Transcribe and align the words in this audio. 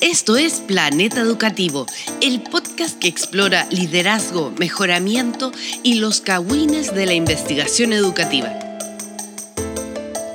Esto 0.00 0.36
es 0.36 0.60
Planeta 0.60 1.20
Educativo, 1.20 1.84
el 2.22 2.44
podcast 2.44 2.96
que 3.00 3.08
explora 3.08 3.66
liderazgo, 3.72 4.52
mejoramiento 4.56 5.50
y 5.82 5.94
los 5.94 6.20
cagüines 6.20 6.94
de 6.94 7.04
la 7.04 7.14
investigación 7.14 7.92
educativa. 7.92 8.56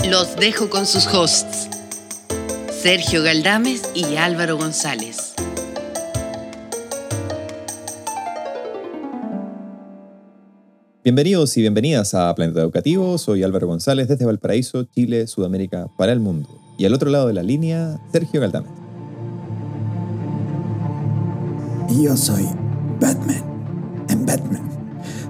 Los 0.10 0.36
dejo 0.36 0.70
con 0.70 0.86
sus 0.86 1.08
hosts, 1.08 1.70
Sergio 2.82 3.24
Galdames 3.24 3.84
y 3.96 4.18
Álvaro 4.18 4.58
González. 4.58 5.34
Bienvenidos 11.06 11.56
y 11.56 11.62
bienvenidas 11.62 12.14
a 12.16 12.36
Planeta 12.36 12.60
Educativo. 12.60 13.18
Soy 13.18 13.44
Álvaro 13.44 13.68
González 13.68 14.10
desde 14.10 14.26
Valparaíso, 14.26 14.84
Chile, 14.84 15.26
Sudamérica, 15.28 15.88
para 15.98 16.12
el 16.12 16.20
mundo. 16.20 16.50
Y 16.78 16.84
al 16.84 16.94
otro 16.94 17.10
lado 17.10 17.28
de 17.28 17.34
la 17.34 17.44
línea, 17.44 17.98
Sergio 18.12 18.42
Galdames. 18.42 18.83
Y 21.94 22.06
yo 22.06 22.18
soy 22.18 22.46
Batman. 23.00 23.44
En 24.10 24.26
Batman. 24.26 24.62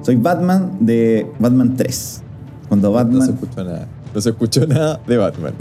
Soy 0.01 0.15
Batman 0.15 0.71
de 0.79 1.27
Batman 1.37 1.75
3. 1.75 2.23
Cuando 2.69 2.93
Batman. 2.93 3.19
No 3.19 3.25
se 3.25 3.31
escuchó 3.31 3.63
nada. 3.65 3.87
No 4.15 4.21
se 4.21 4.29
escuchó 4.29 4.67
nada 4.67 5.01
de 5.05 5.17
Batman. 5.17 5.53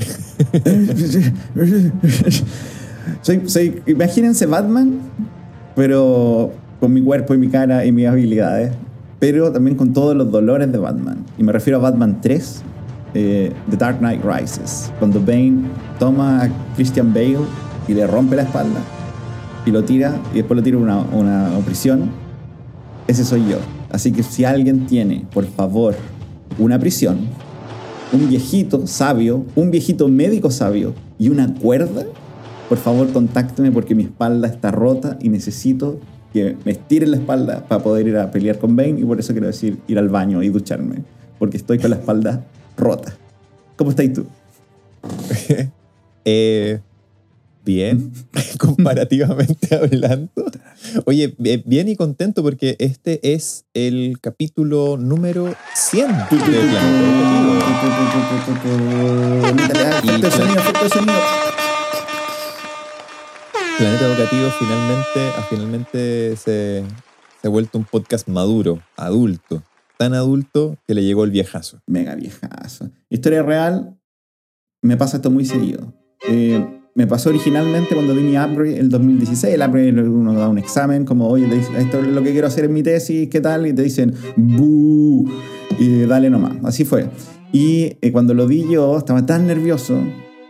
soy, 3.23 3.49
soy, 3.49 3.83
imagínense 3.87 4.47
Batman, 4.47 5.01
pero 5.75 6.53
con 6.79 6.93
mi 6.93 7.03
cuerpo 7.03 7.35
y 7.35 7.39
mi 7.39 7.49
cara 7.49 7.85
y 7.85 7.91
mis 7.91 8.07
habilidades, 8.07 8.73
pero 9.19 9.51
también 9.51 9.77
con 9.77 9.93
todos 9.93 10.15
los 10.15 10.31
dolores 10.31 10.71
de 10.71 10.79
Batman. 10.79 11.25
Y 11.37 11.43
me 11.43 11.51
refiero 11.51 11.79
a 11.79 11.83
Batman 11.83 12.21
3, 12.21 12.63
eh, 13.15 13.53
The 13.71 13.77
Dark 13.77 13.99
Knight 13.99 14.23
Rises, 14.25 14.93
cuando 15.01 15.21
Bane 15.21 15.63
toma 15.99 16.45
a 16.45 16.51
Christian 16.77 17.13
Bale 17.13 17.41
y 17.89 17.95
le 17.95 18.07
rompe 18.07 18.37
la 18.37 18.43
espalda 18.43 18.79
y 19.65 19.71
lo 19.71 19.85
tira 19.85 20.21
y 20.33 20.39
después 20.39 20.57
lo 20.57 20.63
tira 20.63 20.77
a 20.77 20.81
una, 20.81 20.99
una 20.99 21.59
prisión, 21.65 22.11
ese 23.07 23.25
soy 23.25 23.49
yo. 23.49 23.59
Así 23.91 24.13
que 24.13 24.23
si 24.23 24.45
alguien 24.45 24.87
tiene, 24.87 25.27
por 25.33 25.45
favor, 25.45 25.95
una 26.59 26.79
prisión, 26.79 27.19
un 28.13 28.29
viejito 28.29 28.87
sabio, 28.87 29.45
un 29.55 29.71
viejito 29.71 30.09
médico 30.09 30.51
sabio 30.51 30.95
y 31.19 31.29
una 31.29 31.55
cuerda, 31.55 32.05
por 32.69 32.79
favor 32.79 33.13
contácteme 33.13 33.71
porque 33.71 33.95
mi 33.95 34.05
espalda 34.05 34.49
está 34.49 34.71
rota 34.71 35.19
y 35.21 35.29
necesito 35.29 35.99
que 36.33 36.57
me 36.65 36.73
estiren 36.73 37.11
la 37.11 37.19
espalda 37.19 37.65
para 37.69 37.83
poder 37.83 38.09
ir 38.09 38.17
a 38.17 38.31
pelear 38.31 38.59
con 38.59 38.77
Bane 38.77 39.01
y 39.01 39.05
por 39.05 39.21
eso 39.21 39.33
quiero 39.33 39.47
decir 39.47 39.79
ir 39.87 39.99
al 39.99 40.09
baño 40.09 40.43
y 40.43 40.49
ducharme, 40.49 41.03
porque 41.39 41.59
estoy 41.59 41.79
con 41.79 41.91
la 41.91 41.97
espalda 41.97 42.47
rota. 42.77 43.15
¿Cómo 43.77 43.91
estás 43.91 44.13
tú? 44.13 44.25
eh, 46.25 46.81
bien, 47.65 48.13
comparativamente 48.59 49.75
hablando. 49.75 50.31
Oye, 51.05 51.35
bien 51.39 51.89
y 51.89 51.97
contento 51.97 52.43
porque 52.43 52.77
este 52.79 53.35
es 53.35 53.65
el 53.75 54.19
capítulo 54.21 54.97
número 54.97 55.55
100 55.75 56.09
de 56.09 56.17
Planeta 63.79 64.07
Educativo 64.07 64.51
finalmente, 64.59 65.21
finalmente 65.49 66.37
se, 66.37 66.85
se 67.41 67.47
ha 67.47 67.51
vuelto 67.51 67.79
un 67.79 67.85
podcast 67.85 68.29
maduro, 68.29 68.83
adulto. 68.97 69.63
Tan 69.99 70.15
adulto 70.15 70.77
que 70.87 70.95
le 70.95 71.05
llegó 71.05 71.25
el 71.25 71.31
viejazo. 71.31 71.81
Mega 71.87 72.15
viejazo. 72.17 72.91
Historia 73.09 73.43
real, 73.43 73.97
me 74.83 74.97
pasa 74.97 75.19
esto 75.19 75.31
muy 75.31 75.45
seguido. 75.45 75.93
Eh, 76.29 76.82
me 76.95 77.07
pasó 77.07 77.31
originalmente 77.31 77.95
cuando 77.95 78.15
vi 78.15 78.23
mi 78.23 78.37
upgrade 78.37 78.79
el 78.79 78.89
2016. 78.89 79.55
El 79.55 79.63
upgrade 79.63 80.09
uno 80.09 80.35
da 80.35 80.49
un 80.49 80.59
examen, 80.59 81.05
como, 81.05 81.29
oye, 81.29 81.47
esto 81.79 82.01
es 82.01 82.07
lo 82.07 82.23
que 82.23 82.33
quiero 82.33 82.47
hacer 82.47 82.65
en 82.65 82.73
mi 82.73 82.83
tesis, 82.83 83.29
¿qué 83.31 83.41
tal? 83.41 83.67
Y 83.67 83.73
te 83.73 83.83
dicen, 83.83 84.15
¡buh! 84.37 85.27
Y 85.79 86.03
dale 86.03 86.29
nomás. 86.29 86.57
Así 86.65 86.85
fue. 86.85 87.09
Y 87.53 87.97
eh, 88.01 88.13
cuando 88.13 88.35
lo 88.35 88.47
vi 88.47 88.67
yo, 88.69 88.99
estaba 88.99 89.25
tan 89.25 89.47
nervioso 89.47 89.99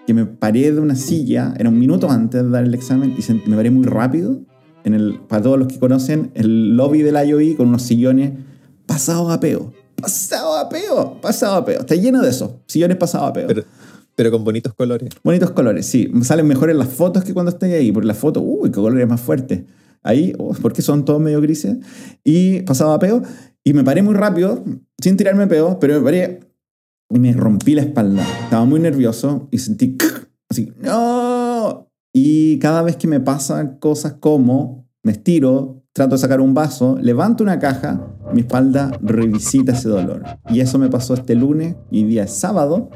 que 0.06 0.14
me 0.14 0.26
paré 0.26 0.72
de 0.72 0.80
una 0.80 0.96
silla, 0.96 1.54
era 1.58 1.68
un 1.68 1.78
minuto 1.78 2.10
antes 2.10 2.42
de 2.42 2.50
dar 2.50 2.64
el 2.64 2.74
examen, 2.74 3.14
y 3.16 3.48
me 3.48 3.56
paré 3.56 3.70
muy 3.70 3.84
rápido. 3.84 4.40
En 4.84 4.94
el, 4.94 5.20
para 5.28 5.42
todos 5.42 5.60
los 5.60 5.68
que 5.68 5.78
conocen, 5.78 6.32
el 6.34 6.76
lobby 6.76 7.02
del 7.02 7.14
IOI 7.14 7.54
con 7.54 7.68
unos 7.68 7.82
sillones 7.82 8.32
pasados 8.84 9.30
a 9.30 9.38
peo. 9.38 9.72
Pasado 9.94 10.56
a 10.56 10.68
peo, 10.68 11.20
pasado 11.20 11.54
a 11.54 11.64
peo. 11.64 11.80
Está 11.80 11.94
lleno 11.94 12.20
de 12.20 12.30
eso, 12.30 12.62
sillones 12.66 12.96
pasados 12.96 13.30
a 13.30 13.32
peo. 13.32 13.46
Pero 13.46 13.62
con 14.30 14.44
bonitos 14.44 14.74
colores. 14.74 15.10
Bonitos 15.24 15.50
colores, 15.50 15.86
sí. 15.86 16.10
Salen 16.22 16.46
mejores 16.46 16.76
las 16.76 16.88
fotos 16.88 17.24
que 17.24 17.34
cuando 17.34 17.50
estoy 17.50 17.72
ahí. 17.72 17.92
Porque 17.92 18.06
la 18.06 18.14
foto, 18.14 18.40
uy, 18.40 18.70
qué 18.70 18.76
colores 18.76 19.08
más 19.08 19.20
fuerte. 19.20 19.66
Ahí, 20.02 20.32
oh, 20.38 20.54
porque 20.60 20.82
son 20.82 21.04
todos 21.04 21.20
medio 21.20 21.40
grises. 21.40 21.78
Y 22.24 22.60
pasaba 22.62 22.94
a 22.94 22.98
peo. 22.98 23.22
Y 23.64 23.72
me 23.72 23.84
paré 23.84 24.02
muy 24.02 24.14
rápido, 24.14 24.64
sin 25.00 25.16
tirarme 25.16 25.46
peo, 25.46 25.78
pero 25.78 25.94
me 25.94 26.04
paré 26.04 26.40
y 27.10 27.18
me 27.18 27.32
rompí 27.32 27.74
la 27.74 27.82
espalda. 27.82 28.26
Estaba 28.44 28.64
muy 28.64 28.80
nervioso 28.80 29.48
y 29.50 29.58
sentí 29.58 29.96
así, 30.48 30.72
¡no! 30.80 31.88
Y 32.12 32.58
cada 32.58 32.82
vez 32.82 32.96
que 32.96 33.06
me 33.06 33.20
pasan 33.20 33.78
cosas 33.78 34.14
como 34.14 34.88
me 35.04 35.12
estiro, 35.12 35.81
trato 35.92 36.14
de 36.14 36.18
sacar 36.18 36.40
un 36.40 36.54
vaso, 36.54 36.98
levanto 37.00 37.44
una 37.44 37.58
caja, 37.58 38.16
mi 38.32 38.40
espalda 38.40 38.98
revisita 39.02 39.72
ese 39.72 39.88
dolor. 39.88 40.24
Y 40.48 40.60
eso 40.60 40.78
me 40.78 40.88
pasó 40.88 41.14
este 41.14 41.34
lunes 41.34 41.76
y 41.90 42.04
día 42.04 42.24
es 42.24 42.32
sábado 42.32 42.90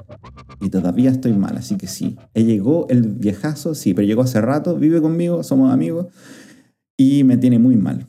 y 0.60 0.70
todavía 0.70 1.10
estoy 1.10 1.32
mal. 1.34 1.56
Así 1.58 1.76
que 1.76 1.86
sí, 1.86 2.16
llegó 2.34 2.86
el 2.88 3.02
viejazo, 3.02 3.74
sí, 3.74 3.92
pero 3.92 4.06
llegó 4.06 4.22
hace 4.22 4.40
rato, 4.40 4.76
vive 4.76 5.02
conmigo, 5.02 5.42
somos 5.42 5.72
amigos 5.72 6.06
y 6.96 7.24
me 7.24 7.36
tiene 7.36 7.58
muy 7.58 7.76
mal. 7.76 8.06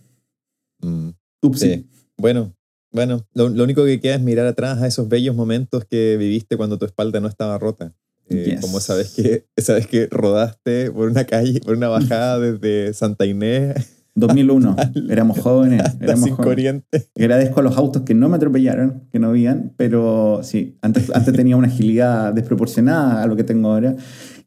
Mm. 0.81 1.09
Sí. 1.53 1.87
Bueno, 2.17 2.55
bueno, 2.91 3.25
lo, 3.33 3.45
único 3.63 3.85
que 3.85 3.99
queda 3.99 4.15
es 4.15 4.21
mirar 4.21 4.47
atrás 4.47 4.81
a 4.81 4.87
esos 4.87 5.07
bellos 5.07 5.35
momentos 5.35 5.85
que 5.85 6.17
viviste 6.17 6.57
cuando 6.57 6.77
tu 6.77 6.85
espalda 6.85 7.19
no 7.19 7.27
estaba 7.27 7.57
rota. 7.57 7.93
Eh, 8.29 8.57
como 8.59 8.81
sabes 8.81 9.13
que, 9.13 9.45
sabes 9.57 9.87
que 9.87 10.07
rodaste 10.07 10.91
por 10.91 11.09
una 11.09 11.25
calle, 11.25 11.61
por 11.61 11.75
una 11.75 11.87
bajada 11.87 12.39
desde 12.39 12.93
Santa 12.93 13.25
Inés 13.25 13.96
2001. 14.17 14.75
éramos 15.09 15.39
jóvenes. 15.39 15.83
Éramos 16.01 16.31
jóvenes. 16.31 16.83
Agradezco 17.15 17.59
a 17.59 17.63
los 17.63 17.77
autos 17.77 18.01
que 18.01 18.15
no 18.15 18.29
me 18.29 18.37
atropellaron, 18.37 19.03
que 19.11 19.19
no 19.19 19.29
habían, 19.29 19.73
pero 19.77 20.41
sí, 20.43 20.77
antes, 20.81 21.11
antes 21.13 21.33
tenía 21.33 21.55
una 21.55 21.67
agilidad 21.67 22.33
desproporcionada 22.33 23.23
a 23.23 23.27
lo 23.27 23.35
que 23.35 23.43
tengo 23.43 23.71
ahora. 23.71 23.95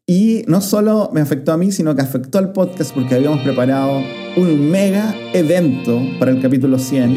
Y 0.05 0.43
no 0.47 0.59
solo 0.59 1.09
me 1.13 1.21
afectó 1.21 1.53
a 1.53 1.57
mí, 1.57 1.71
sino 1.71 1.95
que 1.95 2.01
afectó 2.01 2.37
al 2.37 2.51
podcast 2.51 2.93
porque 2.93 3.15
habíamos 3.15 3.39
preparado 3.41 4.01
un 4.35 4.69
mega 4.69 5.15
evento 5.33 6.01
para 6.19 6.31
el 6.31 6.41
capítulo 6.41 6.77
100. 6.77 7.15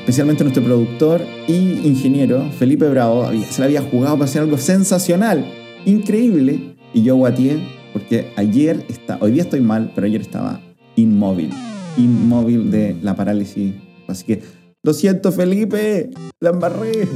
Especialmente 0.00 0.42
nuestro 0.42 0.64
productor 0.64 1.22
y 1.46 1.86
ingeniero, 1.86 2.50
Felipe 2.58 2.88
Bravo, 2.88 3.30
se 3.50 3.60
le 3.60 3.66
había 3.66 3.82
jugado 3.82 4.16
para 4.16 4.24
hacer 4.26 4.42
algo 4.42 4.58
sensacional, 4.58 5.46
increíble. 5.86 6.76
Y 6.92 7.02
yo 7.02 7.16
guatié 7.16 7.60
porque 7.94 8.30
ayer, 8.36 8.84
está, 8.88 9.16
hoy 9.20 9.32
día 9.32 9.42
estoy 9.42 9.60
mal, 9.60 9.92
pero 9.94 10.06
ayer 10.06 10.20
estaba 10.20 10.60
inmóvil 10.96 11.50
inmóvil 11.98 12.70
de 12.70 12.96
la 13.02 13.14
parálisis. 13.14 13.74
Así 14.06 14.24
que, 14.24 14.42
lo 14.82 14.94
siento, 14.94 15.32
Felipe, 15.32 16.10
la 16.40 16.50
embarré. 16.50 17.06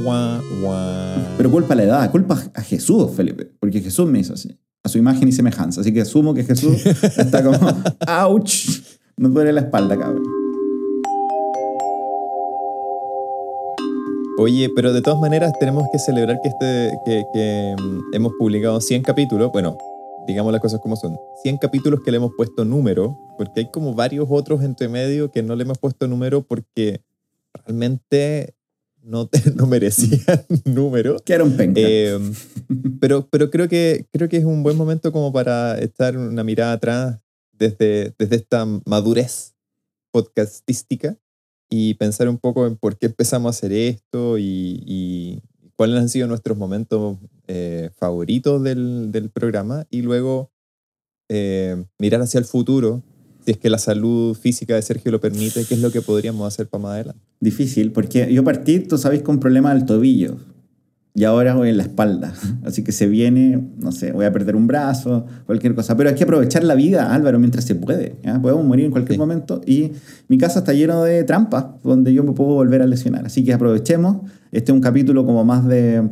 Pero 1.37 1.51
culpa 1.51 1.73
a 1.73 1.77
la 1.77 1.83
edad, 1.83 2.11
culpa 2.11 2.41
a 2.53 2.61
Jesús, 2.61 3.11
Felipe, 3.15 3.49
porque 3.59 3.81
Jesús 3.81 4.07
me 4.09 4.19
hizo 4.19 4.33
así, 4.33 4.57
a 4.83 4.89
su 4.89 4.97
imagen 4.97 5.27
y 5.27 5.31
semejanza. 5.31 5.81
Así 5.81 5.93
que 5.93 6.01
asumo 6.01 6.33
que 6.33 6.43
Jesús 6.43 6.85
está 7.17 7.43
como, 7.43 7.57
ouch, 8.25 8.67
nos 9.17 9.33
duele 9.33 9.53
la 9.53 9.61
espalda, 9.61 9.97
cabrón. 9.97 10.23
Oye, 14.39 14.69
pero 14.75 14.91
de 14.91 15.01
todas 15.01 15.19
maneras 15.19 15.53
tenemos 15.59 15.87
que 15.91 15.99
celebrar 15.99 16.39
que, 16.41 16.49
este, 16.49 16.97
que, 17.05 17.23
que 17.31 17.75
mm, 17.79 18.15
hemos 18.15 18.33
publicado 18.37 18.81
100 18.81 19.03
capítulos. 19.03 19.51
Bueno, 19.51 19.77
digamos 20.27 20.51
las 20.51 20.61
cosas 20.61 20.79
como 20.79 20.95
son, 20.95 21.17
100 21.43 21.57
capítulos 21.57 22.01
que 22.03 22.11
le 22.11 22.17
hemos 22.17 22.31
puesto 22.35 22.65
número, 22.65 23.17
porque 23.37 23.61
hay 23.61 23.71
como 23.71 23.93
varios 23.93 24.27
otros 24.29 24.63
entre 24.63 24.87
medio 24.87 25.31
que 25.31 25.43
no 25.43 25.55
le 25.55 25.63
hemos 25.63 25.77
puesto 25.77 26.07
número 26.07 26.43
porque 26.43 27.01
realmente 27.53 28.55
no, 29.01 29.29
no 29.55 29.67
merecían 29.67 30.45
número. 30.65 31.17
Que 31.23 31.33
era 31.33 31.43
un 31.43 31.55
penca. 31.55 31.81
Eh, 31.83 32.17
pero, 32.99 33.27
pero 33.29 33.49
creo, 33.49 33.67
que, 33.67 34.07
creo 34.11 34.29
que 34.29 34.37
es 34.37 34.45
un 34.45 34.63
buen 34.63 34.77
momento 34.77 35.11
como 35.11 35.31
para 35.31 35.81
echar 35.81 36.17
una 36.17 36.43
mirada 36.43 36.73
atrás 36.73 37.19
desde, 37.51 38.13
desde 38.17 38.37
esta 38.37 38.65
madurez 38.85 39.53
podcastística 40.11 41.17
y 41.69 41.95
pensar 41.95 42.29
un 42.29 42.37
poco 42.37 42.67
en 42.67 42.77
por 42.77 42.97
qué 42.97 43.07
empezamos 43.07 43.47
a 43.47 43.57
hacer 43.57 43.71
esto 43.71 44.37
y, 44.37 44.83
y 44.85 45.41
cuáles 45.75 45.99
han 45.99 46.09
sido 46.09 46.27
nuestros 46.27 46.57
momentos 46.57 47.17
eh, 47.47 47.89
favoritos 47.97 48.63
del, 48.63 49.11
del, 49.11 49.29
programa 49.29 49.85
y 49.89 50.01
luego 50.01 50.53
eh, 51.29 51.83
mirar 51.99 52.21
hacia 52.21 52.37
el 52.37 52.45
futuro, 52.45 53.03
si 53.43 53.51
es 53.51 53.57
que 53.57 53.69
la 53.69 53.77
salud 53.77 54.35
física 54.35 54.75
de 54.75 54.81
Sergio 54.81 55.11
lo 55.11 55.19
permite, 55.19 55.65
qué 55.65 55.73
es 55.73 55.81
lo 55.81 55.91
que 55.91 56.01
podríamos 56.01 56.47
hacer 56.47 56.67
para 56.67 56.83
más 56.83 56.91
adelante. 56.93 57.21
Difícil, 57.39 57.91
porque 57.91 58.31
yo 58.33 58.43
partí, 58.43 58.79
tú 58.79 58.97
sabes, 58.97 59.21
con 59.21 59.39
problema 59.39 59.73
del 59.73 59.85
tobillo. 59.85 60.37
y 61.15 61.25
ahora 61.25 61.55
voy 61.55 61.69
en 61.69 61.77
la 61.77 61.83
espalda. 61.83 62.33
Así 62.63 62.83
que 62.83 62.91
se 62.91 63.07
viene, 63.07 63.61
no 63.77 63.91
sé, 63.91 64.11
voy 64.11 64.25
a 64.25 64.31
perder 64.31 64.55
un 64.55 64.67
brazo, 64.67 65.25
cualquier 65.45 65.75
cosa. 65.75 65.97
Pero 65.97 66.09
hay 66.09 66.15
que 66.15 66.23
aprovechar 66.23 66.63
la 66.63 66.75
vida, 66.75 67.13
Álvaro, 67.13 67.39
mientras 67.39 67.65
se 67.65 67.75
puede. 67.75 68.15
Podemos 68.41 68.65
morir 68.65 68.85
en 68.85 68.91
cualquier 68.91 69.19
momento 69.19 69.59
y 69.65 69.91
mi 70.29 70.37
casa 70.37 70.59
está 70.59 70.73
lleno 70.73 71.03
de 71.03 71.23
trampas 71.23 71.65
donde 71.83 72.13
yo 72.13 72.23
me 72.23 72.31
puedo 72.31 72.53
volver 72.53 72.81
a 72.81 72.87
lesionar. 72.87 73.25
Así 73.25 73.43
que 73.43 73.53
aprovechemos. 73.53 74.29
Este 74.51 74.71
es 74.71 74.75
un 74.75 74.81
capítulo 74.81 75.25
como 75.25 75.43
más 75.43 75.67
de, 75.67 76.09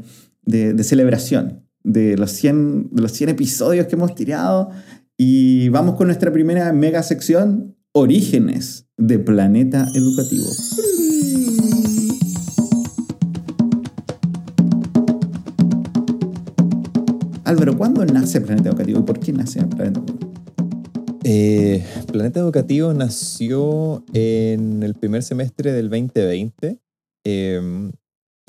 de, 0.52 0.84
celebración 0.84 1.66
de 1.84 2.18
los, 2.18 2.32
100, 2.32 2.90
de 2.92 3.02
los 3.02 3.12
100 3.14 3.30
episodios 3.30 3.88
que 3.88 3.96
hemos 3.96 4.14
tirado. 4.14 4.70
Y 5.18 5.70
vamos 5.70 5.96
con 5.96 6.08
nuestra 6.08 6.32
primera 6.32 6.72
mega 6.74 7.04
sección, 7.04 7.76
Orígenes 7.94 8.88
de 8.98 9.20
Planeta 9.20 9.88
Educativo. 9.96 10.46
Álvaro, 17.44 17.78
¿cuándo 17.78 18.06
nace 18.06 18.40
Planeta 18.40 18.70
Educativo 18.70 19.04
por 19.04 19.20
qué 19.20 19.34
nace 19.34 19.64
Planeta 19.66 20.00
Educativo? 20.00 20.32
Eh, 21.24 21.86
Planeta 22.12 22.40
Educativo 22.40 22.94
nació 22.94 24.04
en 24.14 24.82
el 24.82 24.96
primer 24.96 25.22
semestre 25.22 25.72
del 25.72 25.90
2020 25.90 26.80
em, 27.24 27.92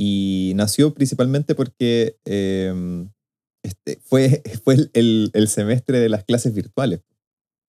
y 0.04 0.52
nació 0.56 0.94
principalmente 0.94 1.54
porque 1.54 2.16
em, 2.24 3.08
este, 3.62 4.00
fue, 4.02 4.42
fue 4.64 4.90
el, 4.94 5.30
semestre 5.46 6.00
de 6.00 6.08
las 6.08 6.24
clases 6.24 6.52
virtuales. 6.52 7.02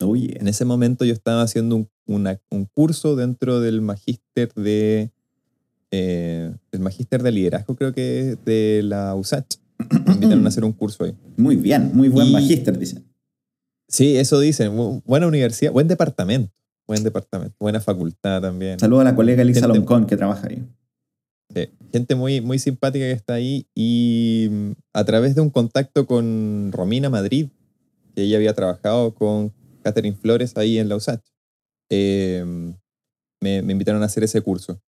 En 0.00 0.48
ese 0.48 0.64
momento 0.64 1.04
yo 1.04 1.12
estaba 1.12 1.42
haciendo 1.42 1.76
un, 1.76 2.38
un 2.50 2.64
curso 2.64 3.16
dentro 3.16 3.60
del 3.60 3.82
magíster 3.82 4.52
de, 4.54 5.10
eh, 5.90 6.52
el 6.72 6.80
magíster 6.80 7.22
de 7.22 7.32
liderazgo, 7.32 7.76
creo 7.76 7.92
que 7.92 8.36
de 8.46 8.80
la 8.82 9.14
USACH. 9.14 9.58
Me 10.06 10.14
invitaron 10.14 10.46
a 10.46 10.48
hacer 10.48 10.64
un 10.64 10.72
curso 10.72 11.04
ahí. 11.04 11.14
Muy 11.36 11.56
bien, 11.56 11.90
muy 11.92 12.08
buen 12.08 12.32
magíster, 12.32 12.78
dicen. 12.78 13.04
Sí, 13.88 14.16
eso 14.16 14.40
dicen. 14.40 14.72
Buena 15.04 15.26
universidad, 15.26 15.70
buen 15.70 15.86
departamento. 15.86 16.52
Buen 16.86 17.04
departamento, 17.04 17.54
buena 17.60 17.80
facultad 17.80 18.40
también. 18.40 18.80
Saludo 18.80 19.00
a 19.00 19.04
la 19.04 19.14
colega 19.14 19.42
Elisa 19.42 19.68
Loncón 19.68 20.06
que 20.06 20.16
trabaja 20.16 20.48
ahí. 20.48 20.66
Gente 21.92 22.14
muy, 22.14 22.40
muy 22.40 22.58
simpática 22.58 23.04
que 23.04 23.12
está 23.12 23.34
ahí 23.34 23.66
y 23.74 24.48
mm, 24.50 24.72
a 24.94 25.04
través 25.04 25.34
de 25.34 25.40
un 25.40 25.50
contacto 25.50 26.06
con 26.06 26.70
Romina 26.72 27.10
Madrid, 27.10 27.48
que 28.14 28.22
ella 28.22 28.36
había 28.36 28.54
trabajado 28.54 29.14
con 29.14 29.52
Catherine 29.82 30.16
Flores 30.16 30.56
ahí 30.56 30.78
en 30.78 30.88
la 30.88 30.96
USACH, 30.96 31.22
em, 31.90 32.74
me, 33.40 33.62
me 33.62 33.72
invitaron 33.72 34.02
a 34.02 34.06
hacer 34.06 34.24
ese 34.24 34.40
curso. 34.40 34.80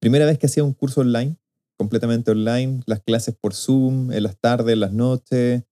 Primera 0.00 0.26
vez 0.26 0.38
que 0.38 0.46
hacía 0.46 0.64
un 0.64 0.74
curso 0.74 1.00
online 1.00 1.36
completamente 1.80 2.30
online, 2.30 2.82
las 2.84 3.00
clases 3.00 3.34
por 3.34 3.54
Zoom, 3.54 4.12
en 4.12 4.22
las 4.22 4.38
tardes, 4.38 4.74
en 4.74 4.80
las 4.80 4.92
noches, 4.92 5.62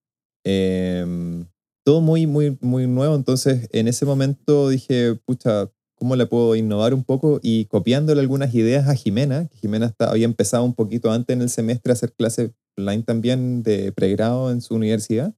em, 0.42 1.44
todo 1.84 2.00
muy, 2.00 2.26
muy, 2.26 2.56
muy 2.62 2.86
nuevo. 2.86 3.14
Entonces, 3.14 3.68
en 3.72 3.88
ese 3.88 4.06
momento 4.06 4.70
dije, 4.70 5.16
pucha, 5.26 5.70
¿cómo 5.98 6.16
le 6.16 6.26
puedo 6.26 6.54
innovar 6.56 6.94
un 6.94 7.04
poco? 7.04 7.40
Y 7.42 7.66
copiándole 7.66 8.20
algunas 8.20 8.54
ideas 8.54 8.88
a 8.88 8.94
Jimena, 8.94 9.46
que 9.48 9.58
Jimena 9.58 9.94
había 9.98 10.24
empezado 10.24 10.64
un 10.64 10.74
poquito 10.74 11.10
antes 11.10 11.34
en 11.34 11.42
el 11.42 11.50
semestre 11.50 11.92
a 11.92 11.94
hacer 11.94 12.12
clases 12.12 12.50
online 12.76 13.02
también 13.02 13.62
de 13.62 13.92
pregrado 13.92 14.50
en 14.50 14.60
su 14.60 14.74
universidad. 14.74 15.34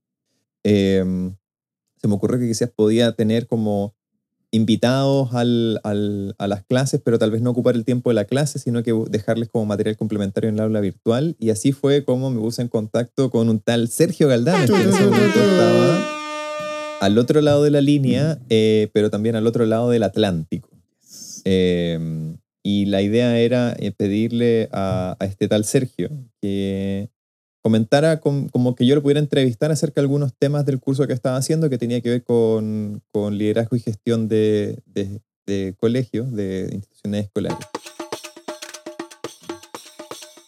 Em, 0.63 1.35
se 1.97 2.09
me 2.09 2.15
ocurrió 2.15 2.39
que 2.39 2.47
quizás 2.47 2.71
podía 2.71 3.13
tener 3.13 3.47
como 3.47 3.95
invitados 4.53 5.33
al, 5.33 5.81
al, 5.85 6.35
a 6.39 6.49
las 6.49 6.65
clases, 6.65 7.01
pero 7.03 7.19
tal 7.19 7.31
vez 7.31 7.41
no 7.41 7.51
ocupar 7.51 7.77
el 7.77 7.85
tiempo 7.85 8.11
de 8.11 8.15
la 8.15 8.25
clase, 8.25 8.59
sino 8.59 8.83
que 8.83 8.93
dejarles 9.09 9.49
como 9.49 9.65
material 9.65 9.97
complementario 9.97 10.49
en 10.49 10.57
el 10.57 10.61
aula 10.61 10.81
virtual. 10.81 11.37
Y 11.39 11.51
así 11.51 11.73
fue 11.73 12.05
como 12.05 12.31
me 12.31 12.41
puse 12.41 12.63
en 12.63 12.69
contacto 12.69 13.31
con 13.31 13.49
un 13.49 13.61
tal 13.61 13.89
Sergio 13.89 14.29
Galdán, 14.29 14.67
que 14.67 14.75
en 14.75 14.89
ese 14.89 15.05
momento 15.05 15.41
estaba 15.41 16.20
al 17.01 17.19
otro 17.19 17.41
lado 17.41 17.65
de 17.65 17.71
la 17.71 17.81
línea, 17.81 18.39
eh, 18.51 18.89
pero 18.93 19.11
también 19.11 19.35
al 19.35 19.47
otro 19.47 19.67
lado 19.67 19.91
del 19.91 20.03
Atlántico. 20.03 20.69
Em, 21.45 22.37
y 22.63 22.85
la 22.85 23.01
idea 23.03 23.39
era 23.39 23.75
eh, 23.79 23.91
pedirle 23.91 24.69
a, 24.71 25.17
a, 25.19 25.25
este 25.25 25.49
tal 25.49 25.65
Sergio 25.65 26.11
que 26.43 27.09
comentara 27.63 28.21
como 28.21 28.75
que 28.75 28.87
yo 28.87 28.95
lo 28.95 29.03
pudiera 29.03 29.21
entrevistar 29.21 29.71
acerca 29.71 30.01
de 30.01 30.07
algunos 30.07 30.35
temas 30.35 30.65
del 30.67 30.81
curso 30.81 31.07
que 31.07 31.13
estaba 31.13 31.37
haciendo 31.37 31.69
que 31.69 31.79
tenía 31.79 32.01
que 32.01 32.11
ver 32.11 32.25
con, 32.25 33.03
con 33.13 33.37
liderazgo 33.37 33.77
y 33.77 33.81
gestión 33.81 34.29
de, 34.29 34.79
de, 34.87 35.21
de, 35.47 35.75
colegios, 35.79 36.33
de 36.33 36.71
instituciones 36.73 37.25
escolares. 37.25 37.67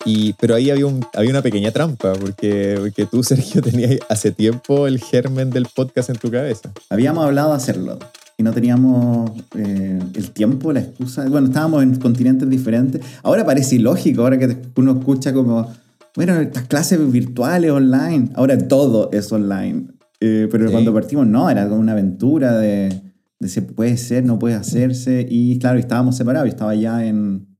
Y, 0.04 0.32
pero 0.34 0.54
ahí 0.54 0.70
había, 0.70 0.86
un, 0.86 1.04
había 1.14 1.30
una 1.30 1.42
pequeña 1.42 1.70
trampa, 1.70 2.12
porque, 2.14 2.76
porque 2.78 3.06
tú, 3.06 3.22
Sergio, 3.22 3.62
tenías 3.62 3.98
hace 4.08 4.32
tiempo 4.32 4.86
el 4.86 4.98
germen 4.98 5.50
del 5.50 5.66
podcast 5.66 6.10
en 6.10 6.16
tu 6.16 6.30
cabeza. 6.30 6.72
Habíamos 6.90 7.24
hablado 7.24 7.50
de 7.50 7.56
hacerlo 7.56 7.98
y 8.36 8.42
no 8.42 8.52
teníamos 8.52 9.30
eh, 9.56 10.00
el 10.14 10.30
tiempo, 10.32 10.72
la 10.72 10.80
excusa. 10.80 11.28
Bueno, 11.28 11.48
estábamos 11.48 11.82
en 11.82 11.96
continentes 11.96 12.48
diferentes. 12.48 13.02
Ahora 13.22 13.44
parece 13.44 13.76
ilógico, 13.76 14.22
ahora 14.22 14.38
que 14.38 14.56
uno 14.76 14.98
escucha 14.98 15.32
como 15.32 15.70
bueno, 16.14 16.38
estas 16.40 16.66
clases 16.66 17.10
virtuales, 17.10 17.70
online, 17.70 18.30
ahora 18.34 18.58
todo 18.58 19.10
es 19.12 19.32
online. 19.32 19.86
Eh, 20.20 20.46
pero 20.50 20.70
cuando 20.70 20.92
partimos, 20.92 21.26
no, 21.26 21.48
era 21.48 21.68
como 21.68 21.80
una 21.80 21.92
aventura 21.92 22.58
de, 22.58 23.00
de 23.40 23.48
se 23.48 23.62
puede 23.62 23.96
ser, 23.96 24.24
no 24.24 24.38
puede 24.38 24.54
hacerse. 24.54 25.26
Y 25.28 25.58
claro, 25.58 25.78
estábamos 25.78 26.16
separados. 26.16 26.48
Yo 26.48 26.52
estaba 26.52 26.74
ya 26.74 27.04
en, 27.04 27.56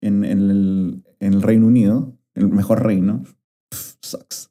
en, 0.00 0.24
el, 0.24 1.04
en, 1.20 1.34
el, 1.34 1.42
Reino 1.42 1.66
Unido, 1.66 2.16
el 2.34 2.48
mejor 2.48 2.84
reino. 2.84 3.24
sucks. 4.02 4.50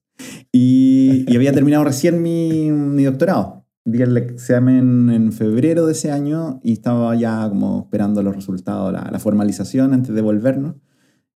Y, 0.52 1.26
y, 1.28 1.36
había 1.36 1.54
terminado 1.54 1.84
recién 1.84 2.22
mi, 2.22 2.72
mi 2.72 3.04
doctorado. 3.04 3.66
Di 3.86 4.02
el 4.02 4.16
examen 4.18 5.10
en 5.10 5.32
febrero 5.32 5.86
de 5.86 5.94
ese 5.94 6.12
año 6.12 6.60
y 6.64 6.74
estaba 6.74 7.16
ya 7.16 7.48
como 7.50 7.84
esperando 7.84 8.22
los 8.24 8.36
resultados, 8.36 8.94
la, 8.94 9.10
la 9.12 9.20
formalización 9.20 9.94
antes 9.94 10.14
de 10.14 10.22
volvernos 10.22 10.76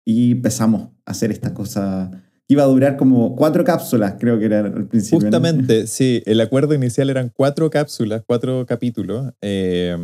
y 0.05 0.33
empezamos 0.33 0.89
a 1.05 1.11
hacer 1.11 1.31
esta 1.31 1.53
cosa 1.53 2.11
iba 2.47 2.63
a 2.63 2.67
durar 2.67 2.97
como 2.97 3.35
cuatro 3.35 3.63
cápsulas, 3.63 4.15
creo 4.19 4.39
que 4.39 4.45
era 4.45 4.59
al 4.59 4.87
principio. 4.87 5.21
Justamente, 5.21 5.87
sí, 5.87 6.21
el 6.25 6.41
acuerdo 6.41 6.73
inicial 6.73 7.09
eran 7.09 7.31
cuatro 7.33 7.69
cápsulas, 7.69 8.23
cuatro 8.25 8.65
capítulos. 8.65 9.31
Eh, 9.41 9.97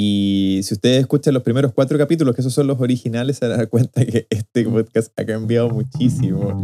y 0.00 0.60
si 0.62 0.74
ustedes 0.74 1.00
escuchan 1.00 1.34
los 1.34 1.42
primeros 1.42 1.72
cuatro 1.72 1.98
capítulos, 1.98 2.32
que 2.32 2.40
esos 2.40 2.54
son 2.54 2.68
los 2.68 2.80
originales, 2.80 3.38
se 3.38 3.48
dan 3.48 3.66
cuenta 3.66 4.06
que 4.06 4.28
este 4.30 4.64
podcast 4.64 5.10
ha 5.18 5.26
cambiado 5.26 5.70
muchísimo. 5.70 6.54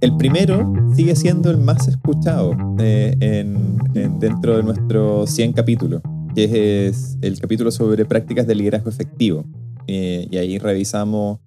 El 0.00 0.16
primero 0.16 0.72
sigue 0.96 1.14
siendo 1.16 1.50
el 1.50 1.58
más 1.58 1.86
escuchado 1.86 2.56
eh, 2.78 3.14
en, 3.20 3.76
dentro 4.18 4.56
de 4.56 4.62
nuestros 4.62 5.28
100 5.28 5.52
capítulos 5.52 6.00
que 6.34 6.86
es 6.86 7.18
el 7.20 7.38
capítulo 7.38 7.70
sobre 7.70 8.06
prácticas 8.06 8.46
de 8.46 8.54
liderazgo 8.54 8.88
efectivo. 8.88 9.44
Eh, 9.86 10.28
y 10.30 10.38
ahí 10.38 10.58
revisamos 10.58 11.40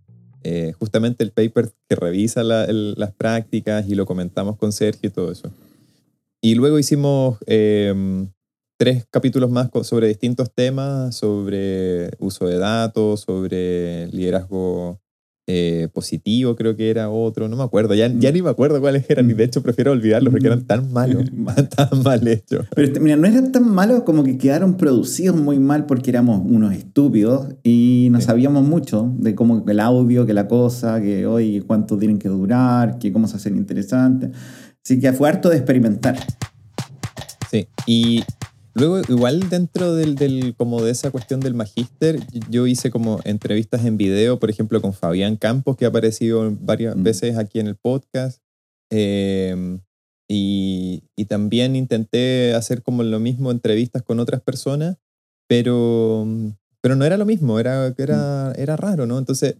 eh, 0.44 0.74
justamente 0.78 1.24
el 1.24 1.32
paper 1.32 1.72
que 1.90 1.96
revisa 1.96 2.44
las 2.44 3.12
prácticas 3.14 3.88
y 3.88 3.96
lo 3.96 4.06
comentamos 4.06 4.58
con 4.58 4.72
Sergio 4.72 5.10
y 5.10 5.12
todo 5.12 5.32
eso. 5.32 5.50
Y 6.44 6.56
luego 6.56 6.80
hicimos 6.80 7.38
em, 7.46 8.28
tres 8.78 9.06
capítulos 9.12 9.52
más 9.52 9.70
sobre 9.84 10.08
distintos 10.08 10.52
temas, 10.52 11.16
sobre 11.16 12.10
uso 12.18 12.48
de 12.48 12.58
datos, 12.58 13.22
sobre 13.22 14.08
liderazgo 14.08 15.00
eh, 15.48 15.90
positivo, 15.94 16.56
creo 16.56 16.76
que 16.76 16.90
era 16.90 17.10
otro, 17.10 17.48
no 17.48 17.58
me 17.58 17.64
acuerdo, 17.64 17.94
ya, 17.94 18.08
ya 18.08 18.32
ni 18.32 18.42
me 18.42 18.50
acuerdo 18.50 18.80
cuáles 18.80 19.10
eran, 19.10 19.30
y 19.30 19.34
de 19.34 19.44
hecho 19.44 19.62
prefiero 19.62 19.92
olvidarlos 19.92 20.32
porque 20.32 20.48
eran 20.48 20.66
tan 20.66 20.92
malos, 20.94 21.26
tan 21.76 22.04
mal 22.04 22.28
hechos. 22.28 22.68
Pero 22.74 22.88
este, 22.88 23.00
mira, 23.00 23.18
no 23.18 23.28
eran 23.28 23.52
tan 23.52 23.68
malos 23.70 24.04
como 24.04 24.24
que 24.24 24.38
quedaron 24.38 24.78
producidos 24.78 25.36
muy 25.36 25.60
mal 25.60 25.86
porque 25.86 26.10
éramos 26.10 26.42
unos 26.44 26.74
estúpidos 26.74 27.48
y 27.64 28.08
no 28.12 28.22
sabíamos 28.22 28.64
mucho 28.64 29.14
de 29.18 29.36
cómo 29.36 29.64
el 29.68 29.80
audio, 29.80 30.26
que 30.26 30.34
la 30.34 30.48
cosa, 30.48 31.02
que 31.02 31.28
hoy 31.28 31.62
cuánto 31.68 31.98
tienen 31.98 32.18
que 32.18 32.30
durar, 32.30 32.98
que 32.98 33.12
cómo 33.12 33.28
se 33.28 33.36
hacen 33.36 33.58
interesantes. 33.58 34.32
Así 34.84 35.00
que 35.00 35.14
fue 35.14 35.30
harto 35.30 35.50
de 35.50 35.58
experimentar. 35.58 36.18
Sí, 37.50 37.68
y 37.86 38.24
Luego, 38.74 39.02
igual 39.10 39.50
dentro 39.50 39.96
del, 39.96 40.16
del, 40.16 40.56
como 40.56 40.82
de 40.82 40.92
esa 40.92 41.12
cuestión 41.12 41.42
del 41.42 41.54
magíster, 41.54 42.20
yo 42.50 42.68
hice 42.68 42.90
como 42.90 43.20
entrevistas 43.26 43.84
en 43.86 43.98
video, 43.98 44.40
por 44.40 44.50
ejemplo, 44.50 44.82
con 44.82 44.94
Fabián 44.94 45.36
Campos, 45.36 45.76
que 45.76 45.86
ha 45.86 45.90
aparecido 45.90 46.56
varias 46.62 46.96
mm. 46.96 47.04
veces 47.04 47.38
aquí 47.38 47.60
en 47.60 47.68
el 47.68 47.76
podcast. 47.76 48.42
Em, 48.90 49.82
y, 50.30 51.04
y, 51.18 51.26
también 51.26 51.76
intenté 51.76 52.54
hacer 52.54 52.82
como 52.82 53.04
lo 53.04 53.20
mismo, 53.20 53.52
entrevistas 53.52 54.04
con 54.04 54.20
otras 54.20 54.42
personas, 54.42 54.98
pero, 55.48 56.26
pero 56.82 56.96
no 56.96 57.04
era 57.04 57.18
lo 57.18 57.26
mismo, 57.26 57.60
era, 57.60 57.94
era, 57.98 58.54
era 58.54 58.78
raro, 58.78 59.06
¿no? 59.06 59.18
Entonces, 59.18 59.56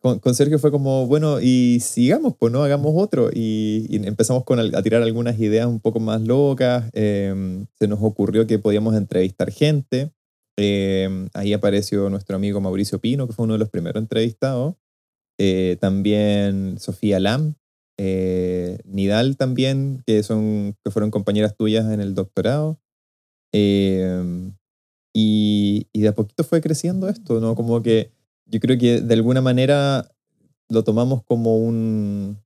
con, 0.00 0.34
Sergio 0.34 0.58
fue 0.58 0.70
como, 0.70 1.06
bueno, 1.06 1.42
y 1.42 1.80
sigamos, 1.80 2.34
pues 2.38 2.50
no, 2.50 2.62
hagamos 2.62 2.94
otro. 2.96 3.28
Y, 3.32 3.86
empezamos 4.06 4.44
con, 4.44 4.58
a 4.58 4.82
tirar 4.82 5.02
algunas 5.02 5.38
ideas 5.38 5.66
un 5.66 5.78
poco 5.78 6.00
más 6.00 6.22
locas. 6.22 6.88
Em, 6.94 7.66
se 7.78 7.86
nos 7.86 7.98
ocurrió 8.02 8.46
que 8.46 8.58
podíamos 8.58 8.96
entrevistar 8.96 9.50
gente. 9.50 10.10
Eh, 10.56 11.28
ahí 11.34 11.52
apareció 11.52 12.08
nuestro 12.08 12.36
amigo 12.36 12.62
Mauricio 12.62 12.98
Pino, 12.98 13.26
que 13.26 13.34
fue 13.34 13.44
uno 13.44 13.54
de 13.54 13.58
los 13.58 13.68
primeros 13.68 14.02
entrevistados. 14.02 14.76
Eh, 15.38 15.76
también 15.80 16.78
Sofía 16.78 17.20
Lam, 17.20 17.56
eh, 17.98 18.78
Nidal 18.84 19.36
también, 19.36 20.02
que, 20.06 20.22
son, 20.22 20.76
que 20.82 20.90
fueron 20.90 21.10
compañeras 21.10 21.56
tuyas 21.56 21.92
en 21.92 22.00
el 22.00 22.14
doctorado. 22.14 22.80
y, 23.52 24.00
y 25.92 26.00
de 26.00 26.08
a 26.08 26.14
poquito 26.14 26.44
fue 26.44 26.62
creciendo 26.62 27.08
esto, 27.08 27.40
¿no? 27.40 27.54
Como 27.54 27.82
que 27.82 28.12
yo 28.50 28.60
creo 28.60 28.78
que 28.78 29.00
de 29.00 29.14
alguna 29.14 29.40
manera 29.40 30.10
lo 30.68 30.84
tomamos 30.84 31.22
como 31.24 31.56
un 31.56 32.38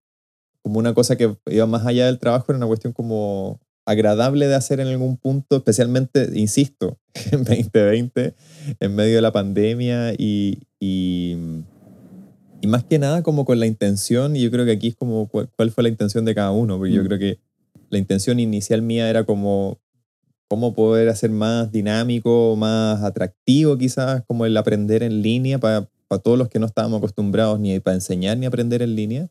como 0.63 0.79
una 0.79 0.95
cosa 0.95 1.17
que 1.17 1.37
iba 1.51 1.67
más 1.67 1.85
allá 1.85 2.07
del 2.07 2.19
trabajo, 2.19 2.47
era 2.49 2.57
una 2.57 2.67
cuestión 2.67 2.95
como 2.95 3.61
agradable 3.85 4.49
de 4.49 4.55
hacer 4.55 4.81
en 4.81 4.89
algún 4.89 5.19
punto, 5.19 5.57
especialmente, 5.57 6.31
insisto, 6.35 6.99
en 7.33 7.45
2020, 7.45 8.35
en 8.81 8.95
medio 8.95 9.17
de 9.17 9.21
la 9.21 9.33
pandemia 9.33 10.15
y, 10.15 10.63
y, 10.81 11.37
más 12.67 12.83
que 12.85 12.99
nada 12.99 13.23
como 13.23 13.45
con 13.45 13.61
la 13.61 13.67
intención, 13.67 14.37
y 14.37 14.43
yo 14.43 14.51
creo 14.51 14.65
que 14.65 14.73
aquí 14.73 14.89
es 14.89 14.97
como 14.97 15.29
cuál, 15.29 15.71
fue 15.71 15.83
la 15.83 15.91
intención 15.91 16.25
de 16.25 16.35
cada 16.35 16.51
uno, 16.51 16.79
porque 16.79 16.95
yo 16.95 17.03
mm. 17.03 17.07
creo 17.07 17.19
que 17.19 17.39
la 17.91 17.99
intención 17.99 18.41
inicial 18.41 18.81
mía 18.81 19.11
era 19.11 19.25
como 19.25 19.79
cómo 20.49 20.75
poder 20.75 21.11
hacer 21.11 21.29
más 21.29 21.71
dinámico, 21.73 22.57
más 22.57 23.03
atractivo 23.03 23.77
quizás, 23.77 24.23
como 24.27 24.47
el 24.47 24.57
aprender 24.57 25.03
en 25.03 25.21
línea 25.21 25.59
para, 25.59 25.91
para 26.15 26.23
todos 26.23 26.39
los 26.39 26.49
que 26.49 26.61
no 26.61 26.67
estábamos 26.67 26.99
acostumbrados 26.99 27.59
ni 27.59 27.81
para 27.81 27.97
enseñar 27.97 28.39
ni 28.39 28.47
aprender 28.47 28.83
en 28.83 28.95
línea, 28.95 29.31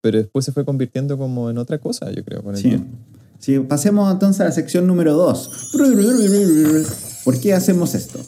pero 0.00 0.18
después 0.18 0.44
se 0.44 0.52
fue 0.52 0.64
convirtiendo 0.64 1.18
como 1.18 1.50
en 1.50 1.58
otra 1.58 1.78
cosa, 1.78 2.12
yo 2.12 2.24
creo, 2.24 2.44
con 2.44 2.54
el 2.54 2.60
sí. 2.60 2.80
Sí, 3.40 3.58
pasemos 3.58 4.10
entonces 4.12 4.40
a 4.40 4.44
la 4.44 4.52
sección 4.52 4.86
número 4.86 5.14
2. 5.14 5.72
¿Por 7.24 7.40
qué 7.40 7.54
hacemos 7.54 7.96
esto? 7.96 8.20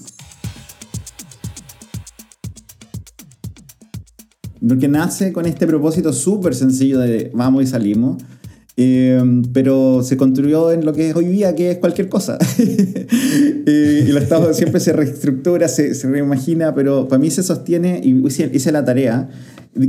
Lo 4.61 4.77
que 4.77 4.89
nace 4.89 5.33
con 5.33 5.47
este 5.47 5.69
propósito 5.69 6.13
súper 6.13 6.57
sencillo 6.57 6.99
de 6.99 7.31
vamos 7.33 7.63
y 7.63 7.67
salimos, 7.69 8.21
eh, 8.81 9.21
pero 9.53 10.03
se 10.03 10.17
construyó 10.17 10.71
en 10.73 10.85
lo 10.85 10.93
que 10.93 11.11
es 11.11 11.17
hoy 11.17 11.27
día, 11.27 11.55
que 11.55 11.73
es 11.73 11.79
cualquier 11.79 12.09
cosa. 12.09 12.39
y, 12.59 14.11
el 14.11 14.17
Estado 14.17 14.55
siempre 14.55 14.81
se 14.81 14.93
reestructura, 14.93 15.67
se, 15.69 15.95
se, 15.95 16.09
reimagina, 16.09 16.75
pero 16.75 17.09
para 17.09 17.19
mí 17.19 17.31
se 17.31 17.43
sostiene, 17.43 18.01
y 18.03 18.27
hice, 18.27 18.51
hice 18.53 18.73
la 18.73 18.85
tarea. 18.85 19.29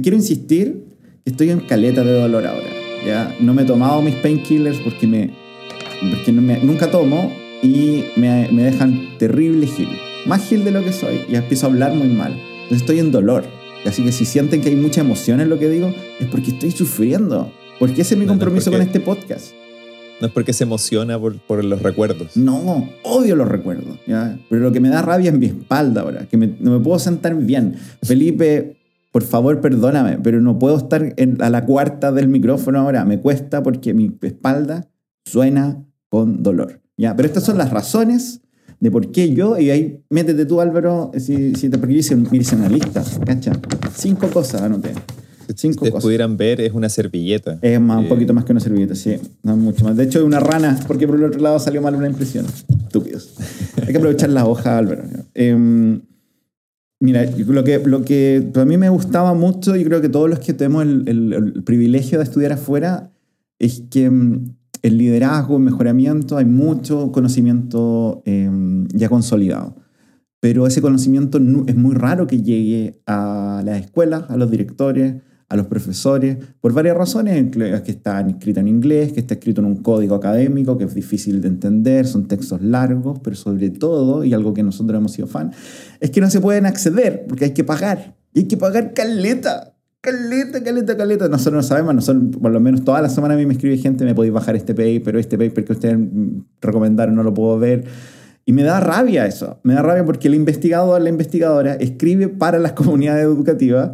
Quiero 0.01 0.17
insistir 0.17 0.89
estoy 1.25 1.49
en 1.51 1.59
caleta 1.61 2.03
de 2.03 2.13
dolor 2.13 2.45
ahora. 2.45 2.67
¿ya? 3.05 3.35
No 3.39 3.53
me 3.53 3.63
he 3.63 3.65
tomado 3.65 4.01
mis 4.01 4.15
painkillers 4.15 4.79
porque, 4.79 5.07
me, 5.07 5.31
porque 6.11 6.31
no 6.31 6.41
me, 6.41 6.59
nunca 6.59 6.91
tomo 6.91 7.31
y 7.61 8.05
me, 8.15 8.49
me 8.51 8.63
dejan 8.63 9.17
terrible 9.17 9.67
gil. 9.67 9.89
Más 10.25 10.47
gil 10.47 10.63
de 10.63 10.71
lo 10.71 10.83
que 10.83 10.91
soy 10.91 11.21
y 11.29 11.35
empiezo 11.35 11.67
a 11.67 11.69
hablar 11.69 11.93
muy 11.93 12.09
mal. 12.09 12.33
Entonces 12.33 12.81
estoy 12.81 12.99
en 12.99 13.11
dolor. 13.11 13.45
Así 13.85 14.03
que 14.03 14.11
si 14.11 14.25
sienten 14.25 14.61
que 14.61 14.69
hay 14.69 14.75
mucha 14.75 15.01
emoción 15.01 15.39
en 15.39 15.49
lo 15.49 15.57
que 15.57 15.69
digo, 15.69 15.93
es 16.19 16.27
porque 16.27 16.51
estoy 16.51 16.71
sufriendo. 16.71 17.51
Porque 17.79 18.01
ese 18.01 18.15
es 18.15 18.19
mi 18.19 18.25
compromiso 18.25 18.71
con 18.71 18.81
este 18.81 18.99
podcast. 18.99 19.53
No 20.21 20.27
es 20.27 20.33
porque 20.33 20.51
se 20.51 20.65
emociona 20.65 21.17
por, 21.17 21.39
por, 21.39 21.63
los 21.63 21.81
recuerdos. 21.81 22.35
No, 22.35 22.89
odio 23.03 23.37
los 23.37 23.47
recuerdos. 23.47 23.97
¿ya? 24.05 24.37
Pero 24.49 24.63
lo 24.63 24.71
que 24.73 24.81
me 24.81 24.89
da 24.89 25.01
rabia 25.01 25.31
es 25.31 25.37
mi 25.37 25.45
espalda 25.45 26.01
ahora, 26.01 26.27
que 26.27 26.35
no 26.35 26.71
me 26.71 26.79
puedo 26.79 26.99
sentar 26.99 27.35
bien. 27.35 27.75
Felipe 28.03 28.79
por 29.11 29.23
favor, 29.23 29.59
perdóname, 29.59 30.19
pero 30.21 30.39
no 30.39 30.59
puedo 30.59 30.77
estar 30.77 31.15
a 31.39 31.49
la 31.49 31.65
cuarta 31.65 32.11
del 32.11 32.27
micrófono 32.27 32.79
ahora. 32.79 33.05
Me 33.05 33.19
cuesta 33.19 33.63
porque 33.63 33.93
mi 33.93 34.15
espalda 34.21 34.87
suena 35.25 35.83
con 36.09 36.43
dolor. 36.43 36.81
¿ya? 36.97 37.15
Pero 37.15 37.27
estas 37.27 37.43
son 37.43 37.57
las 37.57 37.71
razones 37.71 38.41
de 38.79 38.91
por 38.91 39.11
qué 39.11 39.33
yo, 39.33 39.57
y 39.57 39.71
ahí 39.71 40.05
métete 40.09 40.45
tú, 40.45 40.61
Álvaro, 40.61 41.11
si, 41.17 41.53
si 41.55 41.69
te, 41.69 41.77
porque 41.77 41.95
yo 41.95 41.99
hice, 41.99 42.55
una 42.55 42.69
lista, 42.69 43.03
¿cacha? 43.25 43.51
Cinco 43.93 44.29
cosas 44.29 44.61
anoté. 44.61 44.93
Cinco 45.55 45.85
si 45.85 45.91
pudieran 45.91 46.37
ver, 46.37 46.61
es 46.61 46.73
una 46.73 46.89
servilleta. 46.89 47.59
Es 47.61 47.79
más, 47.79 47.99
un 47.99 48.05
eh, 48.05 48.09
poquito 48.09 48.33
más 48.33 48.45
que 48.45 48.51
una 48.51 48.61
servilleta, 48.61 48.95
sí. 48.95 49.17
No 49.43 49.57
mucho 49.57 49.83
más. 49.83 49.97
De 49.97 50.03
hecho, 50.03 50.19
es 50.19 50.25
una 50.25 50.39
rana, 50.39 50.79
porque 50.87 51.07
por 51.07 51.17
el 51.17 51.23
otro 51.23 51.41
lado 51.41 51.59
salió 51.59 51.81
mal 51.81 51.95
una 51.95 52.07
impresión. 52.07 52.45
Estúpidos. 52.85 53.33
Hay 53.81 53.91
que 53.91 53.97
aprovechar 53.97 54.29
la 54.29 54.45
hoja, 54.45 54.77
Álvaro. 54.77 55.03
Eh, 55.33 55.99
Mira, 57.01 57.25
lo 57.25 57.63
que, 57.63 57.79
lo 57.79 58.03
que 58.03 58.51
a 58.55 58.65
mí 58.65 58.77
me 58.77 58.89
gustaba 58.89 59.33
mucho, 59.33 59.75
y 59.77 59.85
creo 59.85 60.01
que 60.01 60.09
todos 60.09 60.29
los 60.29 60.39
que 60.39 60.53
tenemos 60.53 60.83
el, 60.83 61.07
el, 61.07 61.63
privilegio 61.63 62.17
de 62.17 62.25
estudiar 62.25 62.51
afuera, 62.51 63.13
es 63.57 63.83
que 63.89 64.09
mm, 64.09 64.55
el 64.81 64.97
liderazgo, 64.97 65.55
el 65.55 65.63
mejoramiento, 65.63 66.37
hay 66.37 66.43
mucho 66.43 67.13
conocimiento 67.13 68.21
em, 68.25 68.85
ya 68.89 69.07
consolidado. 69.07 69.75
Pero 70.41 70.67
ese 70.67 70.81
conocimiento 70.81 71.37
es 71.67 71.75
muy 71.75 71.95
raro 71.95 72.27
que 72.27 72.41
llegue 72.41 73.01
a 73.05 73.61
las 73.63 73.79
escuelas, 73.79 74.25
a 74.29 74.35
los 74.35 74.51
directores, 74.51 75.15
a 75.49 75.55
los 75.55 75.65
profesores, 75.65 76.37
por 76.61 76.73
varias 76.73 76.95
razones, 76.95 77.51
que 77.51 77.91
está 77.91 78.21
escrito 78.21 78.59
en 78.59 78.67
inglés, 78.67 79.11
que 79.11 79.19
está 79.19 79.33
escrito 79.33 79.61
en 79.61 79.67
un 79.67 79.77
código 79.77 80.13
académico, 80.13 80.77
que 80.77 80.83
es 80.83 80.93
difícil 80.93 81.41
de 81.41 81.47
entender, 81.47 82.05
son 82.05 82.27
textos 82.27 82.61
largos, 82.61 83.19
pero 83.23 83.35
sobre 83.35 83.71
todo, 83.71 84.23
y 84.23 84.33
algo 84.35 84.53
que 84.53 84.61
nosotros 84.61 84.95
hemos 84.95 85.11
sido 85.11 85.27
fan, 85.27 85.51
es 85.99 86.11
que 86.11 86.21
no 86.21 86.29
se 86.29 86.39
pueden 86.39 86.67
acceder, 86.67 87.25
porque 87.27 87.45
hay 87.45 87.53
que 87.53 87.63
pagar, 87.63 88.15
y 88.33 88.41
hay 88.41 88.45
que 88.45 88.57
pagar 88.57 88.93
caleta. 88.93 89.73
Caleta, 90.01 90.63
caleta, 90.63 90.95
caleta. 90.95 91.27
Nosotros 91.27 91.55
no 91.55 91.63
sabemos, 91.63 91.93
nosotros, 91.93 92.37
por 92.39 92.51
lo 92.51 92.61
menos 92.61 92.85
toda 92.85 93.01
la 93.01 93.09
semana 93.09 93.33
a 93.33 93.37
mí 93.37 93.45
me 93.45 93.53
escribe 93.53 93.75
gente, 93.77 94.05
me 94.05 94.15
podéis 94.15 94.33
bajar 94.33 94.55
este 94.55 94.73
paper, 94.73 95.01
pero 95.03 95.19
este 95.19 95.37
paper 95.37 95.65
que 95.65 95.73
ustedes 95.73 95.97
recomendaron 96.61 97.15
no 97.15 97.23
lo 97.23 97.33
puedo 97.33 97.59
ver. 97.59 97.83
Y 98.45 98.53
me 98.53 98.63
da 98.63 98.79
rabia 98.79 99.25
eso. 99.25 99.59
Me 99.63 99.73
da 99.73 99.81
rabia 99.81 100.05
porque 100.05 100.29
el 100.29 100.35
investigador, 100.35 101.01
la 101.01 101.09
investigadora, 101.09 101.73
escribe 101.73 102.29
para 102.29 102.59
las 102.59 102.71
comunidades 102.73 103.25
educativas 103.25 103.91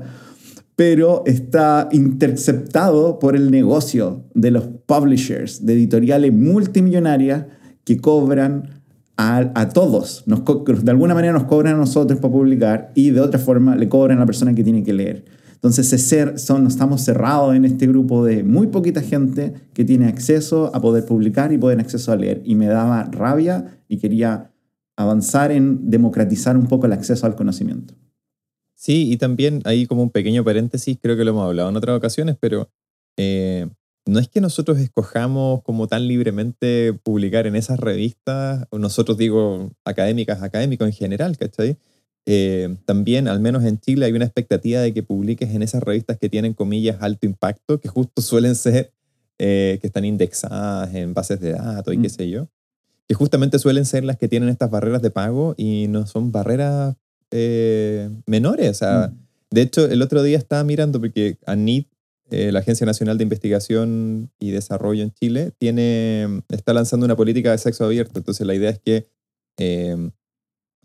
pero 0.75 1.24
está 1.25 1.88
interceptado 1.91 3.20
por 3.20 3.36
el 3.36 3.50
negocio 3.51 4.25
de 4.34 4.51
los 4.51 4.67
publishers, 4.86 5.65
de 5.65 5.74
editoriales 5.74 6.34
multimillonarias 6.34 7.46
que 7.84 7.98
cobran 7.98 8.82
a, 9.17 9.70
todos. 9.70 10.25
de 10.25 10.91
alguna 10.91 11.13
manera 11.13 11.34
nos 11.34 11.46
cobran 11.46 11.75
a 11.75 11.77
nosotros 11.77 12.20
para 12.20 12.34
publicar 12.34 12.91
y 12.96 13.12
de 13.12 13.22
otra 13.22 13.39
forma 13.39 13.75
le 13.75 13.88
cobran 13.88 14.17
a 14.17 14.22
la 14.22 14.25
persona 14.25 14.53
que 14.53 14.63
tiene 14.63 14.84
que 14.84 14.94
leer. 14.94 15.24
Entonces 15.53 15.88
ser, 16.01 16.38
son, 16.38 16.67
estamos 16.67 17.01
cerrados 17.01 17.55
en 17.55 17.65
este 17.65 17.88
grupo 17.88 18.25
de 18.25 18.44
muy 18.44 18.67
poquita 18.67 19.01
gente 19.01 19.53
que 19.74 19.86
tiene 19.86 20.08
acceso 20.08 20.70
a 20.75 20.82
poder 20.82 21.05
publicar 21.05 21.53
y 21.53 21.58
poder 21.58 21.79
acceso 21.79 22.12
a 22.12 22.17
leer. 22.17 22.41
Y 22.44 22.55
me 22.55 22.67
daba 22.67 23.05
rabia 23.05 23.79
y 23.88 23.98
quería 23.98 24.51
avanzar 24.98 25.51
en 25.51 25.89
democratizar 25.89 26.58
un 26.58 26.67
poco 26.67 26.86
el 26.86 26.94
acceso 26.94 27.25
al 27.25 27.36
conocimiento. 27.36 27.96
Sí, 28.86 29.12
y 29.12 29.18
también 29.18 29.63
ahí 29.65 29.88
como 29.88 30.04
un 30.04 30.12
pequeño 30.12 30.44
paréntesis, 30.44 31.00
creo 31.01 31.18
que 31.18 31.24
lo 31.24 31.32
hemos 31.32 31.44
hablado 31.44 31.70
en 31.70 31.75
otras 31.75 31.98
ocasiones, 31.98 32.38
pero 32.39 32.70
eh, 33.18 33.68
no 34.06 34.20
es 34.20 34.27
que 34.27 34.42
nosotros 34.42 34.77
escojamos 34.77 35.63
como 35.63 35.88
tan 35.88 36.08
libremente 36.08 36.94
publicar 36.94 37.48
en 37.48 37.56
esas 37.56 37.80
revistas, 37.80 38.68
o 38.70 38.77
nosotros 38.77 39.18
digo 39.18 39.72
académicas, 39.86 40.44
académicos 40.44 40.86
en 40.86 40.94
general, 40.94 41.36
¿cachai? 41.36 41.80
Eh, 42.27 42.77
también, 42.86 43.27
al 43.27 43.39
menos 43.39 43.63
en 43.63 43.80
Chile, 43.80 44.06
hay 44.06 44.12
una 44.12 44.25
expectativa 44.25 44.82
de 44.82 44.94
que 44.94 45.01
publiques 45.01 45.50
en 45.50 45.63
esas 45.63 45.82
revistas 45.82 46.20
que 46.20 46.30
tienen 46.30 46.54
comillas 46.54 46.98
alto 47.00 47.25
impacto, 47.25 47.80
que 47.80 47.89
justo 47.89 48.22
suelen 48.22 48.54
ser 48.54 48.94
eh, 49.39 49.80
que 49.82 49.88
están 49.88 50.06
indexadas 50.06 50.94
en 50.94 51.15
bases 51.15 51.39
de 51.39 51.54
datos 51.54 51.92
y 51.92 51.98
qué 51.98 52.08
mm. 52.08 52.12
sé 52.12 52.30
yo, 52.30 52.50
que 53.08 53.15
justamente 53.15 53.58
suelen 53.58 53.86
ser 53.86 54.04
las 54.04 54.18
que 54.18 54.27
tienen 54.27 54.50
estas 54.50 54.70
barreras 54.70 55.01
de 55.01 55.10
pago 55.10 55.56
y 55.58 55.88
no 55.88 56.06
son 56.06 56.32
barreras 56.32 56.98
eh, 57.32 58.10
menores. 58.25 58.70
O 58.70 58.74
sea, 58.74 59.12
mm. 59.13 59.25
De 59.55 59.62
hecho, 59.62 59.86
el 59.86 60.01
otro 60.01 60.22
día 60.22 60.38
estaba 60.38 60.65
mirando 60.65 61.00
porque 61.00 61.38
ANIT, 61.46 61.88
eh, 62.29 62.51
la 62.51 62.60
Agencia 62.60 62.86
Nacional 62.86 63.17
de 63.17 63.24
Investigación 63.24 64.29
y 64.38 64.51
Desarrollo 64.51 65.01
en 65.01 65.13
Chile, 65.13 65.51
tiene, 65.58 66.41
está 66.50 66.74
lanzando 66.74 67.05
una 67.05 67.15
política 67.15 67.51
de 67.51 67.58
sexo 67.58 67.86
abierto. 67.86 68.20
Entonces, 68.20 68.46
la 68.46 68.53
idea 68.53 68.70
es 68.70 68.79
que 68.79 69.08
em, 69.58 70.12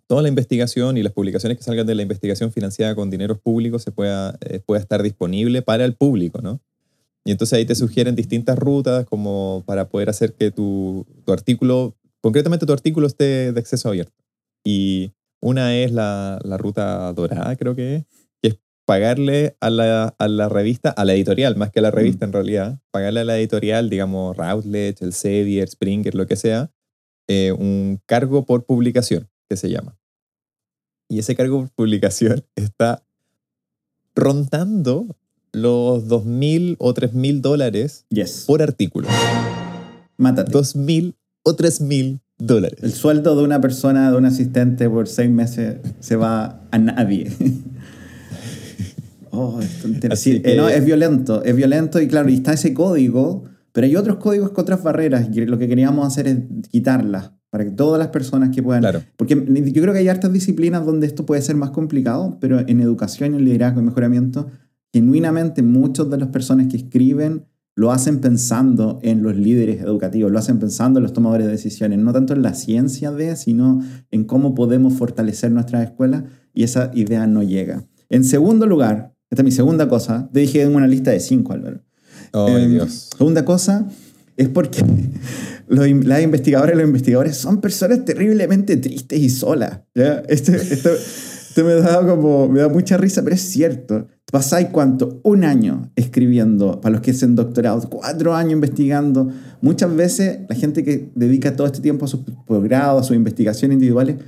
toda 0.07 0.23
la 0.23 0.29
investigación 0.29 0.97
y 0.99 1.03
las 1.03 1.13
publicaciones 1.13 1.59
que 1.59 1.65
salgan 1.65 1.85
de 1.85 1.97
la 1.97 2.03
investigación 2.03 2.53
financiada 2.53 2.95
con 2.95 3.11
dineros 3.11 3.41
públicos 3.41 3.83
se 3.83 3.91
pueda, 3.91 4.39
eh, 4.41 4.61
pueda 4.61 4.81
estar 4.81 5.03
disponible 5.03 5.63
para 5.63 5.85
el 5.85 5.95
público, 5.95 6.41
¿no? 6.41 6.61
Y 7.25 7.33
entonces 7.33 7.59
ahí 7.59 7.65
te 7.65 7.75
sugieren 7.75 8.15
distintas 8.15 8.57
rutas 8.57 9.05
como 9.07 9.65
para 9.67 9.89
poder 9.89 10.11
hacer 10.11 10.35
que 10.35 10.53
tu, 10.53 11.07
tu 11.25 11.33
artículo, 11.33 11.97
concretamente 12.21 12.67
tu 12.67 12.73
artículo 12.73 13.09
esté 13.09 13.53
de 13.53 13.61
acceso 13.61 13.89
abierto. 13.89 14.25
Y 14.65 15.11
una 15.41 15.77
es 15.77 15.93
la, 15.93 16.39
la 16.45 16.57
ruta 16.59 17.13
dorada, 17.13 17.57
creo 17.57 17.75
que 17.75 17.97
es, 17.97 18.05
que 18.43 18.49
es 18.49 18.59
pagarle 18.85 19.57
a 19.61 19.71
la, 19.71 20.15
a 20.19 20.29
la, 20.29 20.49
revista, 20.49 20.91
a 20.91 21.05
la 21.05 21.15
editorial, 21.15 21.57
más 21.57 21.71
que 21.71 21.81
a 21.81 21.83
la 21.83 21.91
revista 21.91 22.25
en 22.25 22.33
realidad, 22.33 22.79
pagarle 22.91 23.21
a 23.21 23.25
la 23.25 23.39
editorial, 23.39 23.91
digamos, 23.91 24.37
Routledge, 24.37 25.05
el 25.05 25.13
Sevier, 25.13 25.69
Springer, 25.69 26.15
lo 26.15 26.27
que 26.27 26.37
sea, 26.37 26.71
eh, 27.29 27.53
un 27.53 28.01
cargo 28.07 28.45
por 28.45 28.65
publicación, 28.65 29.29
que 29.49 29.57
se 29.57 29.71
llama. 29.71 29.97
Y 31.09 31.19
ese 31.19 31.35
cargo 31.35 31.61
por 31.61 31.71
publicación 31.71 32.45
está 32.55 33.05
rondando 34.15 35.17
los 35.53 36.07
2.000 36.07 36.77
o 36.79 36.95
3.000 36.95 37.41
dólares 37.41 38.07
por 38.47 38.63
artículo. 38.63 39.09
Mátate. 40.17 40.53
2.000 40.53 41.15
o 41.43 41.57
3.000 41.57 42.21
dólares. 42.41 42.79
El 42.83 42.93
sueldo 42.93 43.37
de 43.37 43.45
una 43.45 43.61
persona, 43.61 44.11
de 44.11 44.17
un 44.17 44.25
asistente 44.25 44.89
por 44.89 45.09
seis 45.09 45.31
meses 45.31 45.77
se 46.01 46.17
va 46.17 46.63
a 46.71 46.79
nadie. 46.79 47.31
oh, 49.31 49.61
eh, 49.61 50.55
no, 50.57 50.69
es 50.69 50.85
violento, 50.85 51.45
es 51.45 51.55
violento 51.55 52.01
y 52.01 52.09
claro, 52.09 52.29
y 52.29 52.35
está 52.35 52.53
ese 52.53 52.75
código, 52.75 53.45
pero 53.73 53.87
hay 53.87 53.97
otros 53.97 54.17
códigos 54.17 54.51
con 54.51 54.63
otras 54.63 54.83
barreras 54.83 55.29
y 55.33 55.47
lo 55.47 55.59
que 55.59 55.69
queríamos 55.69 56.07
hacer 56.07 56.27
es 56.27 56.39
quitarlas 56.71 57.33
para 57.51 57.65
que 57.65 57.71
todas 57.71 57.99
las 57.99 58.09
personas 58.09 58.51
que 58.51 58.63
puedan... 58.63 58.83
Claro. 58.83 59.03
Porque 59.17 59.35
yo 59.35 59.83
creo 59.83 59.93
que 59.93 59.99
hay 59.99 60.09
hartas 60.09 60.33
disciplinas 60.33 60.87
donde 60.87 61.07
esto 61.07 61.27
puede 61.27 61.43
ser 61.43 61.57
más 61.57 61.71
complicado, 61.71 62.39
pero 62.41 62.61
en 62.61 62.81
educación, 62.81 63.35
en 63.35 63.45
liderazgo 63.45 63.81
y 63.81 63.85
mejoramiento, 63.85 64.49
genuinamente 64.93 65.63
muchas 65.63 66.09
de 66.11 66.19
las 66.19 66.29
personas 66.29 66.69
que 66.69 66.77
escriben 66.77 67.45
lo 67.81 67.93
hacen 67.93 68.19
pensando 68.19 69.01
en 69.03 69.23
los 69.23 69.37
líderes 69.37 69.81
educativos, 69.81 70.31
lo 70.31 70.39
hacen 70.39 70.59
pensando 70.59 70.99
en 70.99 71.03
los 71.03 71.15
tomadores 71.15 71.47
de 71.47 71.53
decisiones, 71.53 71.99
no 71.99 72.13
tanto 72.13 72.35
en 72.35 72.43
la 72.43 72.53
ciencia 72.53 73.11
de, 73.11 73.35
sino 73.37 73.83
en 74.11 74.25
cómo 74.25 74.55
podemos 74.55 74.93
fortalecer 74.93 75.51
nuestras 75.51 75.85
escuelas 75.85 76.25
y 76.53 76.65
esa 76.65 76.91
idea 76.93 77.27
no 77.27 77.43
llega. 77.43 77.83
En 78.11 78.25
segundo 78.25 78.67
lugar, 78.67 79.15
esta 79.31 79.41
es 79.41 79.45
mi 79.47 79.51
segunda 79.51 79.89
cosa, 79.89 80.29
te 80.31 80.41
dije 80.41 80.61
en 80.61 80.75
una 80.75 80.87
lista 80.87 81.11
de 81.11 81.21
cinco, 81.21 81.55
Álvaro. 81.55 81.81
Oh, 82.33 82.55
Dios. 82.55 83.09
Segunda 83.17 83.47
cosa 83.47 83.89
es 84.37 84.51
porque 84.51 84.85
los, 85.69 85.89
las 86.05 86.23
investigadoras 86.23 86.75
y 86.75 86.79
los 86.81 86.87
investigadores 86.87 87.39
son 87.39 87.63
personas 87.63 88.05
terriblemente 88.05 88.77
tristes 88.77 89.19
y 89.19 89.31
solas. 89.31 89.81
¿ya? 89.95 90.23
Este, 90.29 90.55
esto, 90.55 90.91
esto 91.51 91.65
me 91.65 91.75
da 91.75 92.07
como, 92.07 92.49
me 92.49 92.61
da 92.61 92.69
mucha 92.69 92.97
risa, 92.97 93.25
pero 93.25 93.35
es 93.35 93.43
cierto. 93.43 94.07
Pasáis 94.31 94.69
cuánto? 94.69 95.21
Un 95.25 95.43
año 95.43 95.91
escribiendo, 95.97 96.81
para 96.81 96.93
los 96.93 97.01
que 97.01 97.11
hacen 97.11 97.35
doctorados, 97.35 97.87
cuatro 97.87 98.37
años 98.37 98.53
investigando. 98.53 99.33
Muchas 99.61 99.95
veces 99.97 100.39
la 100.49 100.55
gente 100.55 100.85
que 100.85 101.11
dedica 101.17 101.57
todo 101.57 101.67
este 101.67 101.81
tiempo 101.81 102.05
a 102.05 102.09
sus 102.09 102.21
posgrados, 102.47 103.03
a 103.03 103.05
sus 103.05 103.17
investigaciones 103.17 103.75
individuales, 103.75 104.19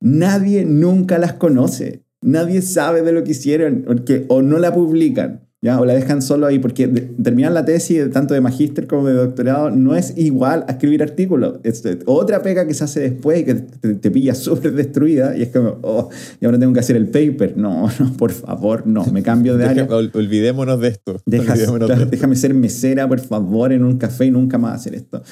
nadie 0.00 0.64
nunca 0.64 1.18
las 1.18 1.34
conoce. 1.34 2.06
Nadie 2.22 2.62
sabe 2.62 3.02
de 3.02 3.12
lo 3.12 3.24
que 3.24 3.32
hicieron 3.32 3.84
porque 3.86 4.24
o 4.28 4.40
no 4.40 4.58
la 4.58 4.72
publican 4.72 5.49
¿ya? 5.62 5.80
O 5.80 5.84
la 5.84 5.94
dejan 5.94 6.22
solo 6.22 6.46
ahí, 6.46 6.58
porque 6.58 6.88
terminar 6.88 7.52
la 7.52 7.64
tesis, 7.64 8.10
tanto 8.10 8.34
de 8.34 8.40
magíster 8.40 8.86
como 8.86 9.06
de 9.06 9.14
doctorado, 9.14 9.70
no 9.70 9.94
es 9.94 10.16
igual 10.16 10.64
a 10.68 10.72
escribir 10.72 11.02
artículos. 11.02 11.60
Es 11.62 11.82
otra 12.06 12.42
pega 12.42 12.66
que 12.66 12.74
se 12.74 12.84
hace 12.84 13.00
después 13.00 13.40
y 13.40 13.44
que 13.44 13.54
te, 13.54 14.10
pilla 14.10 14.34
súper 14.36 14.72
destruida 14.72 15.36
y 15.36 15.42
es 15.42 15.48
como, 15.48 15.78
oh, 15.82 16.08
y 16.40 16.44
ahora 16.44 16.58
tengo 16.58 16.72
que 16.72 16.80
hacer 16.80 16.96
el 16.96 17.08
paper. 17.08 17.56
No, 17.56 17.88
no, 18.00 18.12
por 18.16 18.32
favor, 18.32 18.86
no, 18.86 19.04
me 19.06 19.22
cambio 19.22 19.56
de 19.56 19.66
área. 19.66 19.86
olvidémonos 19.86 20.80
de 20.80 20.88
esto. 20.88 21.20
Déjame 21.26 22.36
ser 22.36 22.54
mesera, 22.54 23.06
por 23.08 23.20
favor, 23.20 23.72
en 23.72 23.84
un 23.84 23.98
café 23.98 24.26
y 24.26 24.30
nunca 24.30 24.58
más 24.58 24.74
hacer 24.74 24.94
esto. 24.94 25.22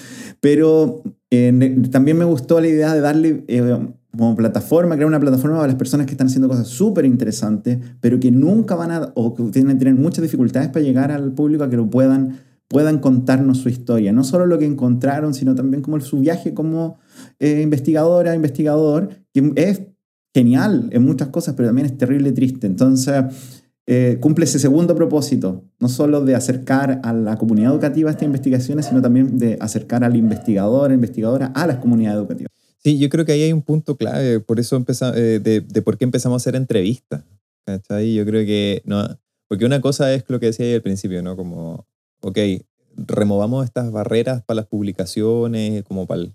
Pero 0.40 1.02
eh, 1.30 1.82
también 1.90 2.18
me 2.18 2.24
gustó 2.24 2.60
la 2.60 2.68
idea 2.68 2.94
de 2.94 3.00
darle... 3.00 3.44
Eh, 3.48 3.78
como 4.10 4.34
plataforma, 4.34 4.94
crear 4.94 5.08
una 5.08 5.20
plataforma 5.20 5.56
para 5.56 5.68
las 5.68 5.76
personas 5.76 6.06
que 6.06 6.12
están 6.12 6.28
haciendo 6.28 6.48
cosas 6.48 6.66
súper 6.66 7.04
interesantes, 7.04 7.78
pero 8.00 8.18
que 8.18 8.30
nunca 8.30 8.74
van 8.74 8.90
a, 8.90 9.12
o 9.14 9.34
que 9.34 9.42
tienen, 9.44 9.78
tener 9.78 9.94
muchas 9.94 10.22
dificultades 10.22 10.68
para 10.68 10.84
llegar 10.84 11.12
al 11.12 11.32
público 11.32 11.64
a 11.64 11.70
que 11.70 11.76
lo 11.76 11.90
puedan, 11.90 12.38
puedan 12.68 12.98
contarnos 12.98 13.58
su 13.58 13.68
historia. 13.68 14.12
No 14.12 14.24
solo 14.24 14.46
lo 14.46 14.58
que 14.58 14.64
encontraron, 14.64 15.34
sino 15.34 15.54
también 15.54 15.82
como 15.82 16.00
su 16.00 16.20
viaje 16.20 16.54
como 16.54 16.98
eh, 17.38 17.60
investigadora, 17.62 18.34
investigador, 18.34 19.10
que 19.32 19.52
es 19.56 19.82
genial 20.34 20.88
en 20.92 21.04
muchas 21.04 21.28
cosas, 21.28 21.54
pero 21.54 21.68
también 21.68 21.86
es 21.86 21.98
terrible 21.98 22.32
triste. 22.32 22.66
Entonces, 22.66 23.24
eh, 23.86 24.18
cumple 24.20 24.44
ese 24.44 24.58
segundo 24.58 24.94
propósito, 24.94 25.64
no 25.80 25.88
solo 25.88 26.22
de 26.22 26.34
acercar 26.34 27.00
a 27.02 27.12
la 27.12 27.36
comunidad 27.36 27.72
educativa 27.72 28.10
estas 28.10 28.24
investigaciones, 28.24 28.86
sino 28.86 29.00
también 29.00 29.38
de 29.38 29.56
acercar 29.60 30.04
al 30.04 30.16
investigador, 30.16 30.92
investigadora 30.92 31.46
a 31.54 31.66
las 31.66 31.78
comunidades 31.78 32.18
educativas. 32.18 32.57
Sí, 32.88 32.98
yo 32.98 33.10
creo 33.10 33.26
que 33.26 33.32
ahí 33.32 33.42
hay 33.42 33.52
un 33.52 33.60
punto 33.60 33.98
clave, 33.98 34.40
por 34.40 34.58
eso 34.58 34.74
empezamos, 34.74 35.14
eh, 35.18 35.40
de, 35.40 35.60
de, 35.60 35.82
por 35.82 35.98
qué 35.98 36.04
empezamos 36.04 36.40
a 36.40 36.42
hacer 36.42 36.56
entrevistas. 36.56 37.22
¿cachai? 37.66 38.14
Yo 38.14 38.24
creo 38.24 38.46
que, 38.46 38.80
no, 38.86 39.06
porque 39.46 39.66
una 39.66 39.82
cosa 39.82 40.14
es 40.14 40.24
lo 40.28 40.40
que 40.40 40.46
decía 40.46 40.64
ahí 40.64 40.72
al 40.72 40.80
principio, 40.80 41.22
¿no? 41.22 41.36
Como, 41.36 41.86
ok, 42.22 42.38
removamos 42.96 43.66
estas 43.66 43.92
barreras 43.92 44.42
para 44.42 44.62
las 44.62 44.66
publicaciones, 44.68 45.84
como 45.84 46.06
para 46.06 46.22
el, 46.22 46.34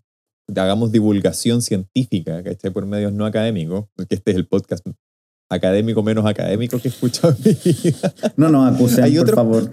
hagamos 0.56 0.92
divulgación 0.92 1.64
científica, 1.64 2.44
¿cachai? 2.44 2.70
Por 2.70 2.86
medios 2.86 3.14
no 3.14 3.26
académicos, 3.26 3.86
porque 3.96 4.14
este 4.14 4.30
es 4.30 4.38
el 4.38 4.46
podcast 4.46 4.86
académico 5.50 6.04
menos 6.04 6.24
académico 6.28 6.78
que 6.78 6.90
he 6.90 6.92
escuchado 6.92 7.36
en 7.36 7.44
mi 7.44 7.82
vida. 7.82 8.14
No, 8.38 8.50
no, 8.50 8.64
acusen, 8.64 9.06
hay 9.06 9.18
por 9.18 9.34
favor. 9.34 9.72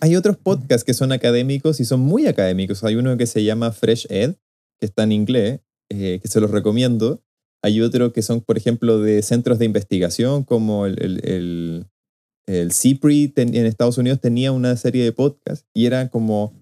Hay 0.00 0.16
otros 0.16 0.36
podcasts 0.38 0.82
que 0.82 0.92
son 0.92 1.12
académicos 1.12 1.78
y 1.78 1.84
son 1.84 2.00
muy 2.00 2.26
académicos. 2.26 2.82
Hay 2.82 2.96
uno 2.96 3.16
que 3.16 3.28
se 3.28 3.44
llama 3.44 3.70
Fresh 3.70 4.08
Ed, 4.10 4.34
que 4.80 4.86
está 4.86 5.04
en 5.04 5.12
inglés, 5.12 5.60
eh, 5.90 6.20
que 6.22 6.28
se 6.28 6.40
los 6.40 6.50
recomiendo. 6.50 7.20
Hay 7.62 7.80
otros 7.80 8.12
que 8.12 8.22
son, 8.22 8.40
por 8.40 8.56
ejemplo, 8.56 9.00
de 9.00 9.22
centros 9.22 9.58
de 9.58 9.66
investigación, 9.66 10.44
como 10.44 10.86
el, 10.86 10.98
el, 11.02 11.86
el, 12.46 12.72
CIPRI 12.72 13.32
en 13.36 13.66
Estados 13.66 13.98
Unidos 13.98 14.20
tenía 14.20 14.52
una 14.52 14.76
serie 14.76 15.04
de 15.04 15.12
podcasts 15.12 15.66
y 15.74 15.86
era 15.86 16.08
como 16.08 16.54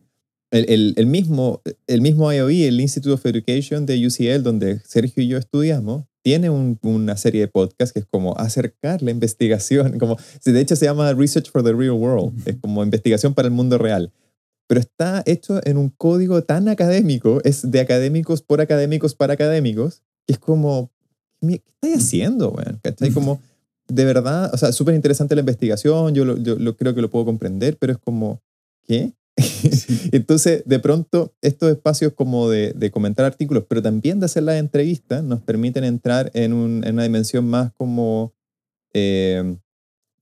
el, 0.50 0.94
el, 0.96 1.06
mismo, 1.06 1.62
el 1.86 2.00
mismo 2.00 2.32
IOE, 2.32 2.68
el 2.68 2.80
Institute 2.80 3.12
of 3.12 3.26
Education 3.26 3.86
de 3.86 4.06
UCL, 4.06 4.42
donde 4.42 4.80
Sergio 4.80 5.22
y 5.22 5.28
yo 5.28 5.38
estudiamos, 5.38 6.04
tiene 6.22 6.50
una 6.50 7.16
serie 7.16 7.42
de 7.42 7.48
podcasts 7.48 7.92
que 7.92 8.00
es 8.00 8.06
como 8.06 8.36
acercar 8.36 9.02
la 9.02 9.10
investigación, 9.10 9.98
como, 9.98 10.16
de 10.44 10.60
hecho 10.60 10.74
se 10.74 10.86
llama 10.86 11.12
Research 11.12 11.50
for 11.50 11.62
the 11.62 11.72
Real 11.72 11.92
World, 11.92 12.48
es 12.48 12.56
como 12.56 12.82
investigación 12.82 13.34
para 13.34 13.46
el 13.46 13.54
mundo 13.54 13.78
real 13.78 14.10
pero 14.68 14.80
está 14.80 15.22
hecho 15.26 15.60
en 15.64 15.78
un 15.78 15.88
código 15.88 16.44
tan 16.44 16.68
académico, 16.68 17.40
es 17.42 17.68
de 17.68 17.80
académicos 17.80 18.42
por 18.42 18.60
académicos 18.60 19.14
para 19.14 19.32
académicos, 19.32 20.02
que 20.26 20.34
es 20.34 20.38
como, 20.38 20.92
¿qué 21.40 21.62
estáis 21.66 21.96
haciendo, 21.96 22.50
weón? 22.50 22.78
¿Cachai? 22.82 23.10
Como, 23.10 23.40
de 23.88 24.04
verdad, 24.04 24.50
o 24.52 24.56
sea, 24.58 24.70
súper 24.72 24.94
interesante 24.94 25.34
la 25.34 25.40
investigación, 25.40 26.14
yo, 26.14 26.24
lo, 26.24 26.76
creo 26.76 26.94
que 26.94 27.00
lo 27.00 27.10
puedo 27.10 27.24
comprender, 27.24 27.78
pero 27.78 27.94
es 27.94 27.98
como, 27.98 28.42
¿qué? 28.84 29.14
Entonces, 30.12 30.62
de 30.66 30.78
pronto, 30.78 31.32
estos 31.40 31.70
espacios 31.70 32.12
como 32.12 32.50
de, 32.50 32.74
de, 32.76 32.90
comentar 32.90 33.24
artículos, 33.24 33.64
pero 33.68 33.80
también 33.80 34.20
de 34.20 34.26
hacer 34.26 34.42
las 34.42 34.56
entrevistas, 34.56 35.24
nos 35.24 35.40
permiten 35.40 35.84
entrar 35.84 36.30
en, 36.34 36.52
un, 36.52 36.84
en 36.84 36.94
una 36.94 37.04
dimensión 37.04 37.46
más 37.46 37.72
como 37.72 38.34
eh, 38.92 39.56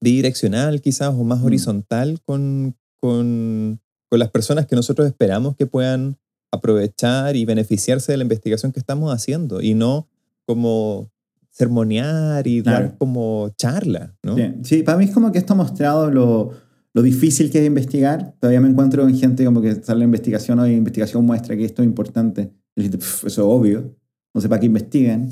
bidireccional 0.00 0.80
quizás, 0.80 1.08
o 1.08 1.24
más 1.24 1.40
mm. 1.40 1.44
horizontal 1.44 2.20
con, 2.24 2.76
con, 3.00 3.80
con 4.08 4.18
las 4.18 4.30
personas 4.30 4.66
que 4.66 4.76
nosotros 4.76 5.06
esperamos 5.06 5.56
que 5.56 5.66
puedan 5.66 6.18
aprovechar 6.52 7.36
y 7.36 7.44
beneficiarse 7.44 8.12
de 8.12 8.18
la 8.18 8.24
investigación 8.24 8.72
que 8.72 8.80
estamos 8.80 9.12
haciendo 9.12 9.60
y 9.60 9.74
no 9.74 10.08
como 10.46 11.10
sermonear 11.50 12.46
y 12.46 12.60
dar 12.60 12.96
como 12.98 13.50
charla, 13.56 14.14
¿no? 14.22 14.36
Sí. 14.62 14.82
para 14.82 14.98
mí 14.98 15.06
es 15.06 15.10
como 15.10 15.32
que 15.32 15.38
esto 15.38 15.54
ha 15.54 15.56
mostrado 15.56 16.10
lo, 16.10 16.52
lo, 16.92 17.02
difícil 17.02 17.50
que 17.50 17.60
es 17.60 17.66
investigar. 17.66 18.34
Todavía 18.38 18.60
me 18.60 18.68
encuentro 18.68 19.02
con 19.02 19.16
gente 19.16 19.44
como 19.44 19.62
que 19.62 19.74
sale 19.76 20.00
la 20.00 20.04
investigación 20.04 20.58
hoy, 20.58 20.72
investigación 20.72 21.24
muestra 21.24 21.56
que 21.56 21.64
esto 21.64 21.82
es 21.82 21.86
importante. 21.86 22.52
eso 22.76 23.26
es 23.26 23.38
obvio, 23.38 23.96
no 24.34 24.40
sé 24.40 24.48
para 24.50 24.60
qué 24.60 24.66
investigan, 24.66 25.30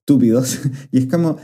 estúpidos. 0.00 0.60
y 0.92 0.98
es 0.98 1.06
como, 1.06 1.38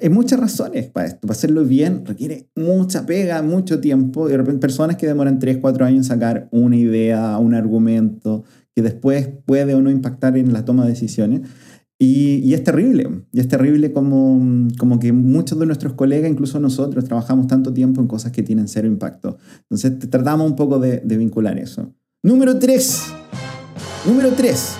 hay 0.00 0.08
muchas 0.08 0.40
razones 0.40 0.86
para 0.86 1.06
esto. 1.06 1.20
Para 1.20 1.32
hacerlo 1.32 1.64
bien 1.64 2.04
requiere 2.06 2.48
mucha 2.56 3.04
pega, 3.04 3.42
mucho 3.42 3.80
tiempo. 3.80 4.28
Y 4.28 4.32
de 4.32 4.38
repente 4.38 4.60
personas 4.60 4.96
que 4.96 5.06
demoran 5.06 5.38
3, 5.38 5.58
4 5.58 5.84
años 5.84 5.98
en 5.98 6.04
sacar 6.04 6.48
una 6.50 6.76
idea, 6.76 7.38
un 7.38 7.54
argumento, 7.54 8.44
que 8.74 8.82
después 8.82 9.28
puede 9.44 9.74
o 9.74 9.82
no 9.82 9.90
impactar 9.90 10.36
en 10.36 10.52
la 10.52 10.64
toma 10.64 10.84
de 10.84 10.90
decisiones. 10.90 11.42
Y, 11.98 12.40
y, 12.42 12.54
es 12.54 12.64
terrible, 12.64 13.08
y 13.30 13.38
es 13.38 13.46
terrible 13.46 13.92
como, 13.92 14.68
como 14.76 14.98
que 14.98 15.12
muchos 15.12 15.56
de 15.60 15.66
nuestros 15.66 15.92
colegas, 15.92 16.28
incluso 16.28 16.58
nosotros, 16.58 17.04
trabajamos 17.04 17.46
tanto 17.46 17.72
tiempo 17.72 18.00
en 18.00 18.08
cosas 18.08 18.32
que 18.32 18.42
tienen 18.42 18.66
cero 18.66 18.88
impacto. 18.88 19.38
Entonces 19.70 19.98
tratamos 20.10 20.50
un 20.50 20.56
poco 20.56 20.80
de, 20.80 20.98
de 20.98 21.16
vincular 21.16 21.58
eso. 21.60 21.94
Número 22.24 22.58
3. 22.58 23.02
Número 24.08 24.30
3. 24.30 24.74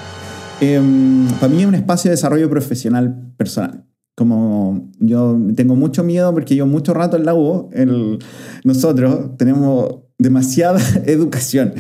Em, 0.62 1.28
para 1.38 1.52
mí 1.52 1.60
es 1.60 1.68
un 1.68 1.76
espacio 1.76 2.08
de 2.08 2.16
desarrollo 2.16 2.50
profesional 2.50 3.32
personal 3.36 3.84
como 4.22 4.90
yo 5.00 5.36
tengo 5.56 5.74
mucho 5.74 6.04
miedo 6.04 6.32
porque 6.32 6.54
yo 6.54 6.66
mucho 6.66 6.94
rato 6.94 7.16
en 7.16 7.24
la 7.24 7.34
U, 7.34 7.70
el, 7.72 8.18
nosotros 8.64 9.36
tenemos 9.36 9.96
demasiada 10.22 10.80
educación. 11.06 11.74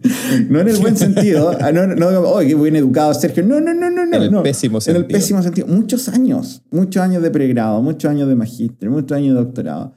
no 0.48 0.60
en 0.60 0.68
el 0.68 0.76
buen 0.76 0.96
sentido. 0.96 1.56
Ah, 1.60 1.72
no, 1.72 1.86
no, 1.86 2.20
oh, 2.20 2.38
qué 2.40 2.54
buen 2.54 2.76
educado 2.76 3.12
Sergio. 3.14 3.42
No, 3.42 3.60
no, 3.60 3.74
no, 3.74 3.90
no. 3.90 4.02
En 4.04 4.22
el 4.22 4.42
pésimo 4.42 4.80
sentido. 4.80 5.04
En 5.04 5.10
el 5.10 5.12
pésimo 5.12 5.42
sentido. 5.42 5.66
Muchos 5.66 6.08
años. 6.08 6.62
Muchos 6.70 7.02
años 7.02 7.22
de 7.22 7.30
pregrado, 7.30 7.82
muchos 7.82 8.10
años 8.10 8.28
de 8.28 8.36
magíster, 8.36 8.88
muchos 8.90 9.16
años 9.16 9.34
de 9.34 9.42
doctorado. 9.42 9.94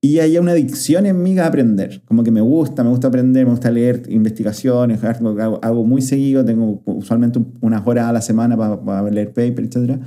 Y 0.00 0.18
hay 0.18 0.36
una 0.38 0.52
adicción 0.52 1.06
en 1.06 1.22
mí 1.22 1.38
a 1.38 1.46
aprender. 1.46 2.02
Como 2.04 2.24
que 2.24 2.30
me 2.30 2.40
gusta, 2.40 2.82
me 2.82 2.90
gusta 2.90 3.08
aprender, 3.08 3.44
me 3.44 3.52
gusta 3.52 3.70
leer 3.70 4.02
investigaciones, 4.08 5.02
hago, 5.04 5.60
hago 5.62 5.84
muy 5.84 6.02
seguido, 6.02 6.44
tengo 6.44 6.82
usualmente 6.84 7.40
unas 7.60 7.86
horas 7.86 8.06
a 8.06 8.12
la 8.12 8.20
semana 8.20 8.56
para, 8.56 8.82
para 8.82 9.10
leer 9.10 9.28
paper, 9.28 9.64
etcétera 9.64 10.00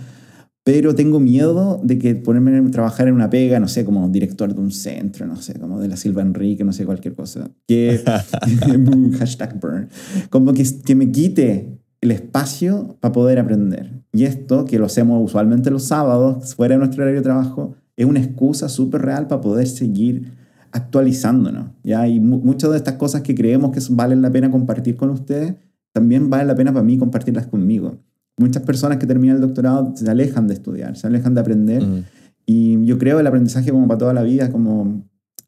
pero 0.68 0.94
tengo 0.96 1.22
miedo 1.22 1.80
de 1.82 1.98
que 1.98 2.14
ponerme 2.16 2.58
a 2.58 2.72
trabajar 2.72 3.08
en 3.08 3.14
una 3.14 3.30
pega, 3.30 3.58
no 3.58 3.70
sé, 3.70 3.86
como 3.86 4.10
director 4.10 4.54
de 4.54 4.60
un 4.60 4.72
centro, 4.72 5.26
no 5.26 5.38
sé, 5.38 5.58
como 5.58 5.80
de 5.80 5.88
la 5.88 5.96
Silva 5.96 6.22
Enrique, 6.22 6.66
no 6.66 6.74
sé, 6.74 6.86
cualquier 6.86 7.16
cosa. 7.16 7.50
Que, 7.66 8.04
hashtag 9.18 9.62
burn. 9.62 9.88
Como 10.30 10.52
que, 10.52 10.66
que 10.84 10.94
me 10.94 11.10
quite 11.10 11.80
el 12.02 12.12
espacio 12.12 12.98
para 13.00 13.14
poder 13.14 13.40
aprender. 13.40 14.04
Y 14.12 14.26
esto, 14.26 14.66
que 14.66 14.78
lo 14.78 14.88
hacemos 14.88 15.24
usualmente 15.24 15.72
los 15.72 15.84
sábados, 15.84 16.54
fuera 16.56 16.76
de 16.76 16.80
nuestro 16.80 17.04
horario 17.04 17.22
de 17.22 17.24
trabajo, 17.24 17.78
es 17.96 18.06
una 18.06 18.20
excusa 18.20 18.68
súper 18.68 19.04
real 19.04 19.28
para 19.28 19.40
poder 19.40 19.68
seguir 19.68 20.34
actualizándonos. 20.74 21.70
¿ya? 21.82 22.10
Y 22.10 22.20
muchas 22.20 22.72
de 22.72 22.76
estas 22.76 22.96
cosas 22.96 23.22
que 23.22 23.36
creemos 23.36 23.72
que 23.72 23.80
valen 23.92 24.22
la 24.22 24.32
pena 24.34 24.52
compartir 24.52 24.98
con 24.98 25.12
ustedes, 25.12 25.56
también 25.94 26.30
vale 26.30 26.44
la 26.44 26.56
pena 26.56 26.74
para 26.74 26.84
mí 26.84 26.98
compartirlas 26.98 27.48
conmigo. 27.48 28.00
Muchas 28.38 28.64
personas 28.64 28.98
que 28.98 29.08
terminan 29.08 29.38
el 29.38 29.42
doctorado 29.42 29.94
se 29.96 30.10
alejan 30.10 30.48
de 30.48 30.54
estudiar, 30.54 30.96
se 30.96 31.08
alejan 31.08 31.34
de 31.34 31.42
aprender. 31.42 31.84
Mm. 31.84 32.04
Y 32.46 32.86
yo 32.86 32.98
creo 32.98 33.20
el 33.20 33.28
aprendizaje 33.28 33.72
como 33.72 33.88
para 33.88 33.98
toda 33.98 34.14
la 34.14 34.24
vida, 34.24 34.52
como 34.52 35.04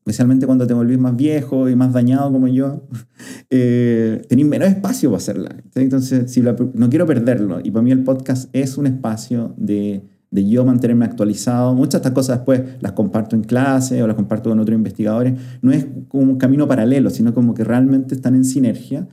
especialmente 0.10 0.47
cuando 0.47 0.65
te 0.65 0.73
volvís 0.73 0.97
más 0.97 1.15
viejo 1.15 1.69
y 1.69 1.75
más 1.75 1.93
dañado 1.93 2.32
como 2.32 2.47
yo, 2.47 2.88
eh, 3.49 4.21
tenés 4.28 4.45
menos 4.47 4.67
espacio 4.67 5.10
para 5.10 5.17
hacerla. 5.17 5.56
Entonces, 5.75 6.32
si 6.32 6.41
no 6.41 6.89
quiero 6.89 7.06
perderlo. 7.06 7.60
Y 7.63 7.71
para 7.71 7.84
mí 7.84 7.91
el 7.91 8.04
podcast 8.04 8.49
es 8.54 8.78
un 8.78 8.88
espacio 8.88 9.54
de, 9.56 10.04
de 10.32 10.49
yo 10.49 10.65
mantenerme 10.65 11.06
actualizado. 11.06 11.75
Muchas 11.75 11.93
de 11.93 11.97
estas 11.99 12.13
cosas 12.13 12.38
después 12.39 12.62
las 12.82 12.93
comparto 12.93 13.36
en 13.36 13.43
clase 13.43 14.02
o 14.02 14.08
las 14.08 14.15
comparto 14.15 14.49
con 14.49 14.60
otros 14.60 14.75
investigadores. 14.75 15.34
No 15.62 15.71
es 15.71 15.86
como 16.08 16.23
un 16.23 16.38
camino 16.38 16.67
paralelo, 16.67 17.10
sino 17.10 17.34
como 17.34 17.54
que 17.54 17.63
realmente 17.63 18.15
están 18.15 18.36
en 18.36 18.45
sinergia. 18.45 19.08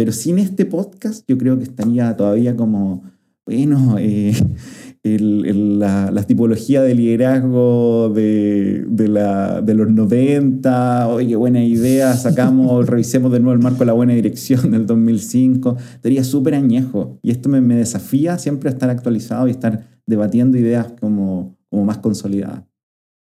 Pero 0.00 0.12
sin 0.12 0.38
este 0.38 0.64
podcast 0.64 1.24
yo 1.28 1.36
creo 1.36 1.58
que 1.58 1.64
estaría 1.64 2.16
todavía 2.16 2.56
como, 2.56 3.04
bueno, 3.44 3.96
eh, 3.98 4.32
la, 5.04 6.10
la, 6.10 6.22
tipología 6.22 6.80
de 6.80 6.94
liderazgo 6.94 8.08
de, 8.08 8.82
de, 8.88 9.08
la, 9.08 9.60
de, 9.60 9.74
los 9.74 9.90
90, 9.90 11.06
oye, 11.06 11.36
buena 11.36 11.62
idea, 11.62 12.14
sacamos, 12.14 12.86
revisemos 12.88 13.30
de 13.30 13.40
nuevo 13.40 13.52
el 13.52 13.62
marco 13.62 13.80
de 13.80 13.84
la 13.84 13.92
buena 13.92 14.14
dirección 14.14 14.70
del 14.70 14.86
2005, 14.86 15.76
sería 16.02 16.24
súper 16.24 16.54
añejo. 16.54 17.18
Y 17.20 17.30
esto 17.30 17.50
me, 17.50 17.60
me, 17.60 17.74
desafía 17.74 18.38
siempre 18.38 18.70
a 18.70 18.72
estar 18.72 18.88
actualizado 18.88 19.48
y 19.48 19.50
estar 19.50 19.86
debatiendo 20.06 20.56
ideas 20.56 20.94
como, 20.98 21.58
como 21.68 21.84
más 21.84 21.98
consolidadas. 21.98 22.64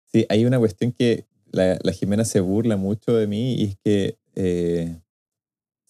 Sí, 0.06 0.26
hay 0.30 0.46
una 0.46 0.60
cuestión 0.60 0.94
que 0.94 1.26
la, 1.52 1.78
la 1.84 1.92
Jimena 1.92 2.24
se 2.24 2.40
burla 2.40 2.78
mucho 2.78 3.14
de 3.18 3.28
mí 3.28 3.56
y 3.56 3.64
es 3.66 3.78
que 3.84 4.18
eh, 4.36 5.03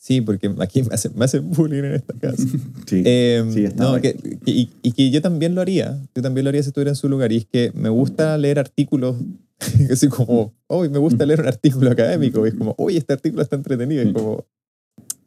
Sí, 0.03 0.19
porque 0.19 0.53
aquí 0.59 0.83
me 0.83 0.93
hacen, 0.93 1.13
me 1.15 1.55
bullying 1.55 1.85
en 1.85 1.93
esta 1.93 2.13
casa. 2.19 2.35
sí, 2.87 3.03
eh, 3.05 3.41
sí 3.49 3.69
no, 3.77 3.97
y, 3.97 4.69
y, 4.81 4.91
que 4.91 5.09
yo 5.09 5.21
también 5.21 5.55
lo 5.55 5.61
haría. 5.61 5.97
Yo 6.13 6.21
también 6.21 6.43
lo 6.43 6.49
haría 6.49 6.61
si 6.61 6.67
estuviera 6.67 6.91
en 6.91 6.97
su 6.97 7.07
lugar. 7.07 7.31
Y 7.31 7.37
es 7.37 7.45
que 7.45 7.71
me 7.73 7.87
gusta 7.87 8.37
leer 8.37 8.59
artículos, 8.59 9.15
así 9.89 10.09
como, 10.09 10.53
hoy 10.67 10.89
me 10.89 10.97
gusta 10.97 11.25
leer 11.25 11.39
un 11.39 11.47
artículo 11.47 11.89
académico. 11.89 12.45
Y 12.45 12.49
es 12.49 12.55
como, 12.55 12.75
uy, 12.77 12.97
este 12.97 13.13
artículo 13.13 13.43
está 13.43 13.55
entretenido. 13.55 14.03
Y 14.03 14.07
es 14.07 14.13
como, 14.13 14.45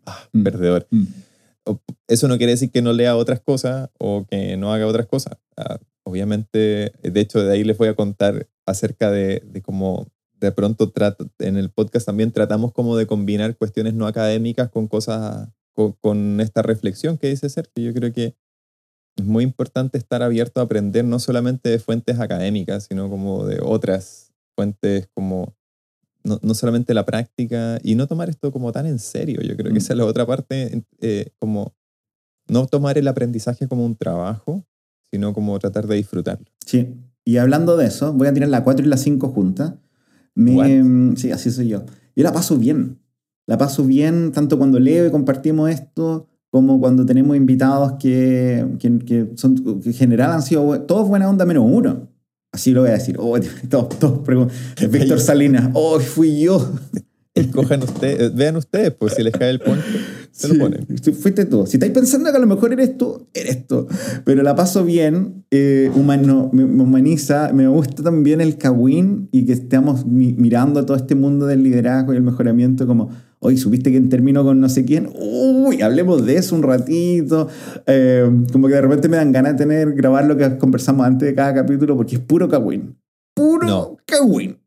ah, 0.04 0.28
mm. 0.34 0.42
perdedor. 0.42 0.86
Mm. 0.90 1.04
Eso 2.06 2.28
no 2.28 2.36
quiere 2.36 2.52
decir 2.52 2.70
que 2.70 2.82
no 2.82 2.92
lea 2.92 3.16
otras 3.16 3.40
cosas 3.40 3.88
o 3.98 4.26
que 4.30 4.58
no 4.58 4.74
haga 4.74 4.86
otras 4.86 5.06
cosas. 5.06 5.38
Ah, 5.56 5.78
obviamente, 6.02 6.92
de 7.02 7.20
hecho, 7.20 7.42
de 7.42 7.50
ahí 7.50 7.64
les 7.64 7.78
voy 7.78 7.88
a 7.88 7.94
contar 7.94 8.46
acerca 8.66 9.10
de, 9.10 9.42
de 9.50 9.62
cómo 9.62 10.06
de 10.40 10.52
pronto 10.52 10.92
en 11.38 11.56
el 11.56 11.70
podcast 11.70 12.06
también 12.06 12.32
tratamos 12.32 12.72
como 12.72 12.96
de 12.96 13.06
combinar 13.06 13.56
cuestiones 13.56 13.94
no 13.94 14.06
académicas 14.06 14.70
con 14.70 14.86
cosas, 14.86 15.48
con, 15.74 16.40
esta 16.40 16.62
reflexión 16.62 17.18
que 17.18 17.28
dice 17.28 17.48
Sergio. 17.48 17.84
Yo 17.84 17.94
creo 17.94 18.12
que 18.12 18.36
es 19.16 19.24
muy 19.24 19.44
importante 19.44 19.98
estar 19.98 20.22
abierto 20.22 20.60
a 20.60 20.64
aprender 20.64 21.04
no 21.04 21.18
solamente 21.18 21.68
de 21.70 21.78
fuentes 21.78 22.20
académicas, 22.20 22.86
sino 22.88 23.08
como 23.08 23.46
de 23.46 23.60
otras 23.62 24.34
fuentes 24.54 25.08
como 25.14 25.54
no, 26.22 26.38
no 26.42 26.54
solamente 26.54 26.92
la 26.92 27.06
práctica 27.06 27.78
y 27.82 27.94
no 27.94 28.06
tomar 28.06 28.28
esto 28.28 28.50
como 28.52 28.72
tan 28.72 28.86
en 28.86 28.98
serio. 28.98 29.40
Yo 29.42 29.56
creo 29.56 29.68
que 29.68 29.74
mm. 29.74 29.82
esa 29.82 29.92
es 29.92 29.98
la 29.98 30.04
otra 30.04 30.26
parte, 30.26 30.84
eh, 31.00 31.30
como 31.38 31.74
no 32.48 32.66
tomar 32.66 32.98
el 32.98 33.08
aprendizaje 33.08 33.68
como 33.68 33.84
un 33.86 33.96
trabajo, 33.96 34.64
sino 35.10 35.32
como 35.32 35.58
tratar 35.58 35.86
de 35.86 35.96
disfrutarlo. 35.96 36.46
Sí, 36.64 36.96
y 37.24 37.38
hablando 37.38 37.76
de 37.76 37.86
eso, 37.86 38.12
voy 38.12 38.28
a 38.28 38.34
tirar 38.34 38.48
la 38.48 38.64
4 38.64 38.84
y 38.84 38.88
la 38.88 38.96
5 38.96 39.28
juntas 39.28 39.74
me, 40.36 41.16
sí, 41.16 41.32
así 41.32 41.50
soy 41.50 41.68
yo. 41.68 41.84
Yo 42.14 42.22
la 42.22 42.32
paso 42.32 42.56
bien. 42.56 42.98
La 43.46 43.58
paso 43.58 43.84
bien 43.84 44.32
tanto 44.32 44.58
cuando 44.58 44.78
leo 44.78 45.06
y 45.06 45.10
compartimos 45.10 45.70
esto, 45.70 46.28
como 46.50 46.78
cuando 46.80 47.04
tenemos 47.04 47.36
invitados 47.36 47.94
que, 47.98 48.66
que, 48.78 48.98
que 49.00 49.28
son, 49.34 49.80
que 49.80 49.88
en 49.88 49.94
general 49.94 50.32
han 50.32 50.42
sido 50.42 50.82
todos 50.82 51.08
buena 51.08 51.28
onda 51.28 51.44
menos 51.44 51.64
uno. 51.66 52.08
Así 52.52 52.72
lo 52.72 52.82
voy 52.82 52.90
a 52.90 52.94
decir. 52.94 53.16
Oh, 53.18 53.38
todos, 53.68 53.98
todos 53.98 54.52
Víctor 54.90 55.20
Salinas, 55.20 55.70
oh, 55.74 56.00
fui 56.00 56.40
yo. 56.40 56.72
Escojan 57.34 57.82
ustedes, 57.82 58.34
vean 58.34 58.56
ustedes, 58.56 58.92
pues 58.92 59.12
si 59.14 59.22
les 59.22 59.32
cae 59.34 59.50
el 59.50 59.60
punto, 59.60 59.82
se 60.36 60.48
lo 60.48 60.58
ponen. 60.58 60.86
Fuiste 61.18 61.46
tú. 61.46 61.66
Si 61.66 61.76
estáis 61.76 61.92
pensando 61.92 62.30
que 62.30 62.36
a 62.36 62.40
lo 62.40 62.46
mejor 62.46 62.70
eres 62.72 62.98
tú, 62.98 63.26
eres 63.32 63.66
tú. 63.66 63.86
Pero 64.24 64.42
la 64.42 64.54
paso 64.54 64.84
bien, 64.84 65.46
eh, 65.50 65.90
humano, 65.94 66.50
me, 66.52 66.64
humaniza, 66.64 67.52
me 67.54 67.66
gusta 67.68 68.02
también 68.02 68.42
el 68.42 68.58
kawin 68.58 69.30
y 69.32 69.46
que 69.46 69.54
estemos 69.54 70.04
mirando 70.04 70.84
todo 70.84 70.96
este 70.96 71.14
mundo 71.14 71.46
del 71.46 71.62
liderazgo 71.62 72.12
y 72.12 72.16
el 72.16 72.22
mejoramiento 72.22 72.86
como, 72.86 73.08
hoy 73.38 73.56
supiste 73.56 73.90
que 73.90 73.98
terminó 74.02 74.44
con 74.44 74.60
no 74.60 74.68
sé 74.68 74.84
quién, 74.84 75.08
uy, 75.18 75.80
hablemos 75.80 76.26
de 76.26 76.36
eso 76.36 76.54
un 76.54 76.62
ratito. 76.62 77.48
Eh, 77.86 78.30
como 78.52 78.68
que 78.68 78.74
de 78.74 78.82
repente 78.82 79.08
me 79.08 79.16
dan 79.16 79.32
ganas 79.32 79.52
de 79.52 79.58
tener, 79.58 79.94
grabar 79.94 80.26
lo 80.26 80.36
que 80.36 80.58
conversamos 80.58 81.06
antes 81.06 81.26
de 81.26 81.34
cada 81.34 81.54
capítulo 81.54 81.96
porque 81.96 82.16
es 82.16 82.20
puro 82.20 82.46
kawin. 82.46 82.94
Puro 83.34 83.66
no. 83.66 83.96
kawin. 84.04 84.58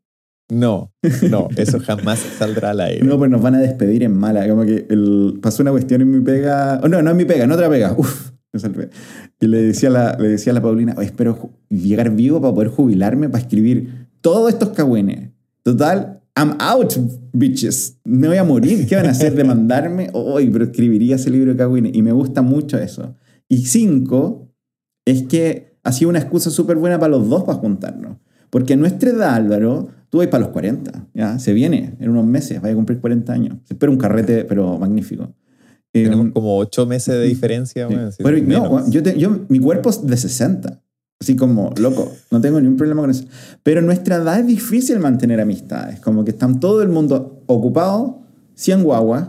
No, 0.50 0.92
no, 1.30 1.48
eso 1.56 1.78
jamás 1.80 2.18
saldrá 2.18 2.70
al 2.70 2.80
aire. 2.80 3.04
No, 3.04 3.18
pues 3.18 3.30
nos 3.30 3.40
van 3.40 3.54
a 3.54 3.58
despedir 3.60 4.02
en 4.02 4.12
mala. 4.12 4.48
Como 4.48 4.64
que 4.64 4.86
el, 4.90 5.38
pasó 5.40 5.62
una 5.62 5.70
cuestión 5.70 6.02
en 6.02 6.10
mi 6.10 6.20
pega. 6.20 6.80
Oh, 6.82 6.88
no, 6.88 7.00
no 7.02 7.10
en 7.10 7.16
mi 7.16 7.24
pega, 7.24 7.44
en 7.44 7.52
otra 7.52 7.68
pega. 7.68 7.94
Uf. 7.96 8.32
Y 9.40 9.46
le 9.46 9.62
decía 9.62 9.88
a 9.90 9.92
la, 9.92 10.18
le 10.18 10.28
decía 10.28 10.52
a 10.52 10.54
la 10.54 10.62
Paulina, 10.62 10.96
espero 11.00 11.52
llegar 11.68 12.10
vivo 12.10 12.40
para 12.40 12.52
poder 12.52 12.68
jubilarme, 12.68 13.28
para 13.28 13.42
escribir 13.42 14.08
todos 14.20 14.52
estos 14.52 14.70
cagüines. 14.70 15.30
Total, 15.62 16.20
I'm 16.36 16.56
out, 16.58 16.94
bitches. 17.32 17.98
Me 18.04 18.26
voy 18.26 18.38
a 18.38 18.44
morir. 18.44 18.86
¿Qué 18.86 18.96
van 18.96 19.06
a 19.06 19.10
hacer? 19.10 19.34
¿Demandarme? 19.34 20.10
Uy, 20.12 20.50
pero 20.50 20.64
escribiría 20.64 21.16
ese 21.16 21.30
libro 21.30 21.52
de 21.52 21.58
cagüines. 21.58 21.94
Y 21.94 22.02
me 22.02 22.12
gusta 22.12 22.42
mucho 22.42 22.78
eso. 22.78 23.14
Y 23.48 23.66
cinco, 23.66 24.52
es 25.04 25.22
que 25.24 25.78
ha 25.84 25.92
sido 25.92 26.10
una 26.10 26.18
excusa 26.18 26.50
súper 26.50 26.76
buena 26.76 26.98
para 26.98 27.10
los 27.10 27.28
dos 27.28 27.44
para 27.44 27.58
juntarnos. 27.58 28.16
Porque 28.50 28.74
en 28.74 28.80
nuestra 28.80 29.10
edad, 29.10 29.34
Álvaro, 29.34 29.88
Tú 30.10 30.18
vas 30.18 30.26
para 30.26 30.42
los 30.42 30.52
40, 30.52 31.06
¿ya? 31.14 31.38
Se 31.38 31.52
viene 31.52 31.94
en 32.00 32.10
unos 32.10 32.26
meses, 32.26 32.60
vaya 32.60 32.72
a 32.72 32.76
cumplir 32.76 32.98
40 32.98 33.32
años. 33.32 33.56
Se 33.64 33.74
espera 33.74 33.92
un 33.92 33.98
carrete, 33.98 34.44
pero 34.44 34.76
magnífico. 34.76 35.32
Tenemos 35.92 36.26
em, 36.26 36.32
como 36.32 36.58
8 36.58 36.84
meses 36.86 37.14
de 37.14 37.24
diferencia. 37.26 37.86
pero 38.18 38.38
no, 38.42 38.90
yo, 38.90 39.02
yo, 39.02 39.46
mi 39.48 39.60
cuerpo 39.60 39.90
es 39.90 40.04
de 40.04 40.16
60. 40.16 40.82
Así 41.20 41.36
como, 41.36 41.72
loco, 41.78 42.10
no 42.30 42.40
tengo 42.40 42.60
ningún 42.60 42.76
problema 42.76 43.02
con 43.02 43.10
eso. 43.10 43.24
Pero 43.62 43.80
en 43.80 43.86
nuestra 43.86 44.16
edad 44.16 44.40
es 44.40 44.46
difícil 44.46 44.98
mantener 44.98 45.40
amistades. 45.40 46.00
Como 46.00 46.24
que 46.24 46.32
están 46.32 46.58
todo 46.58 46.82
el 46.82 46.88
mundo 46.88 47.44
ocupado, 47.46 48.22
100 48.54 48.82
guaguas, 48.82 49.28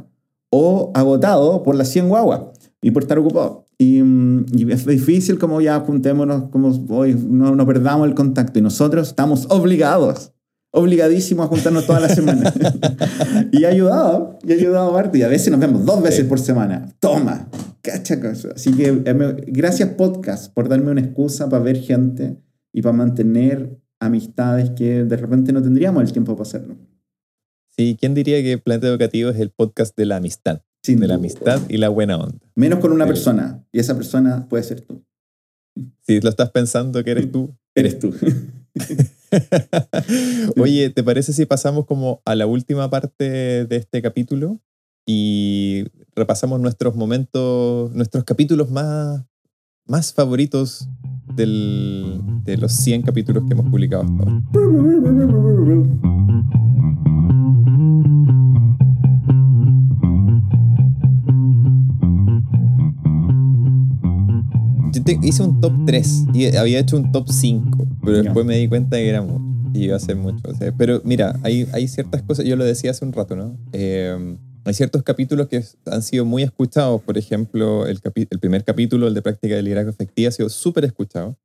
o 0.50 0.92
agotado 0.96 1.62
por 1.62 1.76
las 1.76 1.90
100 1.90 2.10
guaguas 2.10 2.42
y 2.82 2.90
por 2.90 3.04
estar 3.04 3.20
ocupado. 3.20 3.66
Y, 3.82 4.04
mm, 4.04 4.46
y, 4.54 4.72
es 4.72 4.86
difícil 4.86 5.40
como 5.40 5.60
ya 5.60 5.80
juntémonos, 5.80 6.50
como 6.52 6.70
hoy 6.90 7.16
no, 7.16 7.56
no 7.56 7.66
perdamos 7.66 8.08
el 8.08 8.14
contacto. 8.14 8.60
Y 8.60 8.62
nosotros 8.62 9.08
estamos 9.08 9.48
obligados 9.50 10.34
obligadísimo 10.70 11.42
a 11.42 11.48
juntarnos 11.48 11.88
toda 11.88 12.00
la 12.00 12.10
semana. 12.10 12.54
y 13.52 13.64
ha 13.64 13.70
ayudado, 13.70 14.38
y 14.46 14.52
ha 14.52 14.56
ayudado 14.56 14.96
a 14.96 15.12
Y 15.18 15.24
a 15.24 15.28
veces 15.28 15.50
nos 15.50 15.60
vemos 15.60 15.84
dos 15.84 16.02
veces 16.04 16.26
por 16.26 16.40
semana. 16.40 16.94
Toma, 17.00 17.50
cacha 17.82 18.20
Así 18.56 18.72
que 18.72 19.02
eh, 19.04 19.46
gracias 19.48 19.90
podcast 19.90 20.54
por 20.54 20.70
darme 20.70 20.92
una 20.92 21.02
excusa 21.02 21.50
para 21.50 21.64
ver 21.64 21.78
gente 21.78 22.38
y 22.72 22.84
para 22.84 22.94
mantener 22.94 23.82
amistades 24.00 24.70
que 24.70 25.06
de 25.06 25.18
repente 25.18 25.54
no 25.54 25.64
tendríamos 25.64 26.04
el 26.04 26.12
tiempo 26.12 26.36
para 26.36 26.48
hacerlo. 26.48 26.78
Sí, 27.70 27.98
¿quién 28.00 28.14
diría 28.14 28.44
que 28.44 28.60
Planeta 28.60 28.88
Educativo 28.88 29.32
es 29.32 29.40
el 29.40 29.50
podcast 29.50 29.98
de 29.98 30.06
la 30.06 30.18
amistad? 30.18 30.62
De 30.84 31.08
la 31.08 31.16
amistad 31.16 31.62
y 31.70 31.78
la 31.78 31.90
buena 31.90 32.18
onda. 32.18 32.40
Menos 32.56 32.80
con 32.80 32.92
una 32.92 33.06
persona, 33.06 33.64
y 33.72 33.80
esa 33.80 33.96
persona 33.96 34.48
puede 34.50 34.64
ser 34.64 34.82
tú. 34.82 35.04
Si 36.02 36.20
lo 36.20 36.30
estás 36.30 36.50
pensando 36.50 37.04
que 37.04 37.12
eres 37.12 37.32
tú. 37.32 37.56
Eres 37.76 38.00
tú. 38.00 38.14
Oye, 40.58 40.90
¿te 40.90 41.04
parece 41.04 41.32
si 41.32 41.46
pasamos 41.46 41.86
como 41.86 42.22
a 42.26 42.36
la 42.36 42.48
última 42.48 42.90
parte 42.90 43.66
de 43.66 43.76
este 43.78 44.02
capítulo 44.02 44.60
y 45.06 45.86
repasamos 46.16 46.60
nuestros 46.60 46.96
momentos, 46.96 47.94
nuestros 47.94 48.26
capítulos 48.26 48.70
más, 48.70 49.24
más 49.86 50.12
favoritos 50.12 50.90
del, 51.34 52.20
de 52.44 52.58
los 52.58 52.74
100 52.74 53.04
capítulos 53.04 53.46
que 53.48 53.54
hemos 53.54 53.70
publicado 53.70 54.04
hasta 54.04 54.24
ahora? 54.24 54.44
Yo 64.92 65.02
hice 65.24 65.44
un 65.44 65.62
top 65.62 65.74
3 65.86 66.26
y 66.34 66.56
había 66.56 66.80
hecho 66.80 66.98
un 66.98 67.12
top 67.12 67.30
5 67.30 67.88
pero 68.04 68.24
después 68.24 68.46
me 68.46 68.58
di 68.58 68.68
cuenta 68.68 68.98
que 68.98 69.10
era 69.10 69.22
mucho. 69.22 69.44
Y 69.74 69.86
iba 69.86 69.96
a 69.96 70.00
ser 70.00 70.18
mucho. 70.18 70.44
pero 70.78 71.02
mira, 71.06 71.40
hay, 71.44 71.68
hay 71.72 71.88
ciertas 71.88 72.22
cosas, 72.24 72.46
yo 72.46 72.56
lo 72.56 72.66
decía 72.66 72.92
hace 72.92 73.06
un 73.06 73.14
rato, 73.14 73.36
¿no? 73.36 73.58
Em, 73.72 74.38
hay 74.66 74.74
ciertos 74.74 75.02
capítulos 75.04 75.48
que 75.48 75.64
han 75.86 76.02
sido 76.02 76.26
muy 76.26 76.44
escuchados. 76.44 77.02
Por 77.02 77.18
ejemplo, 77.18 77.88
el, 77.88 78.00
el 78.04 78.40
primer 78.40 78.64
capítulo, 78.64 79.08
el 79.08 79.14
de 79.14 79.22
práctica 79.22 79.56
de 79.56 79.64
liderazgo 79.64 79.92
efectiva, 79.92 80.30
ha 80.30 80.32
sido 80.32 80.50
súper 80.50 80.86
escuchado, 80.86 81.38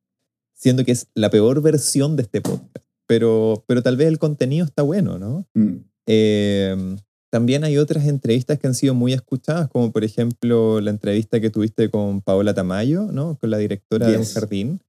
siendo 0.53 0.83
que 0.83 0.91
es 0.91 1.07
la 1.15 1.29
peor 1.29 1.61
versión 1.61 2.15
de 2.15 2.23
este 2.23 2.41
podcast. 2.41 2.85
Pero, 3.07 3.63
pero 3.67 3.81
tal 3.81 3.95
vez 3.95 4.07
el 4.07 4.19
contenido 4.19 4.65
está 4.65 4.81
bueno, 4.81 5.17
¿no? 5.17 5.47
Mm. 5.53 5.77
Em, 6.05 6.97
también 7.29 7.63
hay 7.63 7.77
otras 7.77 8.07
entrevistas 8.07 8.57
que 8.59 8.67
han 8.67 8.73
sido 8.73 8.93
muy 8.93 9.13
escuchadas, 9.13 9.67
como 9.69 9.91
por 9.91 10.03
ejemplo 10.03 10.79
la 10.79 10.91
entrevista 10.91 11.39
que 11.39 11.49
tuviste 11.49 11.89
con 11.89 12.21
Paola 12.21 12.53
Tamayo, 12.53 13.11
¿no? 13.11 13.37
Con 13.37 13.49
la 13.49 13.57
directora 13.57 14.07
de 14.09 14.17
un 14.17 14.25
jardín. 14.25 14.81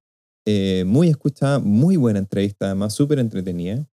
Eh, 0.46 0.84
muy 0.86 1.08
escuchada, 1.08 1.58
muy 1.58 1.96
buena 1.96 2.20
entrevista, 2.20 2.66
además, 2.66 2.94
súper 2.94 3.18
entretenida. 3.18 3.86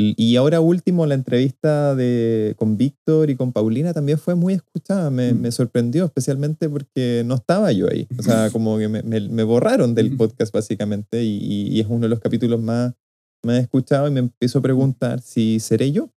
Y, 0.00 0.36
ahora 0.36 0.60
último, 0.60 1.06
la 1.06 1.14
entrevista 1.14 1.96
de, 1.96 2.54
con 2.56 2.76
Víctor 2.76 3.30
y 3.30 3.34
con 3.34 3.52
Paulina 3.52 3.92
también 3.92 4.16
fue 4.16 4.36
muy 4.36 4.54
escuchada. 4.54 5.10
Me, 5.10 5.32
mm. 5.32 5.40
me, 5.40 5.50
sorprendió, 5.50 6.04
especialmente 6.04 6.68
porque 6.68 7.24
no 7.26 7.34
estaba 7.34 7.72
yo 7.72 7.88
ahí. 7.90 8.06
O 8.16 8.22
sea, 8.22 8.48
como 8.52 8.78
que 8.78 8.86
me, 8.86 9.02
me, 9.02 9.42
borraron 9.42 9.96
del 9.96 10.16
podcast, 10.16 10.54
básicamente, 10.54 11.24
y, 11.24 11.68
y, 11.68 11.80
es 11.80 11.86
uno 11.88 12.02
de 12.02 12.10
los 12.10 12.20
capítulos 12.20 12.62
más, 12.62 12.94
más 13.42 13.58
escuchados. 13.58 14.08
Y 14.08 14.12
me 14.12 14.20
empiezo 14.20 14.60
a 14.60 14.62
preguntar 14.62 15.20
si 15.20 15.58
seré 15.58 15.90
yo. 15.90 16.10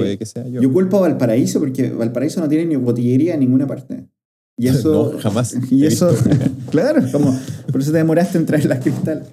Puede 0.00 0.18
que 0.18 0.26
sea 0.26 0.46
yo. 0.48 0.60
Yo 0.60 0.72
culpo 0.72 0.98
a 0.98 1.00
Valparaíso 1.02 1.58
porque 1.58 1.90
Valparaíso 1.90 2.40
no 2.40 2.48
tiene 2.48 2.66
ni 2.66 2.76
botillería 2.76 3.34
en 3.34 3.40
ninguna 3.40 3.66
parte. 3.66 4.06
Y 4.56 4.68
eso. 4.68 5.12
No, 5.12 5.18
jamás. 5.18 5.56
Y 5.70 5.86
eso. 5.86 6.14
claro, 6.70 7.02
como. 7.12 7.38
Por 7.70 7.80
eso 7.80 7.92
te 7.92 7.98
demoraste 7.98 8.38
en 8.38 8.46
traer 8.46 8.66
las 8.66 8.80
cristal. 8.80 9.26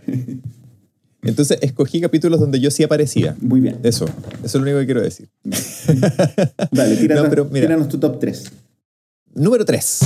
Entonces 1.23 1.58
escogí 1.62 2.02
capítulos 2.02 2.39
donde 2.39 2.60
yo 2.60 2.69
sí 2.69 2.84
aparecía. 2.84 3.36
Muy 3.39 3.62
bien. 3.62 3.80
Eso, 3.84 4.06
eso 4.06 4.45
es 4.45 4.56
lo 4.56 4.62
único 4.62 4.80
que 4.80 4.86
quiero 4.86 5.02
decir. 5.02 5.30
Dale, 6.71 6.97
tíranos, 6.97 7.88
tu 7.88 7.97
top 7.97 8.19
3. 8.19 8.43
Número 9.36 9.63
3. 9.63 9.99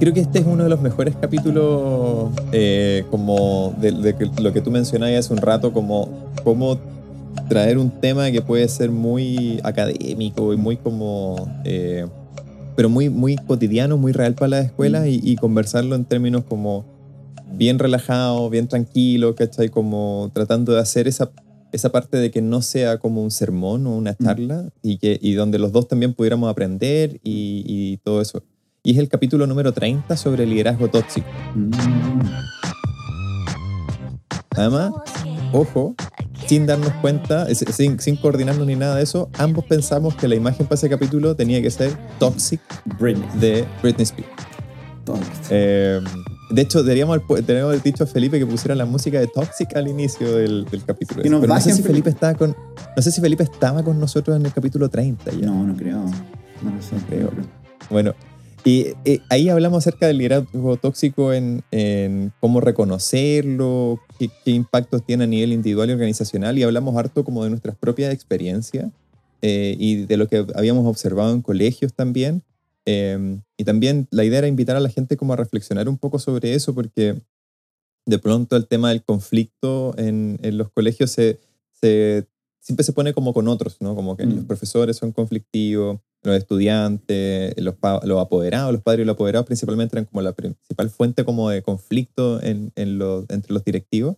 Creo 0.00 0.12
que 0.12 0.20
este 0.20 0.40
es 0.40 0.46
uno 0.46 0.64
de 0.64 0.68
los 0.68 0.80
mejores 0.80 1.14
capítulos, 1.16 2.30
eh, 2.52 3.04
como 3.10 3.74
de, 3.80 3.92
lo 3.92 4.52
que 4.52 4.60
tú 4.60 4.70
mencionabas 4.70 5.16
hace 5.16 5.32
un 5.32 5.38
rato, 5.38 5.72
como 5.72 6.32
cómo 6.44 6.78
traer 7.48 7.78
un 7.78 7.90
tema 7.90 8.30
que 8.30 8.42
puede 8.42 8.66
ser 8.68 8.90
muy 8.90 9.60
académico 9.62 10.52
y 10.52 10.56
muy 10.56 10.76
como... 10.76 11.48
Eh, 11.64 12.06
pero 12.74 12.90
muy, 12.90 13.08
muy 13.08 13.36
cotidiano, 13.36 13.96
muy 13.96 14.12
real 14.12 14.34
para 14.34 14.48
las 14.48 14.66
escuelas 14.66 15.06
mm. 15.06 15.20
y 15.22 15.36
conversarlo 15.36 15.94
en 15.94 16.04
términos 16.04 16.44
como 16.44 16.84
bien 17.52 17.78
relajado, 17.78 18.50
bien 18.50 18.68
tranquilo, 18.68 19.34
¿cachai? 19.34 19.70
Como 19.70 20.30
tratando 20.34 20.74
de 20.74 20.80
hacer 20.80 21.08
esa, 21.08 21.30
esa 21.72 21.90
parte 21.90 22.18
de 22.18 22.30
que 22.30 22.42
no 22.42 22.60
sea 22.60 22.98
como 22.98 23.22
un 23.22 23.30
sermón 23.30 23.86
o 23.86 23.96
una 23.96 24.12
mm. 24.12 24.24
charla 24.24 24.68
y, 24.82 24.98
que, 24.98 25.18
y 25.20 25.32
donde 25.32 25.58
los 25.58 25.72
dos 25.72 25.88
también 25.88 26.12
pudiéramos 26.12 26.50
aprender 26.50 27.20
y, 27.22 27.64
y 27.66 27.96
todo 27.98 28.20
eso. 28.20 28.42
Y 28.82 28.92
es 28.92 28.98
el 28.98 29.08
capítulo 29.08 29.46
número 29.46 29.72
30 29.72 30.16
sobre 30.16 30.46
liderazgo 30.46 30.88
tóxico. 30.88 31.26
Mm. 31.54 31.70
Además, 34.50 34.92
ojo, 35.52 35.94
sin 36.46 36.66
darnos 36.66 36.92
cuenta, 37.00 37.46
sin, 37.54 37.98
sin, 37.98 38.16
coordinarnos 38.16 38.66
ni 38.66 38.76
nada 38.76 38.96
de 38.96 39.02
eso, 39.02 39.30
ambos 39.38 39.64
pensamos 39.64 40.14
que 40.14 40.28
la 40.28 40.34
imagen 40.34 40.66
para 40.66 40.76
ese 40.76 40.88
capítulo 40.88 41.34
tenía 41.34 41.60
que 41.62 41.70
ser 41.70 41.96
Toxic 42.18 42.60
de 43.40 43.64
Britney 43.82 44.02
Spears. 44.02 44.30
Eh, 45.50 46.00
de 46.50 46.62
hecho, 46.62 46.82
deberíamos 46.82 47.20
haber 47.28 47.82
dicho 47.82 48.04
a 48.04 48.06
Felipe 48.06 48.38
que 48.38 48.46
pusiera 48.46 48.74
la 48.74 48.86
música 48.86 49.18
de 49.18 49.26
Toxic 49.26 49.74
al 49.76 49.88
inicio 49.88 50.36
del, 50.36 50.64
del 50.64 50.84
capítulo. 50.84 51.22
Pero 51.22 51.40
no 51.40 51.60
sé 51.60 51.72
si 51.72 51.82
Felipe 51.82 52.10
estaba 52.10 52.34
con, 52.34 52.56
no 52.96 53.02
sé 53.02 53.10
si 53.10 53.20
Felipe 53.20 53.42
estaba 53.42 53.82
con 53.82 53.98
nosotros 53.98 54.36
en 54.36 54.46
el 54.46 54.52
capítulo 54.52 54.88
30. 54.88 55.32
No, 55.42 55.64
no 55.64 55.76
creo. 55.76 56.04
No 56.62 56.70
lo 56.70 56.82
sé. 56.82 56.96
Creo. 57.08 57.30
Bueno, 57.90 58.14
y 58.66 58.88
eh, 59.06 59.20
ahí 59.30 59.48
hablamos 59.48 59.78
acerca 59.78 60.06
del 60.06 60.18
liderazgo 60.18 60.76
tóxico 60.76 61.32
en, 61.32 61.62
en 61.70 62.32
cómo 62.40 62.60
reconocerlo, 62.60 63.98
qué, 64.18 64.28
qué, 64.44 64.50
impactos 64.50 65.06
tiene 65.06 65.24
a 65.24 65.26
nivel 65.26 65.54
individual 65.54 65.88
y 65.88 65.92
organizacional, 65.94 66.58
y 66.58 66.64
hablamos 66.64 66.94
harto 66.96 67.24
como 67.24 67.44
de 67.44 67.50
nuestras 67.50 67.76
propias 67.76 68.12
experiencias 68.12 68.90
eh, 69.40 69.74
y 69.78 70.04
de 70.04 70.16
lo 70.18 70.28
que 70.28 70.44
habíamos 70.54 70.84
observado 70.86 71.32
en 71.32 71.40
colegios 71.40 71.94
también, 71.94 72.42
Em, 72.86 73.42
y 73.56 73.64
también 73.64 74.06
la 74.12 74.24
idea 74.24 74.38
era 74.38 74.46
invitar 74.46 74.76
a 74.76 74.80
la 74.80 74.88
gente 74.88 75.16
como 75.16 75.32
a 75.32 75.36
reflexionar 75.36 75.88
un 75.88 75.98
poco 75.98 76.20
sobre 76.20 76.54
eso, 76.54 76.72
porque 76.72 77.20
de 78.06 78.18
pronto 78.20 78.56
el 78.56 78.68
tema 78.68 78.90
del 78.90 79.02
conflicto 79.02 79.92
en, 79.98 80.38
en 80.42 80.56
los 80.56 80.70
colegios 80.70 81.10
se, 81.10 81.40
se, 81.72 82.28
siempre 82.60 82.84
se 82.84 82.92
pone 82.92 83.12
como 83.12 83.34
con 83.34 83.48
otros, 83.48 83.78
¿no? 83.80 83.96
Como 83.96 84.16
que 84.16 84.24
los 84.24 84.44
mm. 84.44 84.46
profesores 84.46 84.96
son 84.96 85.10
conflictivos, 85.10 85.98
los 86.26 86.36
estudiantes, 86.36 87.54
los, 87.60 87.74
los 88.04 88.20
apoderados, 88.20 88.72
los 88.72 88.82
padres 88.82 89.04
y 89.04 89.06
los 89.06 89.14
apoderados 89.14 89.46
principalmente 89.46 89.96
eran 89.96 90.06
como 90.06 90.22
la 90.22 90.32
principal 90.32 90.90
fuente 90.90 91.24
como 91.24 91.50
de 91.50 91.62
conflicto 91.62 92.42
en, 92.42 92.72
en 92.76 92.98
los, 92.98 93.24
entre 93.30 93.52
los 93.52 93.64
directivos 93.64 94.16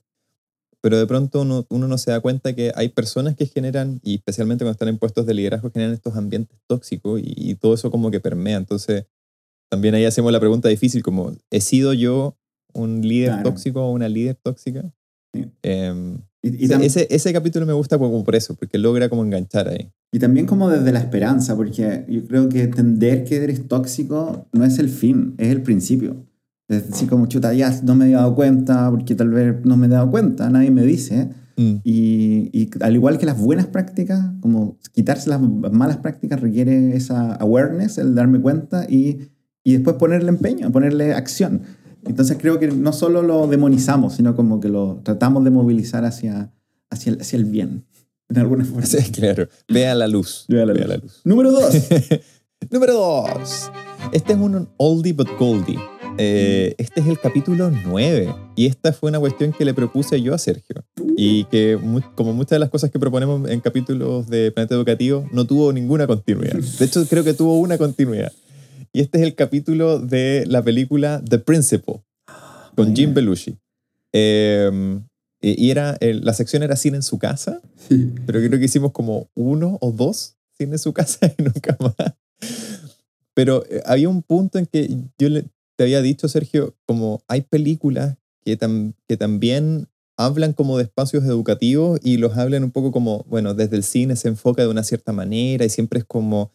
pero 0.81 0.99
de 0.99 1.07
pronto 1.07 1.43
uno, 1.43 1.67
uno, 1.71 1.89
no 1.89 1.99
se 1.99 2.11
da 2.11 2.21
cuenta 2.21 2.55
que 2.55 2.73
hay 2.75 2.89
personas 2.89 3.35
que 3.35 3.47
generan, 3.47 4.01
y 4.03 4.17
especialmente 4.17 4.65
cuando 4.65 4.73
están 4.73 4.89
en 4.89 4.99
puestos 4.99 5.27
de 5.27 5.35
liderazgo, 5.35 5.71
generan 5.71 5.95
estos 5.95 6.17
ambientes 6.17 6.59
tóxicos 6.67 7.21
y, 7.23 7.55
todo 7.57 7.75
eso 7.75 7.91
como 7.91 8.11
que 8.11 8.21
permea. 8.21 8.57
Entonces, 8.57 9.07
también 9.69 9.95
ahí 9.95 10.05
hacemos 10.05 10.33
la 10.33 10.41
pregunta 10.41 10.69
difícil, 10.69 11.03
como, 11.03 11.33
¿he 11.51 11.61
sido 11.61 11.95
yo 11.95 12.37
un 12.73 13.03
líder 13.03 13.43
tóxico 13.43 13.83
o 13.85 13.91
una 13.91 14.09
líder 14.09 14.37
tóxica? 14.37 14.93
Em, 15.63 16.21
y, 16.43 16.73
ese, 16.73 17.07
ese 17.11 17.33
capítulo 17.33 17.67
me 17.67 17.73
gusta 17.73 17.99
como 17.99 18.23
por 18.23 18.37
eso, 18.37 18.55
porque 18.55 18.79
logra 18.79 19.09
como 19.09 19.25
enganchar 19.25 19.69
ahí. 19.69 19.91
Y 20.13 20.19
también 20.19 20.47
como 20.47 20.71
desde 20.71 20.93
la 20.93 21.01
esperanza, 21.01 21.57
porque 21.57 22.05
yo 22.09 22.25
creo 22.27 22.49
que 22.49 22.63
entender 22.63 23.25
que 23.25 23.37
eres 23.37 23.67
tóxico 23.67 24.47
no 24.53 24.65
es 24.65 24.79
el 24.79 24.89
fin, 24.89 25.35
es 25.39 25.49
el 25.49 25.63
principio. 25.63 26.29
Es 26.69 26.91
decir, 26.91 27.09
como 27.09 27.27
chuta, 27.27 27.53
ya 27.55 27.75
no 27.83 27.95
me 27.95 28.09
he 28.09 28.13
dado 28.13 28.35
cuenta, 28.35 28.91
porque 28.91 29.15
tal 29.15 29.31
vez 29.31 29.57
no 29.65 29.77
me 29.77 29.87
he 29.87 29.91
dado 29.91 30.11
cuenta, 30.11 30.49
nadie 30.51 30.71
me 30.71 30.83
dice. 30.83 31.31
Mm. 31.57 31.77
Y, 31.83 32.51
y, 32.53 32.71
al 32.81 32.95
igual 32.95 33.19
que 33.19 33.27
las 33.27 33.41
buenas 33.41 33.67
prácticas, 33.67 34.23
como 34.41 34.79
quitarse 34.93 35.31
las 35.31 35.41
malas 35.41 35.97
prácticas 35.97 36.41
requiere 36.41 36.95
esa 36.95 37.35
awareness, 37.35 37.99
el 37.99 38.15
darme 38.15 38.41
cuenta 38.41 38.87
y, 38.89 39.31
y 39.65 39.73
después 39.73 39.97
ponerle 39.97 40.29
empeño, 40.29 40.71
ponerle 40.71 41.15
acción. 41.15 41.63
Entonces 42.05 42.39
creo 42.41 42.59
que 42.59 42.69
no 42.69 42.93
solo 42.93 43.23
lo 43.23 43.47
demonizamos, 43.47 44.15
sino 44.15 44.37
como 44.37 44.61
que 44.61 44.69
lo 44.69 45.01
tratamos 45.05 45.45
de 45.45 45.51
movilizar 45.51 46.05
hacia, 46.05 46.53
hacia, 46.91 47.13
el, 47.13 47.21
hacia 47.21 47.37
el 47.37 47.45
bien, 47.45 47.85
en 48.29 48.39
alguna 48.39 48.65
forma. 48.65 48.87
Sí, 48.87 49.11
claro. 49.11 49.49
Vea 49.69 49.95
la 49.95 50.07
luz. 50.07 50.47
Vea 50.49 50.67
la, 50.67 50.75
la 50.75 50.97
luz. 50.97 51.21
Número 51.25 51.51
dos. 51.51 51.75
Número 52.71 52.95
dos. 52.95 53.71
Este 54.13 54.33
es 54.33 54.39
un 54.39 54.69
oldie 54.77 55.13
but 55.13 55.29
goldie. 55.39 55.79
Eh, 56.21 56.75
este 56.79 57.01
es 57.01 57.07
el 57.07 57.17
capítulo 57.21 57.71
9 57.71 58.35
y 58.57 58.67
esta 58.67 58.93
fue 58.93 59.09
una 59.09 59.21
cuestión 59.21 59.53
que 59.53 59.65
le 59.65 59.73
propuse 59.73 60.21
yo 60.21 60.35
a 60.35 60.39
Sergio 60.39 60.85
y 61.17 61.45
que 61.45 61.79
como 62.17 62.33
muchas 62.33 62.57
de 62.57 62.59
las 62.59 62.71
cosas 62.71 62.91
que 62.91 62.99
proponemos 62.99 63.49
en 63.49 63.61
capítulos 63.61 64.27
de 64.29 64.51
Planeta 64.51 64.75
Educativo 64.75 65.29
no 65.31 65.47
tuvo 65.47 65.73
ninguna 65.73 66.09
continuidad. 66.09 66.57
De 66.57 66.85
hecho 66.85 67.07
creo 67.09 67.23
que 67.23 67.35
tuvo 67.35 67.59
una 67.59 67.79
continuidad. 67.79 68.33
Y 68.99 69.03
este 69.03 69.19
es 69.19 69.25
el 69.25 69.37
capítulo 69.37 70.01
de 70.01 70.45
la 70.49 70.61
película 70.61 71.23
The 71.25 71.39
Principal 71.39 72.03
con 72.75 72.97
Jim 72.97 73.15
Belushi. 73.15 73.57
Em, 74.11 75.07
y 75.41 75.71
era, 75.71 75.97
la 76.01 76.35
sección 76.35 76.65
era 76.65 76.75
cine 76.75 76.97
en 76.97 77.05
su 77.05 77.17
casa, 77.17 77.63
pero 78.27 78.41
creo 78.41 78.59
que 78.59 78.65
hicimos 78.65 78.91
como 78.91 79.31
uno 79.37 79.79
o 79.81 79.93
dos 79.93 80.35
cine 80.51 80.73
en 80.73 80.79
su 80.81 80.93
casa 80.95 81.33
y 81.39 81.45
nunca 81.45 81.77
más. 81.79 82.15
Pero 83.35 83.65
eh, 83.71 83.83
había 83.87 84.09
un 84.09 84.25
punto 84.25 84.59
en 84.59 84.67
que 84.67 84.91
yo 85.17 85.29
le, 85.29 85.45
te 85.77 85.85
había 85.85 86.03
dicho, 86.03 86.27
Sergio, 86.27 86.75
como 86.85 87.23
hay 87.29 87.43
películas 87.43 88.17
que, 88.45 88.59
que 89.07 89.17
también 89.17 89.87
hablan 90.17 90.55
como 90.55 90.77
de 90.77 90.83
espacios 90.83 91.23
educativos 91.23 92.01
y 92.03 92.17
los 92.17 92.37
hablan 92.37 92.65
un 92.65 92.73
poco 92.73 92.91
como, 92.91 93.25
bueno, 93.29 93.55
desde 93.55 93.77
el 93.77 93.85
cine 93.85 94.17
se 94.17 94.27
enfoca 94.27 94.63
de 94.63 94.69
una 94.69 94.83
cierta 94.83 95.13
manera 95.13 95.65
y 95.65 95.69
siempre 95.69 96.01
es 96.01 96.05
como 96.05 96.51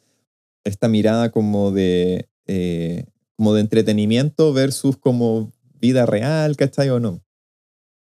esta 0.65 0.89
mirada 0.89 1.31
como 1.31 1.71
de, 1.71 2.27
eh, 2.47 3.05
como 3.35 3.53
de 3.53 3.61
entretenimiento 3.61 4.53
versus 4.53 4.97
como 4.97 5.51
vida 5.79 6.05
real, 6.05 6.55
¿cachai 6.55 6.89
o 6.89 6.99
no? 6.99 7.21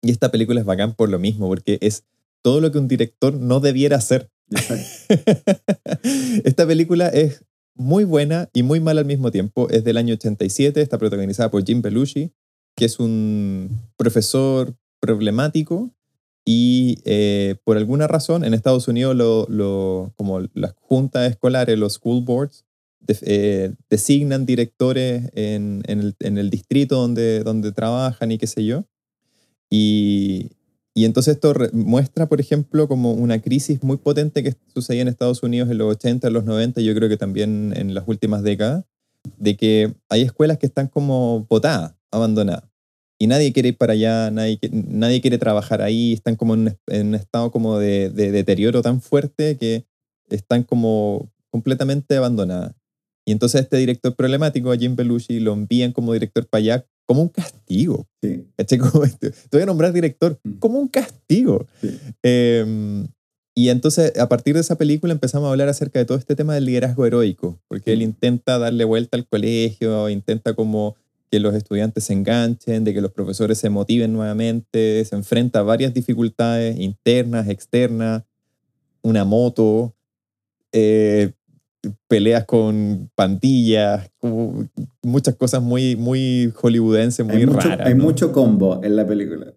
Y 0.02 0.10
esta 0.10 0.30
película 0.30 0.60
es 0.60 0.66
bacán 0.66 0.94
por 0.94 1.08
lo 1.08 1.18
mismo, 1.18 1.48
porque 1.48 1.78
es 1.80 2.04
todo 2.42 2.60
lo 2.60 2.70
que 2.70 2.78
un 2.78 2.88
director 2.88 3.34
no 3.34 3.60
debiera 3.60 3.96
hacer. 3.96 4.30
esta 6.44 6.66
película 6.66 7.08
es 7.08 7.44
muy 7.74 8.04
buena 8.04 8.48
y 8.52 8.62
muy 8.62 8.80
mala 8.80 9.00
al 9.00 9.06
mismo 9.06 9.30
tiempo. 9.30 9.68
Es 9.70 9.84
del 9.84 9.96
año 9.96 10.14
87, 10.14 10.80
está 10.80 10.98
protagonizada 10.98 11.50
por 11.50 11.64
Jim 11.64 11.82
Belushi, 11.82 12.32
que 12.76 12.84
es 12.84 13.00
un 13.00 13.80
profesor 13.96 14.74
problemático 15.00 15.90
y 16.48 16.98
eh, 17.04 17.56
por 17.64 17.76
alguna 17.76 18.06
razón 18.06 18.44
en 18.44 18.54
Estados 18.54 18.86
Unidos 18.86 19.16
lo, 19.16 20.12
como 20.16 20.40
las 20.54 20.74
juntas 20.80 21.28
escolares, 21.28 21.76
los 21.76 21.94
school 21.94 22.22
boards, 22.22 22.64
eh, 23.08 23.72
designan 23.90 24.46
directores 24.46 25.30
en, 25.34 25.82
el, 25.86 26.14
en, 26.20 26.38
el, 26.38 26.50
distrito 26.50 26.96
donde, 26.96 27.42
donde 27.42 27.72
trabajan 27.72 28.32
y 28.32 28.38
qué 28.38 28.46
sé 28.46 28.64
yo. 28.64 28.84
Y, 29.70 30.50
y 30.96 31.04
entonces 31.04 31.34
esto 31.34 31.52
muestra, 31.74 32.26
por 32.26 32.40
ejemplo, 32.40 32.88
como 32.88 33.12
una 33.12 33.42
crisis 33.42 33.82
muy 33.82 33.98
potente 33.98 34.42
que 34.42 34.54
sucedía 34.72 35.02
en 35.02 35.08
Estados 35.08 35.42
Unidos 35.42 35.70
en 35.70 35.76
los 35.76 35.94
80, 35.96 36.28
en 36.28 36.32
los 36.32 36.44
90, 36.44 36.80
yo 36.80 36.94
creo 36.94 37.10
que 37.10 37.18
también 37.18 37.74
en 37.76 37.92
las 37.92 38.04
últimas 38.06 38.42
décadas, 38.42 38.86
de 39.36 39.58
que 39.58 39.94
hay 40.08 40.22
escuelas 40.22 40.56
que 40.56 40.64
están 40.64 40.88
como 40.88 41.46
botadas, 41.50 41.94
abandonadas. 42.10 42.64
Y 43.18 43.26
nadie 43.26 43.52
quiere 43.52 43.70
ir 43.70 43.76
para 43.76 43.92
allá, 43.92 44.30
nadie, 44.30 44.58
nadie 44.72 45.20
quiere 45.20 45.36
trabajar 45.36 45.82
ahí, 45.82 46.14
están 46.14 46.36
como 46.36 46.54
en 46.54 46.74
un, 46.86 47.14
estado 47.14 47.50
como 47.50 47.78
de, 47.78 48.08
de, 48.08 48.30
deterioro 48.30 48.80
tan 48.80 49.02
fuerte 49.02 49.58
que 49.58 49.84
están 50.30 50.62
como 50.62 51.30
completamente 51.50 52.16
abandonadas. 52.16 52.74
Y 53.26 53.32
entonces 53.32 53.62
este 53.62 53.76
director 53.76 54.14
problemático, 54.14 54.70
a 54.70 54.76
Jim 54.76 54.94
Belushi, 54.94 55.40
lo 55.40 55.52
envían 55.52 55.92
como 55.92 56.12
director 56.12 56.46
para 56.46 56.60
allá 56.60 56.86
como 57.06 57.22
un 57.22 57.28
castigo. 57.28 58.06
Sí. 58.22 58.46
Como, 58.78 59.06
te 59.06 59.32
voy 59.52 59.62
a 59.62 59.66
nombrar 59.66 59.92
director 59.92 60.38
mm. 60.42 60.58
como 60.58 60.78
un 60.80 60.88
castigo. 60.88 61.66
Em, 62.22 63.06
y 63.54 63.68
entonces, 63.68 64.18
a 64.18 64.28
partir 64.28 64.54
de 64.54 64.60
esa 64.60 64.76
película 64.76 65.12
empezamos 65.12 65.46
a 65.46 65.50
hablar 65.50 65.68
acerca 65.68 65.98
de 65.98 66.04
todo 66.04 66.18
este 66.18 66.34
tema 66.34 66.54
del 66.54 66.64
liderazgo 66.64 67.06
heroico, 67.06 67.60
porque 67.68 67.92
él 67.92 68.02
intenta 68.02 68.58
darle 68.58 68.84
vuelta 68.84 69.16
al 69.16 69.26
colegio, 69.26 70.08
intenta 70.08 70.54
como 70.54 70.96
que 71.30 71.40
los 71.40 71.54
estudiantes 71.54 72.04
se 72.04 72.12
enganchen, 72.12 72.84
de 72.84 72.94
que 72.94 73.00
los 73.00 73.12
profesores 73.12 73.58
se 73.58 73.70
motiven 73.70 74.12
nuevamente, 74.12 75.04
se 75.04 75.16
enfrenta 75.16 75.60
a 75.60 75.62
varias 75.62 75.94
dificultades 75.94 76.78
internas, 76.78 77.48
externas, 77.48 78.24
una 79.02 79.24
moto, 79.24 79.94
eh, 80.72 81.32
peleas 82.08 82.44
con 82.44 83.10
pandillas, 83.14 84.10
muchas 85.02 85.34
cosas 85.36 85.62
muy, 85.62 85.96
muy 85.96 86.52
hollywoodenses, 86.54 87.24
muy 87.24 87.36
hay 87.36 87.44
raras. 87.46 87.86
hay 87.86 87.94
mucho 87.94 88.32
combo 88.32 88.80
en 88.82 88.96
la 88.96 89.06
película. 89.06 89.52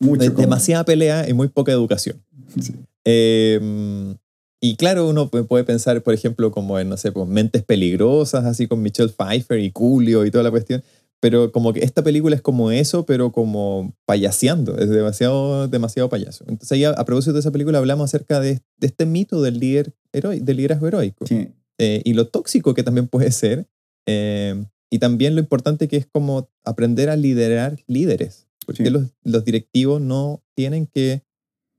Mucho 0.00 0.30
Demasiada 0.30 0.84
pelea 0.84 1.28
y 1.28 1.32
muy 1.32 1.48
poca 1.48 1.72
educación. 1.72 2.22
Em, 3.04 4.16
y 4.60 4.76
claro, 4.76 5.08
uno 5.08 5.28
puede 5.28 5.64
pensar, 5.64 6.04
por 6.04 6.14
ejemplo, 6.14 6.52
como 6.52 6.78
en, 6.78 6.88
no 6.88 6.96
sé, 6.96 7.10
pues, 7.10 7.26
Mentes 7.26 7.64
Peligrosas, 7.64 8.44
así 8.44 8.68
con 8.68 8.80
Michelle 8.80 9.08
Pfeiffer 9.08 9.58
y 9.58 9.72
Julio 9.74 10.24
y 10.24 10.30
toda 10.30 10.44
la 10.44 10.52
cuestión. 10.52 10.84
Pero 11.18 11.50
como 11.50 11.72
que 11.72 11.84
esta 11.84 12.02
película 12.02 12.36
es 12.36 12.42
como 12.42 12.70
eso, 12.70 13.04
pero 13.04 13.32
como 13.32 13.92
payaseando, 14.06 14.78
es 14.78 14.88
demasiado, 14.88 15.66
demasiado 15.66 16.08
payaso. 16.08 16.44
Entonces 16.46 16.70
ahí 16.72 16.84
a, 16.84 16.94
propósito 17.04 17.32
de 17.32 17.40
esa 17.40 17.50
película 17.50 17.78
hablamos 17.78 18.04
acerca 18.04 18.38
de, 18.38 18.60
de 18.76 18.86
este 18.86 19.06
mito 19.06 19.42
del, 19.42 19.58
líder 19.58 19.92
del 20.12 20.56
liderazgo 20.56 20.88
heroico. 20.88 21.26
Sí. 21.26 21.48
Eh, 21.78 22.02
y 22.04 22.14
lo 22.14 22.28
tóxico 22.28 22.74
que 22.74 22.82
también 22.82 23.08
puede 23.08 23.30
ser, 23.32 23.66
eh, 24.06 24.64
y 24.90 24.98
también 24.98 25.34
lo 25.34 25.40
importante 25.40 25.88
que 25.88 25.96
es 25.96 26.06
como 26.06 26.50
aprender 26.64 27.08
a 27.08 27.16
liderar 27.16 27.78
líderes, 27.86 28.46
porque 28.66 28.90
los, 28.90 29.14
los, 29.24 29.44
directivos 29.44 30.00
no 30.00 30.42
tienen 30.54 30.86
que 30.86 31.22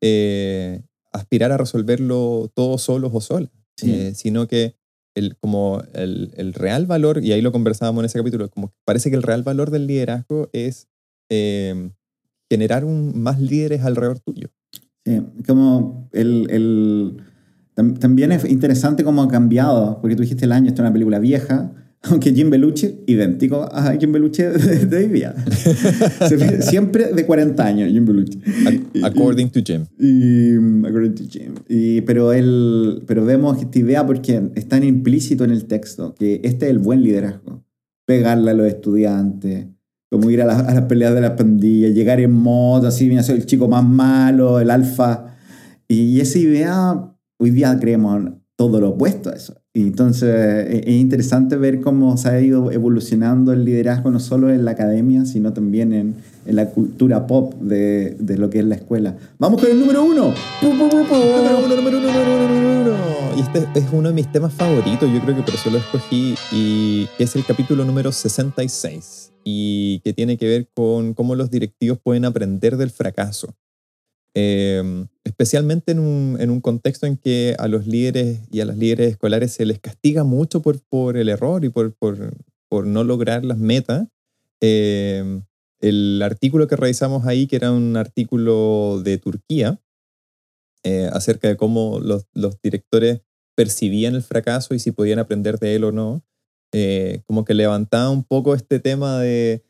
eh, 0.02 0.82
aspirar 1.12 1.52
a 1.52 1.58
resolverlo 1.58 2.52
todos 2.54 2.82
solos 2.82 3.12
o 3.14 3.22
solas, 3.22 3.52
sino 4.16 4.48
que 4.48 4.76
el, 5.16 5.38
como 5.38 5.84
el, 5.94 6.34
el, 6.38 6.54
real 6.54 6.86
valor, 6.88 7.24
y 7.24 7.32
ahí 7.32 7.42
lo 7.42 7.52
conversábamos 7.52 8.02
en 8.02 8.06
ese 8.06 8.18
capítulo, 8.18 8.50
como 8.50 8.74
parece 8.84 9.10
que 9.10 9.16
el 9.16 9.24
real 9.24 9.44
valor 9.44 9.70
del 9.70 9.86
liderazgo 9.86 10.50
es 10.54 10.88
generar 12.50 12.84
un, 12.84 13.22
más 13.22 13.40
líderes 13.40 13.84
alrededor 13.84 14.20
tuyo. 14.20 14.50
Sí, 15.06 15.22
como 15.48 16.10
el, 16.14 16.48
el 16.50 17.18
también 17.76 18.32
es 18.32 18.46
interesante 18.46 19.04
cómo 19.04 19.24
ha 19.24 19.28
cambiado, 19.28 20.00
porque 20.02 20.16
tú 20.16 20.22
dijiste 20.22 20.46
el 20.46 20.52
año, 20.52 20.68
esto 20.68 20.82
es 20.82 20.86
una 20.86 20.94
película 20.94 21.20
vieja, 21.20 21.72
aunque 22.04 22.34
Jim 22.34 22.50
Belushi, 22.50 23.04
idéntico 23.08 23.64
a 23.72 23.96
Jim 23.98 24.12
Belushi 24.12 24.44
de, 24.44 24.98
hoy 24.98 25.08
día. 25.08 25.34
Siempre 26.60 27.14
de 27.14 27.26
40 27.26 27.66
años, 27.66 27.92
Jim 27.92 28.06
Belushi. 28.06 28.42
According 29.04 29.50
to 29.52 29.62
Jim. 29.64 29.86
Y, 29.98 30.56
according 30.86 31.16
to 31.16 31.24
Jim. 31.30 31.54
Y, 31.70 32.02
pero, 32.02 32.34
él, 32.34 33.04
pero 33.08 33.24
vemos 33.24 33.58
esta 33.60 33.80
idea 33.80 34.06
porque 34.06 34.52
está 34.56 34.78
implícito 34.78 35.46
en 35.46 35.52
el 35.52 35.66
texto, 35.66 36.14
que 36.14 36.42
este 36.44 36.66
es 36.66 36.72
el 36.72 36.80
buen 36.80 37.04
liderazgo. 37.04 37.64
Pegarle 38.06 38.52
a 38.52 38.54
los 38.54 38.68
estudiantes, 38.68 39.68
como 40.12 40.30
ir 40.30 40.42
a, 40.42 40.46
las 40.46 40.82
peleas 40.84 41.16
de 41.16 41.22
las 41.22 41.32
pandillas, 41.32 41.94
llegar 41.94 42.20
en 42.20 42.34
moto, 42.34 42.88
así, 42.88 43.08
mira, 43.08 43.24
soy 43.24 43.38
el 43.38 43.46
chico 43.46 43.70
más 43.70 43.84
malo, 43.86 44.60
el 44.60 44.70
alfa. 44.70 45.38
Y 45.88 46.20
esa 46.20 46.38
idea 46.38 47.13
hoy 47.38 47.52
día 47.52 47.78
creemos 47.80 48.34
todo 48.56 48.80
lo 48.80 48.90
opuesto 48.90 49.30
a 49.30 49.34
eso. 49.34 49.56
Y 49.74 49.82
entonces 49.82 50.30
e, 50.30 50.84
es 50.86 50.96
interesante 50.96 51.58
ver 51.58 51.82
cómo 51.82 52.16
se 52.18 52.30
ha 52.30 52.40
ido 52.40 52.72
evolucionando 52.72 53.52
el 53.52 53.66
liderazgo 53.66 54.12
no 54.12 54.20
solo 54.20 54.52
en 54.52 54.66
la 54.66 54.72
academia, 54.72 55.26
sino 55.26 55.54
también 55.54 55.94
en, 55.94 56.16
en 56.46 56.56
la 56.56 56.70
cultura 56.70 57.26
pop 57.26 57.56
de, 57.56 58.16
de, 58.20 58.38
lo 58.38 58.50
que 58.50 58.60
es 58.60 58.66
la 58.66 58.76
escuela. 58.76 59.18
Vamos 59.40 59.60
con 59.60 59.72
el 59.72 59.80
número 59.80 60.04
uno. 60.04 60.34
Número 60.62 60.86
uno, 60.86 61.04
número 61.04 61.66
uno, 61.66 61.76
número 61.76 61.98
uno, 62.82 62.96
Y 63.36 63.42
este 63.42 63.68
es 63.80 63.86
uno 63.92 64.10
de 64.10 64.14
mis 64.14 64.32
temas 64.32 64.54
favoritos, 64.54 65.12
yo 65.12 65.20
creo 65.22 65.36
que 65.36 65.42
por 65.42 65.56
eso 65.56 65.72
lo 65.72 65.80
escogí, 65.80 66.36
y 66.52 67.08
es 67.18 67.36
el 67.36 67.44
capítulo 67.44 67.84
número 67.84 68.12
66, 68.12 69.34
y 69.44 70.00
que 70.04 70.14
tiene 70.14 70.38
que 70.38 70.48
ver 70.48 70.70
con 70.74 71.16
cómo 71.16 71.34
los 71.34 71.50
directivos 71.50 71.98
pueden 71.98 72.26
aprender 72.26 72.78
del 72.78 72.92
fracaso. 72.92 73.56
Em, 74.36 75.08
especialmente 75.24 75.92
en 75.92 76.00
un, 76.00 76.38
en 76.40 76.50
un, 76.50 76.60
contexto 76.60 77.06
en 77.06 77.18
que 77.18 77.56
a 77.60 77.68
los 77.68 77.86
líderes 77.86 78.40
y 78.52 78.62
a 78.62 78.66
las 78.66 78.78
líderes 78.78 79.12
escolares 79.12 79.52
se 79.52 79.66
les 79.66 79.80
castiga 79.80 80.24
mucho 80.24 80.62
por, 80.64 80.82
por 80.90 81.18
el 81.18 81.30
error 81.30 81.64
y 81.64 81.70
por, 81.70 81.94
por, 81.94 82.34
por 82.68 82.88
no 82.88 83.04
lograr 83.04 83.46
las 83.46 83.60
metas. 83.60 84.08
Em, 84.60 85.44
el 85.82 86.22
artículo 86.24 86.68
que 86.68 86.76
revisamos 86.76 87.28
ahí, 87.28 87.46
que 87.46 87.58
era 87.58 87.72
un 87.72 87.96
artículo 87.96 89.02
de 89.04 89.18
Turquía, 89.18 89.80
eh, 90.84 91.10
acerca 91.14 91.48
de 91.48 91.56
cómo 91.56 92.00
los, 92.00 92.26
los, 92.34 92.60
directores 92.62 93.22
percibían 93.56 94.16
el 94.16 94.24
fracaso 94.24 94.74
y 94.74 94.80
si 94.80 94.92
podían 94.92 95.20
aprender 95.20 95.60
de 95.60 95.76
él 95.76 95.84
o 95.84 95.92
no, 95.92 96.26
eh, 96.74 97.22
como 97.28 97.46
que 97.46 97.54
levantaba 97.54 98.10
un 98.10 98.24
poco 98.24 98.56
este 98.56 98.80
tema 98.80 99.20
de 99.20 99.64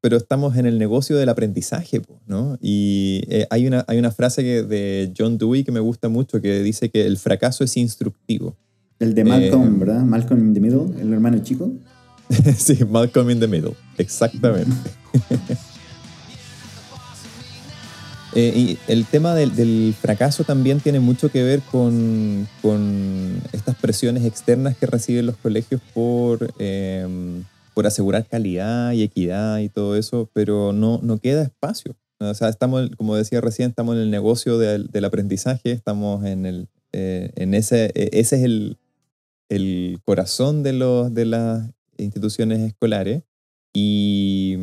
pero 0.00 0.16
estamos 0.16 0.56
en 0.56 0.66
el 0.66 0.78
negocio 0.78 1.16
del 1.16 1.28
aprendizaje, 1.28 2.02
¿no? 2.26 2.58
Y 2.60 3.22
eh, 3.28 3.46
hay, 3.50 3.66
una, 3.66 3.84
hay 3.88 3.98
una 3.98 4.10
frase 4.10 4.42
de 4.42 5.12
John 5.16 5.38
Dewey 5.38 5.64
que 5.64 5.72
me 5.72 5.80
gusta 5.80 6.08
mucho 6.08 6.40
que 6.40 6.62
dice 6.62 6.90
que 6.90 7.06
el 7.06 7.18
fracaso 7.18 7.64
es 7.64 7.76
instructivo. 7.76 8.56
El 8.98 9.14
de 9.14 9.24
Malcolm, 9.24 9.74
eh, 9.74 9.78
¿verdad? 9.78 10.02
Malcolm 10.02 10.40
in 10.40 10.54
the 10.54 10.60
Middle, 10.60 11.00
el 11.00 11.12
hermano 11.12 11.38
chico. 11.38 11.72
sí, 12.56 12.78
Malcolm 12.84 13.30
in 13.30 13.40
the 13.40 13.48
Middle, 13.48 13.74
exactamente. 13.96 14.72
Eh, 18.34 18.52
y 18.54 18.78
el 18.92 19.06
tema 19.06 19.34
del, 19.34 19.56
del, 19.56 19.94
fracaso 19.98 20.44
también 20.44 20.80
tiene 20.80 21.00
mucho 21.00 21.30
que 21.30 21.42
ver 21.42 21.60
con, 21.72 22.46
con, 22.60 23.40
estas 23.52 23.74
presiones 23.74 24.26
externas 24.26 24.76
que 24.76 24.84
reciben 24.84 25.24
los 25.24 25.36
colegios 25.38 25.80
por 25.94 26.52
por 27.78 27.86
asegurar 27.86 28.26
calidad 28.26 28.90
y 28.90 29.04
equidad 29.04 29.58
y 29.58 29.68
todo 29.68 29.94
eso, 29.94 30.28
pero 30.32 30.72
no, 30.72 30.98
no 31.00 31.18
queda 31.18 31.44
espacio. 31.44 31.94
O 32.18 32.34
sea, 32.34 32.48
estamos, 32.48 32.90
como 32.96 33.14
decía 33.14 33.40
recién, 33.40 33.70
estamos 33.70 33.94
en 33.94 34.02
el 34.02 34.10
negocio 34.10 34.58
del, 34.58 34.88
del 34.88 35.04
aprendizaje, 35.04 35.70
estamos 35.70 36.24
en, 36.24 36.44
el, 36.44 36.68
eh, 36.92 37.30
en 37.36 37.54
ese, 37.54 37.92
e, 37.94 38.10
ese 38.14 38.34
es 38.34 38.42
el, 38.42 38.78
el 39.48 40.00
corazón 40.04 40.64
de, 40.64 40.72
los, 40.72 41.14
de 41.14 41.26
las 41.26 41.70
instituciones 41.98 42.58
escolares, 42.58 43.22
y, 43.72 44.56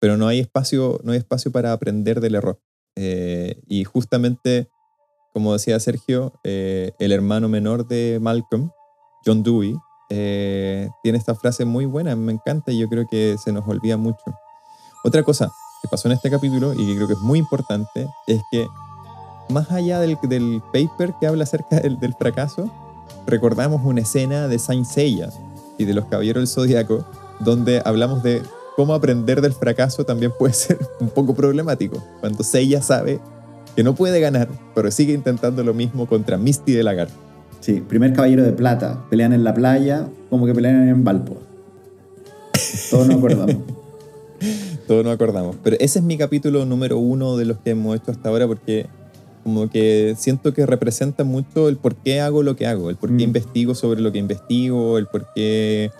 pero 0.00 0.16
no 0.16 0.26
hay 0.26 0.40
espacio, 0.40 1.00
no 1.04 1.12
hay 1.12 1.18
espacio 1.18 1.52
para 1.52 1.72
aprender 1.72 2.20
del 2.20 2.34
error. 2.34 2.60
Eh, 2.96 3.62
y 3.68 3.84
justamente, 3.84 4.66
como 5.32 5.52
decía 5.52 5.78
Sergio, 5.78 6.32
eh, 6.42 6.90
el 6.98 7.12
hermano 7.12 7.48
menor 7.48 7.86
de 7.86 8.18
Malcolm, 8.20 8.72
John 9.24 9.44
Dewey, 9.44 9.76
eh, 10.08 10.90
tiene 11.02 11.18
esta 11.18 11.34
frase 11.34 11.64
muy 11.64 11.84
buena, 11.86 12.16
me 12.16 12.32
encanta 12.32 12.72
y 12.72 12.78
yo 12.78 12.88
creo 12.88 13.06
que 13.06 13.36
se 13.38 13.52
nos 13.52 13.66
olvida 13.68 13.96
mucho. 13.96 14.24
Otra 15.04 15.22
cosa 15.22 15.50
que 15.82 15.88
pasó 15.88 16.08
en 16.08 16.12
este 16.12 16.30
capítulo 16.30 16.74
y 16.74 16.86
que 16.86 16.96
creo 16.96 17.06
que 17.06 17.14
es 17.14 17.20
muy 17.20 17.38
importante 17.38 18.08
es 18.26 18.42
que 18.50 18.66
más 19.48 19.70
allá 19.70 20.00
del, 20.00 20.18
del 20.22 20.62
paper 20.72 21.14
que 21.20 21.26
habla 21.26 21.44
acerca 21.44 21.80
del, 21.80 21.98
del, 21.98 22.14
fracaso, 22.14 22.70
recordamos 23.26 23.82
una 23.84 24.00
escena 24.00 24.48
de 24.48 24.58
Saint 24.58 24.86
Seiya 24.86 25.30
y 25.78 25.84
de 25.84 25.94
los 25.94 26.06
Caballeros 26.06 26.42
del 26.42 26.48
Zodiaco 26.48 27.04
donde 27.40 27.80
hablamos 27.84 28.22
de 28.22 28.42
cómo 28.76 28.94
aprender 28.94 29.40
del 29.40 29.52
fracaso 29.52 30.04
también 30.04 30.32
puede 30.38 30.54
ser 30.54 30.78
un 31.00 31.10
poco 31.10 31.34
problemático. 31.34 32.02
Cuando 32.20 32.42
Seiya 32.42 32.82
sabe 32.82 33.20
que 33.76 33.82
no 33.82 33.94
puede 33.94 34.20
ganar, 34.20 34.48
pero 34.74 34.90
sigue 34.90 35.12
intentando 35.12 35.62
lo 35.62 35.74
mismo 35.74 36.06
contra 36.06 36.36
Misty 36.36 36.72
de 36.72 36.82
Lagarto. 36.82 37.27
Sí, 37.60 37.82
primer 37.86 38.12
caballero 38.12 38.44
de 38.44 38.52
plata. 38.52 39.04
Pelean 39.10 39.32
en 39.32 39.44
la 39.44 39.54
playa 39.54 40.08
como 40.30 40.46
que 40.46 40.54
pelean 40.54 40.88
en 40.88 41.04
Valpo. 41.04 41.38
Todos 42.90 43.06
nos 43.06 43.16
acordamos. 43.16 43.56
Todos 44.86 45.04
nos 45.04 45.14
acordamos. 45.14 45.56
Pero 45.62 45.76
ese 45.80 45.98
es 45.98 46.04
mi 46.04 46.16
capítulo 46.16 46.64
número 46.64 46.98
uno 46.98 47.36
de 47.36 47.44
los 47.44 47.58
que 47.58 47.70
hemos 47.70 47.96
hecho 47.96 48.10
hasta 48.10 48.28
ahora 48.28 48.46
porque 48.46 48.86
como 49.44 49.70
que 49.70 50.14
siento 50.18 50.52
que 50.52 50.66
representa 50.66 51.24
mucho 51.24 51.68
el 51.68 51.76
por 51.76 51.96
qué 51.96 52.20
hago 52.20 52.42
lo 52.42 52.56
que 52.56 52.66
hago, 52.66 52.90
el 52.90 52.96
por 52.96 53.10
qué 53.10 53.26
mm. 53.26 53.28
investigo 53.28 53.74
sobre 53.74 54.00
lo 54.00 54.12
que 54.12 54.18
investigo, 54.18 54.98
el 54.98 55.06
por 55.06 55.26
qué... 55.34 55.90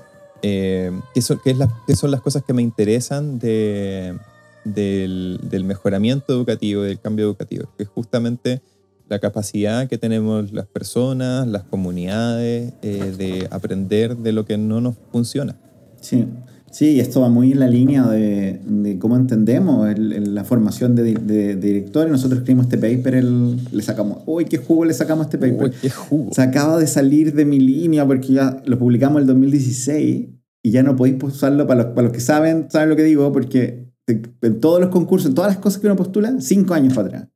Eh, 0.42 0.92
qué, 1.14 1.22
son, 1.22 1.40
qué, 1.42 1.50
es 1.50 1.59
qué 1.86 1.96
son 1.96 2.12
las 2.12 2.20
cosas 2.20 2.44
que 2.44 2.52
me 2.52 2.62
interesan 2.62 3.40
de, 3.40 4.16
del, 4.64 5.40
del 5.42 5.64
mejoramiento 5.64 6.32
educativo 6.32 6.82
del 6.82 7.00
cambio 7.00 7.24
educativo, 7.24 7.66
que 7.76 7.84
justamente 7.86 8.62
la 9.09 9.18
capacidad 9.18 9.88
que 9.88 9.98
tenemos 9.98 10.52
las 10.52 10.66
personas, 10.66 11.46
las 11.46 11.64
comunidades, 11.64 12.74
eh, 12.82 13.14
de 13.16 13.48
aprender 13.50 14.16
de 14.16 14.32
lo 14.32 14.44
que 14.44 14.59
no 14.59 14.80
nos 14.80 14.96
funciona. 15.11 15.56
Sí, 16.00 16.26
sí, 16.70 17.00
esto 17.00 17.20
va 17.20 17.28
muy 17.28 17.52
en 17.52 17.61
la 17.61 17.66
línea 17.66 18.06
de, 18.06 18.61
de 18.64 18.98
cómo 18.98 19.16
entendemos 19.16 19.88
la 19.98 20.44
formación 20.44 20.94
de, 20.94 21.14
de, 21.14 21.56
directores. 21.56 22.12
Nosotros 22.12 22.40
escribimos 22.40 22.66
este 22.66 22.78
paper, 22.78 23.24
le 23.24 23.82
sacamos, 23.82 24.18
uy, 24.26 24.44
qué 24.44 24.59
jugo 24.59 24.84
le 24.84 24.94
sacamos 24.94 25.26
a 25.26 25.28
este 25.28 25.38
paper. 25.38 25.70
Uy, 25.70 25.72
qué 25.80 25.90
jugo. 25.90 26.32
Se 26.32 26.42
acaba 26.42 26.78
de 26.78 26.86
salir 26.86 27.34
de 27.34 27.44
mi 27.44 27.59
línea 27.59 28.06
porque 28.06 28.34
ya 28.34 28.62
lo 28.66 28.78
publicamos 28.78 29.16
en 29.16 29.22
el 29.22 29.26
2016 29.28 30.28
y 30.62 30.70
ya 30.70 30.82
no 30.82 30.96
podéis 30.96 31.22
usarlo 31.22 31.66
para 31.66 31.84
los, 31.84 31.92
para 31.94 32.02
los 32.02 32.12
que 32.12 32.20
saben, 32.20 32.70
saben 32.70 32.90
lo 32.90 32.96
que 32.96 33.04
digo, 33.04 33.32
porque 33.32 33.88
en 34.06 34.61
todos 34.61 34.80
los 34.80 34.90
concursos, 34.90 35.28
en 35.28 35.34
todas 35.34 35.50
las 35.52 35.59
cosas 35.59 35.80
que 35.80 35.86
uno 35.86 35.96
postula, 35.96 36.34
cinco 36.40 36.74
años 36.74 36.94
para 36.94 37.09
atrás. 37.09 37.28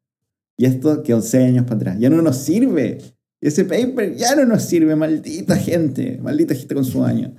Y 0.62 0.66
esto 0.66 1.02
que 1.02 1.12
11 1.12 1.44
años 1.44 1.64
para 1.64 1.74
atrás. 1.74 1.96
Ya 1.98 2.08
no 2.08 2.22
nos 2.22 2.36
sirve. 2.36 2.98
Ese 3.40 3.64
paper 3.64 4.14
ya 4.14 4.36
no 4.36 4.44
nos 4.44 4.62
sirve, 4.62 4.94
maldita 4.94 5.56
gente. 5.56 6.20
Maldita 6.22 6.54
gente 6.54 6.72
con 6.72 6.84
su 6.84 7.02
año. 7.02 7.32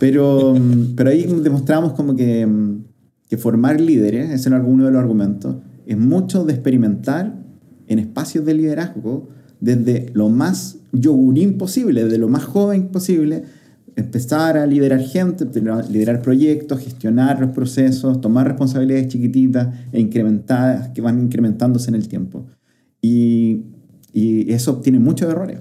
Pero, 0.00 0.52
mm, 0.58 0.96
pero 0.96 1.10
ahí 1.10 1.22
demostramos 1.44 1.92
como 1.92 2.16
que, 2.16 2.44
mm, 2.44 2.84
que 3.28 3.36
formar 3.36 3.80
líderes, 3.80 4.30
ese 4.30 4.48
era 4.48 4.60
uno 4.60 4.84
de 4.84 4.90
los 4.90 5.00
argumentos, 5.00 5.58
es 5.86 5.96
mucho 5.96 6.44
de 6.44 6.54
experimentar 6.54 7.40
en 7.86 8.00
espacios 8.00 8.44
de 8.44 8.54
liderazgo 8.54 9.28
desde 9.60 10.10
lo 10.12 10.28
más 10.28 10.78
yogurín 10.90 11.58
posible, 11.58 12.02
desde 12.02 12.18
lo 12.18 12.28
más 12.28 12.46
joven 12.46 12.88
posible, 12.88 13.44
empezar 13.96 14.58
a 14.58 14.66
liderar 14.66 15.00
gente, 15.00 15.46
liderar 15.88 16.20
proyectos, 16.20 16.80
gestionar 16.80 17.40
los 17.40 17.50
procesos, 17.50 18.20
tomar 18.20 18.46
responsabilidades 18.46 19.08
chiquititas 19.08 19.74
e 19.90 20.00
incrementadas 20.00 20.90
que 20.90 21.00
van 21.00 21.18
incrementándose 21.18 21.88
en 21.88 21.94
el 21.96 22.06
tiempo. 22.06 22.46
Y, 23.00 23.62
y 24.12 24.52
eso 24.52 24.76
tiene 24.80 24.98
muchos 24.98 25.30
errores. 25.30 25.60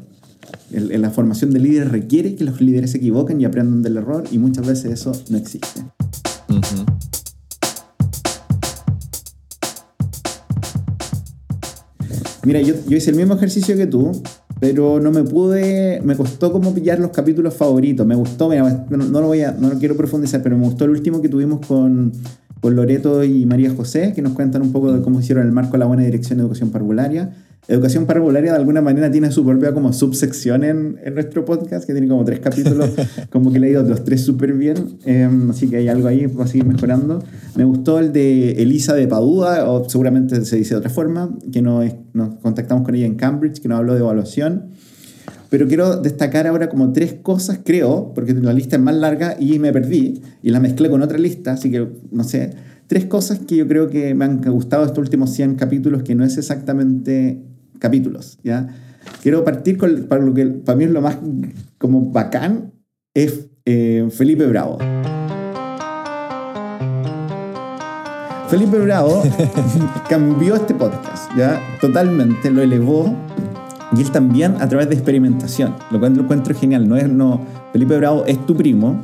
El, 0.72 1.02
la 1.02 1.10
formación 1.10 1.52
de 1.52 1.60
líderes 1.60 1.90
requiere 1.90 2.36
que 2.36 2.44
los 2.44 2.60
líderes 2.60 2.92
se 2.92 2.98
equivoquen 2.98 3.40
y 3.40 3.46
aprendan 3.46 3.82
del 3.82 3.98
error 3.98 4.26
y 4.30 4.38
muchas 4.38 4.68
veces 4.68 4.92
eso 4.92 5.14
no 5.30 5.38
existe. 5.38 5.82
Mira, 12.46 12.62
yo, 12.62 12.76
yo 12.88 12.98
hice 12.98 13.10
el 13.10 13.18
mismo 13.18 13.34
ejercicio 13.34 13.76
que 13.76 13.88
tú, 13.88 14.22
pero 14.60 15.00
no 15.00 15.12
me 15.12 15.24
pude, 15.24 16.02
me 16.04 16.16
costó 16.16 16.52
como 16.52 16.74
pillar 16.74 17.00
los 17.00 17.12
capítulos 17.12 17.54
favoritos. 17.54 18.06
Me 18.06 18.16
gustó, 18.16 18.50
no, 18.54 18.86
no, 18.90 19.22
lo 19.22 19.28
voy 19.28 19.42
a, 19.42 19.52
no 19.52 19.70
lo 19.70 19.78
quiero 19.78 19.96
profundizar, 19.96 20.42
pero 20.42 20.58
me 20.58 20.64
gustó 20.66 20.86
el 20.86 20.92
último 20.92 21.22
que 21.22 21.30
tuvimos 21.30 21.66
con, 21.66 22.14
con 22.66 22.76
Loreto 22.76 23.24
y 23.24 23.46
María 23.46 23.70
José, 23.76 24.14
que 24.16 24.24
nos 24.24 24.34
cuentan 24.34 24.64
un 24.64 24.72
poco 24.72 24.92
de 24.92 25.04
cómo 25.04 25.20
hicieron 25.20 25.46
el 25.46 25.52
marco 25.52 25.78
la 25.78 25.86
buena 25.86 26.02
dirección 26.02 26.40
de 26.40 26.46
educación 26.46 26.72
parvularia. 26.72 27.30
Educación 27.68 28.08
parvularia 28.08 28.54
de 28.54 28.58
alguna 28.58 28.82
manera 28.82 29.12
tiene 29.12 29.30
su 29.30 29.46
propia 29.46 29.72
como 29.72 29.94
subsección 29.94 30.64
en, 30.64 30.98
en 31.04 31.14
nuestro 31.14 31.46
podcast, 31.46 31.86
que 31.86 31.94
tiene 31.94 32.08
como 32.08 32.26
tres 32.26 32.40
capítulos, 32.40 32.90
como 33.30 33.52
que 33.52 33.58
he 33.58 33.62
leído 33.62 33.84
los 33.84 34.04
tres 34.04 34.22
súper 34.22 34.54
bien, 34.54 34.98
em, 35.06 35.52
así 35.52 35.68
que 35.68 35.78
hay 35.78 35.90
algo 35.90 36.08
ahí, 36.08 36.26
va 36.26 36.46
a 36.46 36.48
seguir 36.48 36.66
mejorando. 36.66 37.24
Me 37.56 37.66
gustó 37.66 38.00
el 38.00 38.12
de 38.12 38.54
Elisa 38.54 38.96
de 38.96 39.08
Padua, 39.08 39.70
o 39.70 39.88
seguramente 39.88 40.44
se 40.44 40.56
dice 40.56 40.74
de 40.74 40.80
otra 40.80 40.90
forma, 40.90 41.38
que 41.54 41.62
nos, 41.62 41.86
nos 42.14 42.34
contactamos 42.38 42.84
con 42.84 42.96
ella 42.96 43.06
en 43.06 43.14
Cambridge, 43.14 43.60
que 43.60 43.68
nos 43.68 43.78
habló 43.78 43.94
de 43.94 44.00
evaluación. 44.00 44.72
Pero 45.50 45.68
quiero 45.68 45.98
destacar 45.98 46.48
ahora 46.48 46.70
como 46.70 46.92
tres 46.92 47.14
cosas, 47.22 47.60
creo, 47.64 48.12
porque 48.14 48.34
la 48.34 48.54
lista 48.54 48.76
es 48.76 48.82
más 48.82 48.96
larga 48.96 49.36
y 49.40 49.60
me 49.60 49.72
perdí 49.72 50.22
y 50.42 50.50
la 50.50 50.60
mezclé 50.60 50.90
con 50.90 51.02
otra 51.02 51.18
lista, 51.18 51.54
así 51.54 51.72
que 51.72 51.88
no 52.12 52.24
sé. 52.24 52.52
Tres 52.88 53.06
cosas 53.06 53.40
que 53.40 53.56
yo 53.56 53.68
creo 53.68 53.90
que 53.90 54.14
me 54.14 54.26
han 54.26 54.42
gustado 54.42 54.86
estos 54.86 55.00
últimos 55.00 55.32
100 55.32 55.56
capítulos, 55.56 56.04
que 56.04 56.14
no 56.14 56.24
es 56.24 56.38
exactamente 56.38 57.42
capítulos, 57.80 58.38
¿ya? 58.44 58.68
Quiero 59.22 59.44
partir 59.44 59.78
con 59.78 60.06
para 60.08 60.24
lo 60.24 60.34
que 60.34 60.46
para 60.46 60.78
mí 60.78 60.86
es 60.86 60.92
lo 60.92 61.02
más 61.02 61.18
como 61.78 62.12
bacán, 62.12 62.74
es 63.14 63.48
eh, 63.66 64.08
Felipe 64.12 64.46
Bravo. 64.46 64.78
Felipe 68.50 68.78
Bravo 68.78 69.24
cambió 70.10 70.56
este 70.56 70.76
podcast, 70.76 71.32
¿ya? 71.36 71.60
Totalmente, 71.82 72.52
lo 72.52 72.62
elevó. 72.62 73.16
Y 73.96 74.02
él 74.02 74.12
también 74.12 74.56
a 74.60 74.68
través 74.68 74.90
de 74.90 74.96
experimentación, 74.96 75.76
lo 75.92 76.00
cual 76.00 76.16
lo 76.16 76.24
encuentro 76.24 76.56
genial. 76.56 76.88
No 76.88 76.96
es, 76.96 77.10
no, 77.10 77.42
Felipe 77.72 77.98
Bravo 77.98 78.26
es 78.26 78.46
tu 78.46 78.56
primo 78.56 79.04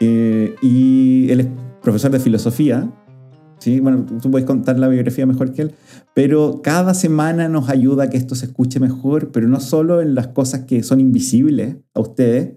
eh, 0.00 0.54
y 0.62 1.30
él 1.30 1.40
es 1.40 1.46
profesor 1.80 2.10
de 2.10 2.20
filosofía 2.20 2.88
¿sí? 3.62 3.78
Bueno, 3.78 4.04
tú 4.20 4.30
puedes 4.30 4.46
contar 4.46 4.78
la 4.78 4.88
biografía 4.88 5.24
mejor 5.24 5.52
que 5.52 5.62
él, 5.62 5.74
pero 6.14 6.62
cada 6.62 6.94
semana 6.94 7.48
nos 7.48 7.68
ayuda 7.68 8.04
a 8.04 8.10
que 8.10 8.16
esto 8.16 8.34
se 8.34 8.46
escuche 8.46 8.80
mejor, 8.80 9.30
pero 9.30 9.46
no 9.46 9.60
solo 9.60 10.02
en 10.02 10.16
las 10.16 10.28
cosas 10.28 10.62
que 10.62 10.82
son 10.82 10.98
invisibles 10.98 11.76
a 11.94 12.00
ustedes, 12.00 12.56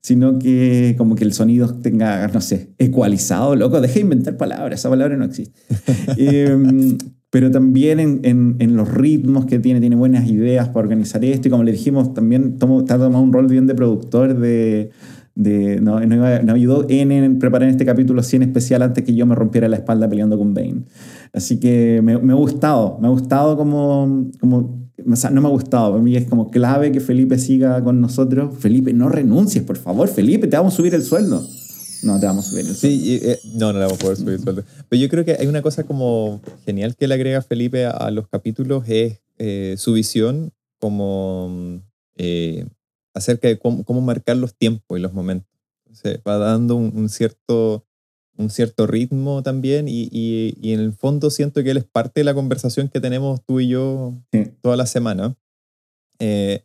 sino 0.00 0.38
que 0.38 0.94
como 0.96 1.16
que 1.16 1.24
el 1.24 1.32
sonido 1.32 1.74
tenga, 1.74 2.28
no 2.28 2.40
sé, 2.40 2.72
ecualizado, 2.78 3.56
loco, 3.56 3.80
deje 3.80 3.94
de 3.94 4.00
inventar 4.00 4.36
palabras, 4.36 4.78
esa 4.78 4.90
palabra 4.90 5.16
no 5.16 5.24
existe. 5.24 5.58
Em, 6.16 6.98
pero 7.34 7.50
también 7.50 7.98
en, 7.98 8.20
en, 8.60 8.76
los 8.76 8.94
ritmos 8.94 9.44
que 9.46 9.58
tiene, 9.58 9.80
tiene 9.80 9.96
buenas 9.96 10.28
ideas 10.28 10.68
para 10.68 10.84
organizar 10.84 11.24
esto, 11.24 11.48
y 11.48 11.50
como 11.50 11.64
le 11.64 11.72
dijimos, 11.72 12.14
también 12.14 12.58
tomo, 12.58 12.78
está 12.78 12.96
tomando 12.96 13.22
un 13.22 13.32
rol 13.32 13.48
bien 13.48 13.66
de 13.66 13.74
productor 13.74 14.38
de 14.38 14.92
de, 15.34 15.80
no, 15.80 15.98
no, 15.98 16.52
ayudó 16.52 16.86
en, 16.88 17.40
preparar 17.40 17.68
este 17.68 17.84
capítulo 17.84 18.22
100 18.22 18.44
especial 18.44 18.82
antes 18.82 19.02
que 19.02 19.16
yo 19.16 19.26
me 19.26 19.34
rompiera 19.34 19.66
la 19.66 19.74
espalda 19.74 20.08
peleando 20.08 20.38
con 20.38 20.54
Bane. 20.54 20.84
Así 21.32 21.58
que 21.58 22.00
me, 22.04 22.16
me 22.18 22.34
ha 22.34 22.36
gustado, 22.36 22.98
me 23.00 23.08
ha 23.08 23.10
gustado 23.10 23.56
como, 23.56 24.30
como 24.38 24.84
no 25.04 25.40
me 25.40 25.48
ha 25.48 25.50
gustado, 25.50 25.90
para 25.90 26.04
mí 26.04 26.14
es 26.14 26.28
como 26.28 26.52
clave 26.52 26.92
que 26.92 27.00
Felipe 27.00 27.36
siga 27.36 27.82
con 27.82 28.00
nosotros. 28.00 28.56
Felipe, 28.56 28.92
no 28.92 29.08
renuncies, 29.08 29.64
por 29.64 29.76
favor, 29.76 30.06
Felipe, 30.06 30.46
te 30.46 30.56
vamos 30.56 30.74
a 30.74 30.76
subir 30.76 30.94
el 30.94 31.02
sueldo. 31.02 31.44
No, 32.04 32.20
te 32.20 32.26
vamos 32.26 32.46
a 32.46 32.50
subir 32.50 32.66
el 32.66 32.74
sueldo. 32.74 33.04
Sí, 33.04 33.20
eh, 33.22 33.40
no, 33.54 33.72
no 33.72 33.78
le 33.78 33.84
vamos 33.86 33.98
a 33.98 34.02
poder 34.02 34.16
subir 34.16 34.34
el 34.34 34.40
sueldo. 34.42 34.64
Pero 34.88 35.02
yo 35.02 35.08
creo 35.08 35.24
que 35.24 35.36
hay 35.38 35.46
una 35.46 35.62
cosa 35.62 35.84
como 35.84 36.40
genial 36.64 36.96
que 36.96 37.08
le 37.08 37.14
agrega 37.14 37.42
Felipe 37.42 37.86
a, 37.86 38.10
los 38.10 38.28
capítulos, 38.28 38.84
es 38.88 39.20
eh, 39.38 39.74
su 39.78 39.94
visión 39.94 40.52
como 40.78 41.80
eh, 42.16 42.66
acerca 43.14 43.48
de 43.48 43.58
cómo, 43.58 44.00
marcar 44.00 44.36
los 44.36 44.54
tiempos 44.54 44.98
y 44.98 45.00
los 45.00 45.12
momentos. 45.12 45.48
Se 45.92 46.18
va 46.18 46.36
dando 46.36 46.76
un, 46.76 47.08
cierto, 47.08 47.86
un 48.36 48.50
cierto 48.50 48.86
ritmo 48.86 49.42
también 49.42 49.88
y, 49.88 50.08
y, 50.10 50.72
en 50.72 50.80
el 50.80 50.92
fondo 50.92 51.30
siento 51.30 51.62
que 51.62 51.70
él 51.70 51.76
es 51.78 51.84
parte 51.84 52.20
de 52.20 52.24
la 52.24 52.34
conversación 52.34 52.88
que 52.88 53.00
tenemos 53.00 53.40
tú 53.46 53.60
y 53.60 53.68
yo 53.68 54.14
toda 54.60 54.76
la 54.76 54.86
semana. 54.86 55.36
Eh, 56.18 56.64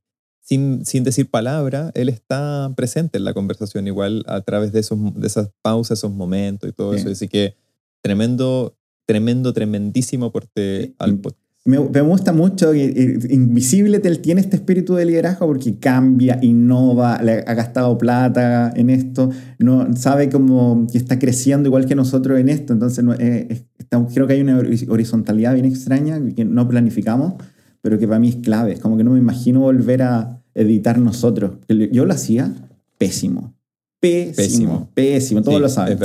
sin, 0.49 0.83
sin, 0.83 1.03
decir 1.03 1.29
palabra, 1.29 1.91
él 1.93 2.09
está 2.09 2.73
presente 2.75 3.19
en 3.19 3.23
la 3.23 3.35
conversación 3.35 3.85
igual 3.85 4.23
a 4.25 4.41
través 4.41 4.71
de, 4.71 4.79
esos, 4.79 4.97
de 5.13 5.27
esas 5.27 5.51
pausas, 5.61 5.99
esos 5.99 6.11
momentos 6.11 6.67
y 6.67 6.73
todo 6.73 6.95
eso. 6.95 7.07
Así 7.07 7.27
que 7.27 7.55
tremendo, 8.01 8.75
tremendo, 9.05 9.53
tremendísimo 9.53 10.25
aporte 10.25 10.95
al 10.97 11.19
podcast. 11.19 11.39
me, 11.65 11.79
me, 11.79 12.01
gusta 12.01 12.33
mucho, 12.33 12.73
Invisible 12.73 14.01
él 14.03 14.19
tiene 14.21 14.41
este 14.41 14.55
espíritu 14.55 14.95
de 14.95 15.05
liderazgo 15.05 15.45
porque 15.45 15.77
cambia, 15.77 16.39
innova, 16.41 17.21
le 17.21 17.43
ha 17.45 17.53
gastado 17.53 17.95
plata 17.99 18.73
en 18.75 18.89
esto, 18.89 19.29
no, 19.59 19.95
sabe 19.95 20.29
como 20.29 20.87
que 20.91 20.97
está 20.97 21.19
creciendo 21.19 21.69
igual 21.69 21.85
que 21.85 21.93
nosotros 21.93 22.39
en 22.39 22.49
esto, 22.49 22.73
entonces 22.73 23.03
no, 23.03 23.13
eh, 23.13 23.67
creo 24.11 24.25
que 24.25 24.33
hay 24.33 24.41
una 24.41 24.57
horizontalidad 24.57 25.53
bien 25.53 25.65
extraña 25.65 26.19
que 26.35 26.43
no 26.43 26.67
planificamos, 26.67 27.35
pero 27.81 27.99
que 27.99 28.07
para 28.07 28.19
mí 28.19 28.29
es 28.29 28.37
clave, 28.37 28.73
es 28.73 28.79
como 28.79 28.97
que 28.97 29.03
no 29.03 29.11
me 29.11 29.19
imagino 29.19 29.59
volver 29.59 30.01
a 30.01 30.38
editar 30.53 30.97
nosotros. 30.99 31.51
Yo 31.67 32.05
lo 32.05 32.13
hacía 32.13 32.53
pésimo, 32.97 33.53
pésimo, 33.99 34.89
pésimo, 34.93 35.41
todos 35.41 35.61
lo 35.61 35.69
saben. 35.69 35.97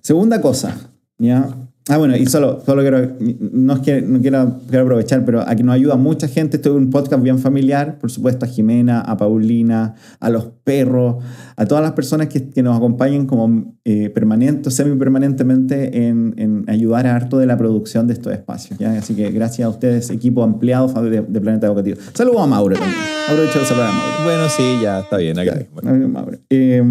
Segunda 0.00 0.40
cosa, 0.40 0.90
¿ya? 1.18 1.54
Ah, 1.90 1.96
bueno, 1.96 2.16
y 2.16 2.26
solo, 2.26 2.62
solo 2.66 2.82
quiero, 2.82 3.16
no 3.18 3.72
es 3.72 3.80
que 3.80 4.02
no 4.02 4.20
quiero, 4.20 4.60
quiero 4.68 4.84
aprovechar, 4.84 5.24
pero 5.24 5.40
aquí 5.40 5.62
nos 5.62 5.74
ayuda 5.74 5.96
mucha 5.96 6.28
gente. 6.28 6.58
Esto 6.58 6.70
es 6.70 6.76
un 6.76 6.90
podcast 6.90 7.22
bien 7.22 7.38
familiar, 7.38 7.98
por 7.98 8.10
supuesto, 8.10 8.44
a 8.44 8.48
Jimena, 8.48 9.00
a 9.00 9.16
Paulina, 9.16 9.94
a 10.20 10.28
los 10.28 10.48
perros, 10.64 11.24
a 11.56 11.64
todas 11.64 11.82
las 11.82 11.92
personas 11.92 12.28
que, 12.28 12.50
que 12.50 12.62
nos 12.62 12.76
acompañan 12.76 13.26
como 13.26 13.74
eh, 13.86 14.10
permanentes, 14.10 14.74
semi-permanentemente 14.74 16.08
en, 16.08 16.34
en, 16.36 16.64
ayudar 16.68 17.06
a 17.06 17.16
harto 17.16 17.38
de 17.38 17.46
la 17.46 17.56
producción 17.56 18.06
de 18.06 18.12
estos 18.12 18.34
espacios. 18.34 18.78
¿ya? 18.78 18.92
Así 18.92 19.14
que 19.14 19.30
gracias 19.30 19.64
a 19.64 19.70
ustedes, 19.70 20.10
equipo 20.10 20.42
ampliado 20.42 20.88
de, 21.02 21.22
Planeta 21.22 21.68
Educativo. 21.68 21.96
Saludos 22.12 22.42
a 22.42 22.46
Mauro 22.46 22.76
también. 22.76 23.00
Aprovecho 23.30 23.60
de 23.60 23.64
saludar 23.64 23.88
a 23.88 23.92
Mauro. 23.92 24.24
Bueno, 24.24 24.48
sí, 24.50 24.78
ya 24.82 25.00
está 25.00 25.16
bien. 25.16 25.38
Acá. 25.38 25.58
Eh, 26.50 26.82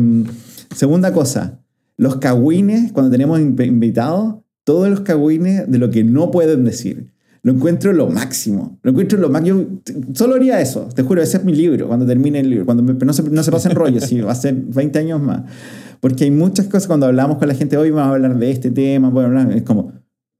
segunda 0.76 1.14
cosa, 1.14 1.60
los 1.98 2.16
cagüines, 2.16 2.92
cuando 2.92 3.12
tenemos 3.12 3.40
invitados, 3.40 4.38
todos 4.68 4.90
los 4.90 5.00
cagüines 5.00 5.72
de 5.72 5.78
lo 5.78 5.90
que 5.92 6.04
no 6.04 6.30
pueden 6.30 6.66
decir. 6.66 7.14
Lo 7.42 7.54
encuentro 7.54 7.94
lo 7.94 8.10
máximo. 8.10 8.78
Lo 8.84 8.92
encuentro 8.92 9.18
lo 9.18 9.30
máximo. 9.30 9.66
Solo 10.14 10.36
haría 10.36 10.60
eso. 10.60 10.90
Te 10.94 11.04
juro, 11.04 11.22
ese 11.22 11.38
es 11.38 11.46
mi 11.46 11.54
libro 11.54 11.88
cuando 11.88 12.06
termine 12.06 12.42
el 12.42 12.50
libro. 12.50 12.66
Cuando 12.66 12.84
no, 12.84 13.14
se, 13.14 13.24
no 13.24 13.44
se 13.44 13.50
pasen 13.50 13.72
rollos, 13.76 14.04
sí, 14.04 14.20
va 14.20 14.34
a 14.34 14.36
ser 14.36 14.56
20 14.56 15.00
años 15.00 15.22
más. 15.22 15.44
Porque 16.02 16.26
hay 16.26 16.32
muchas 16.32 16.66
cosas 16.66 16.86
cuando 16.86 17.06
hablamos 17.06 17.38
con 17.38 17.48
la 17.48 17.54
gente 17.54 17.78
hoy, 17.78 17.92
vamos 17.92 18.12
a 18.12 18.16
hablar 18.16 18.38
de 18.38 18.52
este 18.52 18.70
tema, 18.70 19.10
bueno, 19.10 19.50
es 19.52 19.64
como, 19.64 19.94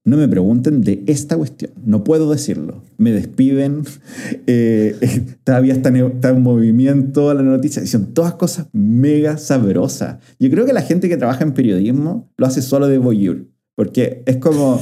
no 0.04 0.18
me 0.18 0.28
pregunten 0.28 0.82
de 0.82 1.06
esta 1.08 1.38
cuestión. 1.38 1.72
No 1.86 2.04
puedo 2.04 2.30
decirlo. 2.30 2.84
Me 2.98 3.14
despiden, 3.14 3.84
eh, 4.48 4.96
todavía 5.46 5.72
está 5.72 5.88
en, 5.88 6.42
movimiento 6.42 7.34
la 7.34 7.44
noticia. 7.44 7.88
Son 7.88 8.14
todas 8.14 8.34
cosas 8.34 8.68
mega 8.74 9.38
sabrosas. 9.38 10.18
Yo 10.38 10.50
creo 10.50 10.66
que 10.66 10.74
la 10.74 10.82
gente 10.82 11.08
que 11.08 11.16
trabaja 11.16 11.46
en 11.46 11.54
periodismo 11.54 12.30
lo 12.36 12.46
hace 12.46 12.62
solo 12.62 12.90
de 12.90 12.98
voyeur. 12.98 13.46
Porque 13.78 14.24
es 14.26 14.38
como 14.38 14.82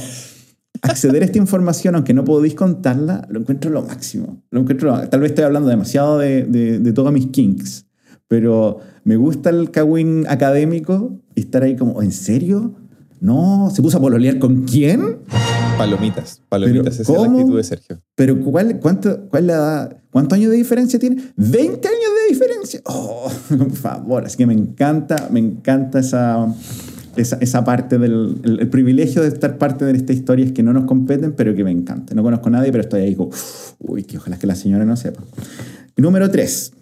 acceder 0.80 1.20
a 1.22 1.26
esta 1.26 1.36
información, 1.36 1.96
aunque 1.96 2.14
no 2.14 2.24
podéis 2.24 2.54
contarla, 2.54 3.26
lo 3.28 3.40
encuentro 3.40 3.70
lo 3.70 3.82
máximo. 3.82 4.42
Lo 4.50 4.60
encuentro, 4.60 5.06
tal 5.10 5.20
vez 5.20 5.32
estoy 5.32 5.44
hablando 5.44 5.68
demasiado 5.68 6.18
de, 6.18 6.44
de, 6.44 6.78
de 6.78 6.92
todos 6.94 7.12
mis 7.12 7.26
kinks, 7.26 7.84
pero 8.26 8.78
me 9.04 9.16
gusta 9.16 9.50
el 9.50 9.70
kawin 9.70 10.24
académico 10.30 11.20
y 11.34 11.40
estar 11.40 11.62
ahí 11.62 11.76
como, 11.76 12.00
¿en 12.00 12.10
serio? 12.10 12.72
No, 13.20 13.70
¿se 13.70 13.82
puso 13.82 13.98
a 13.98 14.00
pololear 14.00 14.38
con 14.38 14.62
quién? 14.62 15.18
Palomitas, 15.76 16.40
palomitas, 16.48 16.98
esa 16.98 17.12
es 17.12 17.20
la 17.20 17.28
actitud 17.28 17.56
de 17.58 17.64
Sergio. 17.64 18.00
Pero 18.14 18.40
¿cuál, 18.40 18.80
cuánto, 18.80 19.28
cuál 19.28 19.48
la, 19.48 19.94
¿cuántos 20.10 20.38
años 20.38 20.52
de 20.52 20.56
diferencia 20.56 20.98
tiene? 20.98 21.16
¡20 21.36 21.68
años 21.68 21.82
de 21.82 22.28
diferencia! 22.30 22.80
¡Oh, 22.86 23.30
por 23.58 23.72
favor! 23.72 24.24
Así 24.24 24.38
que 24.38 24.46
me 24.46 24.54
encanta, 24.54 25.28
me 25.30 25.40
encanta 25.40 25.98
esa, 25.98 26.46
esa, 27.16 27.36
esa 27.40 27.64
parte 27.64 27.98
del 27.98 28.36
el, 28.44 28.68
privilegio 28.68 29.22
de 29.22 29.28
estar 29.28 29.58
parte 29.58 29.84
de 29.84 29.92
esta 29.92 30.12
historia 30.12 30.44
es 30.44 30.52
que 30.52 30.62
no 30.62 30.72
nos 30.72 30.84
competen, 30.84 31.32
pero 31.32 31.54
que 31.54 31.64
me 31.64 31.70
encanta. 31.70 32.14
No 32.14 32.22
conozco 32.22 32.48
a 32.48 32.52
nadie, 32.52 32.70
pero 32.70 32.82
estoy 32.82 33.02
ahí 33.02 33.14
como, 33.14 33.30
uy, 33.78 34.04
que 34.04 34.18
ojalá 34.18 34.38
que 34.38 34.46
la 34.46 34.54
señora 34.54 34.84
no 34.84 34.96
sepa. 34.96 35.22
Número 35.96 36.30
3. 36.30 36.72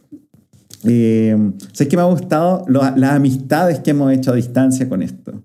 Eh, 0.87 1.53
¿Sabes 1.73 1.89
que 1.89 1.97
me 1.97 2.03
ha 2.03 2.07
gustado? 2.07 2.65
las 2.69 3.13
amistades 3.13 3.81
que 3.81 3.93
hemos 3.93 4.13
hecho 4.13 4.33
a 4.33 4.35
distancia 4.35 4.89
con 4.89 5.03
esto 5.03 5.43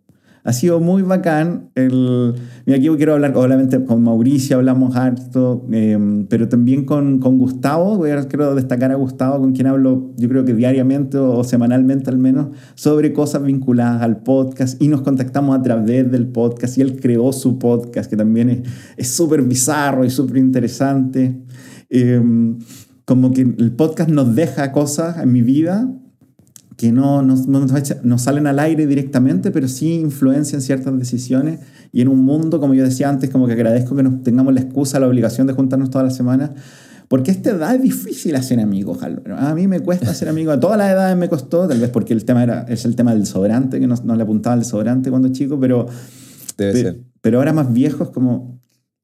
ha 0.49 0.53
sido 0.53 0.79
muy 0.79 1.03
bacán. 1.03 1.69
El, 1.75 2.33
aquí 2.67 2.89
quiero 2.97 3.13
hablar, 3.13 3.37
obviamente 3.37 3.85
con 3.85 4.01
Mauricio 4.01 4.57
hablamos 4.57 4.95
harto, 4.95 5.67
em, 5.71 6.25
pero 6.25 6.49
también 6.49 6.85
con, 6.85 7.19
con 7.19 7.37
Gustavo. 7.37 7.99
Quiero 8.27 8.55
destacar 8.55 8.91
a 8.91 8.95
Gustavo, 8.95 9.37
con 9.41 9.53
quien 9.53 9.67
hablo 9.67 10.11
yo 10.17 10.27
creo 10.27 10.45
que 10.45 10.55
diariamente 10.55 11.19
o, 11.19 11.43
semanalmente 11.43 12.09
al 12.09 12.17
menos, 12.17 12.47
sobre 12.73 13.13
cosas 13.13 13.43
vinculadas 13.43 14.01
al 14.01 14.23
podcast 14.23 14.81
y 14.81 14.87
nos 14.87 15.01
contactamos 15.01 15.55
a 15.55 15.61
través 15.61 16.09
del 16.09 16.27
podcast 16.29 16.79
y 16.79 16.81
él 16.81 16.99
creó 16.99 17.31
su 17.31 17.59
podcast, 17.59 18.09
que 18.09 18.17
también 18.17 18.63
es 18.97 19.07
súper 19.07 19.43
bizarro 19.43 20.03
y 20.03 20.09
súper 20.09 20.37
interesante. 20.37 21.43
Em, 21.91 22.57
como 23.05 23.31
que 23.31 23.41
el 23.41 23.71
podcast 23.73 24.09
nos 24.09 24.33
deja 24.33 24.71
cosas 24.71 25.21
en 25.21 25.31
mi 25.31 25.43
vida 25.43 25.87
que 26.79 26.93
no, 26.93 27.21
no, 27.21 27.35
no, 27.35 28.17
salen 28.17 28.47
al 28.47 28.57
aire 28.57 28.87
directamente, 28.87 29.51
pero 29.51 29.67
sí 29.67 29.95
influencian 29.95 30.61
ciertas 30.61 30.97
decisiones. 30.97 31.59
Y 31.91 31.99
en 31.99 32.07
un 32.07 32.23
mundo, 32.23 32.61
como 32.61 32.73
yo 32.73 32.85
decía 32.85 33.09
antes, 33.09 33.29
como 33.29 33.47
que 33.47 33.51
agradezco 33.51 33.97
que 33.97 34.03
nos 34.03 34.23
tengamos 34.23 34.53
la 34.53 34.61
excusa, 34.61 34.97
la 34.97 35.07
obligación 35.07 35.45
de 35.45 35.51
juntarnos 35.51 35.89
todas 35.89 36.07
las 36.07 36.15
semanas, 36.15 36.51
porque 37.09 37.31
a 37.31 37.33
esta 37.33 37.49
edad 37.49 37.75
es 37.75 37.81
difícil 37.81 38.33
hacer 38.37 38.61
amigos, 38.61 38.99
A 39.03 39.53
mí 39.55 39.67
me 39.67 39.81
cuesta 39.81 40.09
hacer 40.09 40.29
amigos, 40.29 40.55
a 40.55 40.59
todas 40.61 40.77
las 40.77 40.89
edades 40.89 41.17
me 41.17 41.27
costó, 41.27 41.67
tal 41.67 41.81
vez 41.81 41.89
porque 41.89 42.13
el 42.13 42.23
tema 42.23 42.43
era, 42.43 42.61
es 42.69 42.85
el 42.85 42.95
tema 42.95 43.13
del 43.13 43.25
sobrante, 43.25 43.81
que 43.81 43.85
no, 43.85 43.95
no 44.05 44.15
le 44.15 44.23
apuntaba 44.23 44.53
al 44.53 44.63
sobrante 44.63 45.09
cuando 45.09 45.27
chico, 45.33 45.59
pero, 45.59 45.85
Debe 46.57 46.81
ser. 46.81 47.01
pero 47.19 47.39
ahora 47.39 47.51
más 47.51 47.73
viejos 47.73 48.09
como 48.11 48.61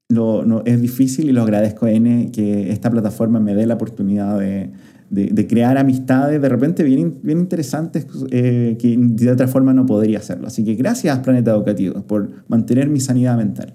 lo, 0.08 0.46
no, 0.46 0.62
es 0.64 0.80
difícil 0.80 1.28
y 1.28 1.32
lo 1.32 1.42
agradezco 1.42 1.86
N 1.88 2.30
que 2.32 2.72
esta 2.72 2.90
plataforma 2.90 3.38
me 3.38 3.54
dé 3.54 3.66
la 3.66 3.74
oportunidad 3.74 4.38
de, 4.38 4.72
de, 5.10 5.46
crear 5.46 5.78
amistades 5.78 6.40
de 6.40 6.48
repente 6.48 6.82
bien, 6.82 7.18
bien 7.22 7.38
interesantes 7.38 8.06
eh, 8.30 8.76
que 8.78 8.96
de 8.98 9.30
otra 9.30 9.48
forma 9.48 9.72
no 9.72 9.86
podría 9.86 10.18
hacerlo. 10.18 10.46
Así 10.46 10.64
que 10.64 10.74
gracias 10.74 11.18
Planeta 11.20 11.52
Educativo 11.52 12.02
por 12.02 12.30
mantener 12.48 12.88
mi 12.88 13.00
sanidad 13.00 13.36
mental. 13.36 13.74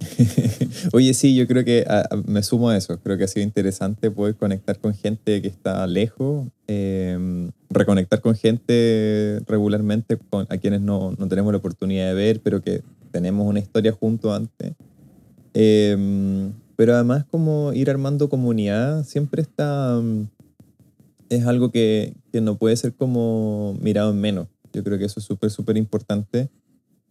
Oye, 0.92 1.12
sí, 1.14 1.34
yo 1.34 1.46
creo 1.46 1.64
que 1.64 1.84
me 2.26 2.42
sumo 2.42 2.70
a 2.70 2.76
eso. 2.76 2.98
Creo 3.00 3.18
que 3.18 3.24
ha 3.24 3.28
sido 3.28 3.44
interesante 3.44 4.10
poder 4.10 4.34
conectar 4.34 4.78
con 4.78 4.94
gente 4.94 5.42
que 5.42 5.48
está 5.48 5.86
lejos, 5.86 6.48
em, 6.66 7.50
reconectar 7.68 8.20
con 8.20 8.34
gente 8.34 9.40
regularmente 9.46 10.18
con, 10.30 10.46
a 10.48 10.56
quienes 10.56 10.80
no, 10.80 11.14
no, 11.18 11.28
tenemos 11.28 11.52
la 11.52 11.58
oportunidad 11.58 12.08
de 12.08 12.14
ver, 12.14 12.40
pero 12.42 12.62
que 12.62 12.82
tenemos 13.10 13.46
una 13.46 13.60
historia 13.60 13.92
junto 13.92 14.32
antes. 14.32 14.72
Em, 15.52 16.52
pero 16.76 16.94
además 16.94 17.24
como 17.30 17.72
ir 17.74 17.90
armando 17.90 18.28
comunidad 18.28 19.04
siempre 19.04 19.42
está 19.42 20.00
es 21.30 21.46
algo 21.46 21.70
que, 21.70 22.14
que, 22.32 22.40
no 22.40 22.58
puede 22.58 22.76
ser 22.76 22.92
como 22.94 23.74
mirado 23.80 24.10
en 24.10 24.20
menos. 24.20 24.48
Yo 24.72 24.84
creo 24.84 24.98
que 24.98 25.06
eso 25.06 25.20
es 25.20 25.26
súper, 25.26 25.50
súper 25.50 25.76
importante. 25.76 26.50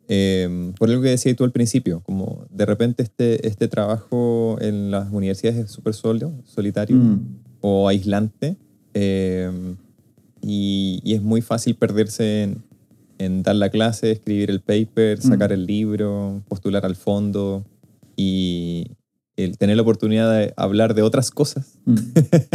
Eh, 0.08 0.74
por 0.78 0.90
lo 0.90 1.02
que 1.02 1.10
decías 1.10 1.36
tú 1.36 1.44
al 1.44 1.52
principio, 1.52 2.02
como 2.02 2.46
de 2.50 2.66
repente 2.66 3.04
este, 3.04 3.48
este 3.48 3.68
trabajo 3.68 4.58
en 4.60 4.92
las 4.92 5.12
universidades 5.12 5.66
es 5.66 5.72
súper 5.72 5.94
solitario 5.94 6.98
mm. 6.98 7.20
o 7.62 7.88
aislante. 7.88 8.58
Eh, 8.94 9.76
y, 10.42 11.00
y, 11.04 11.14
es 11.14 11.22
muy 11.22 11.42
fácil 11.42 11.76
perderse 11.76 12.44
en, 12.44 12.64
en, 13.18 13.44
dar 13.44 13.56
la 13.56 13.70
clase, 13.70 14.12
escribir 14.12 14.50
el 14.50 14.62
paper, 14.62 15.20
mm. 15.20 15.22
sacar 15.22 15.52
el 15.52 15.66
libro, 15.66 16.42
postular 16.48 16.86
al 16.86 16.96
fondo 16.96 17.66
y, 18.16 18.88
el 19.44 19.58
tener 19.58 19.76
la 19.78 19.84
oportunidad 19.84 20.32
de 20.32 20.54
hablar 20.58 20.94
de 20.94 21.02
otras 21.02 21.32
cosas, 21.32 21.74
mm. 21.86 21.96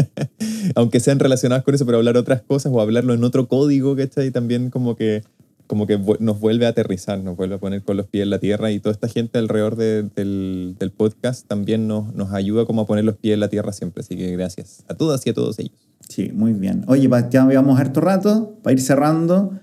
aunque 0.75 1.01
sean 1.01 1.19
relacionadas 1.19 1.65
con 1.65 1.75
eso, 1.75 1.87
pero 1.87 1.99
hablar 1.99 2.17
otras 2.17 2.43
cosas 2.43 2.73
o 2.75 2.81
hablarlo 2.81 3.15
en 3.15 3.25
otro 3.25 3.49
código, 3.49 3.97
¿cachai? 3.97 4.31
También 4.31 4.71
como 4.71 4.97
que, 4.97 5.23
como 5.67 5.87
que 5.87 5.99
nos 6.21 6.41
vuelve 6.41 6.67
a 6.67 6.71
aterrizar, 6.71 7.21
nos 7.21 7.37
vuelve 7.37 7.57
a 7.57 7.59
poner 7.59 7.83
con 7.83 7.97
los 7.97 8.07
pies 8.07 8.25
en 8.25 8.31
la 8.31 8.39
tierra 8.39 8.71
y 8.71 8.81
toda 8.81 8.93
esta 8.93 9.09
gente 9.09 9.39
alrededor 9.39 9.77
del, 9.77 10.11
del, 10.15 10.91
podcast 10.91 11.47
también 11.47 11.89
nos, 11.89 12.15
nos 12.15 12.33
ayuda 12.33 12.67
como 12.67 12.83
a 12.83 12.87
poner 12.87 13.05
los 13.05 13.17
pies 13.17 13.35
en 13.35 13.41
la 13.41 13.49
tierra 13.49 13.73
siempre, 13.73 14.03
así 14.03 14.17
que 14.17 14.31
gracias 14.33 14.85
a 14.89 14.95
todas 14.95 15.27
y 15.27 15.31
a 15.31 15.35
todos 15.35 15.59
ellos. 15.59 15.79
Sí, 16.09 16.31
muy 16.35 16.53
bien. 16.53 16.85
Oye, 16.87 17.09
ya 17.31 17.49
llevamos 17.49 17.81
harto 17.81 18.01
rato, 18.01 18.59
para 18.63 18.75
ir 18.75 18.81
cerrando, 18.81 19.59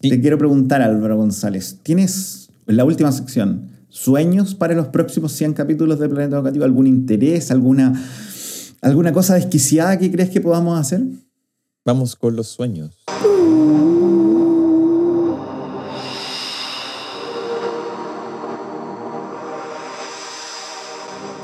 te 0.00 0.20
quiero 0.20 0.38
preguntar, 0.38 0.82
Álvaro 0.82 1.16
González, 1.16 1.78
¿tienes 1.82 2.50
la 2.66 2.84
última 2.84 3.10
sección? 3.12 3.70
Sueños 3.94 4.56
para 4.56 4.74
los 4.74 4.88
próximos 4.88 5.30
100 5.32 5.52
capítulos 5.52 6.00
de 6.00 6.08
Planeta 6.08 6.36
Educativo? 6.36 6.64
¿Algún 6.64 6.88
interés? 6.88 7.52
¿Alguna, 7.52 7.92
alguna 8.82 9.12
cosa 9.12 9.34
desquiciada 9.34 9.98
que 9.98 10.10
crees 10.10 10.30
que 10.30 10.40
podamos 10.40 10.78
hacer? 10.78 11.00
Vamos 11.84 12.16
con 12.16 12.34
los 12.34 12.48
sueños. 12.48 13.04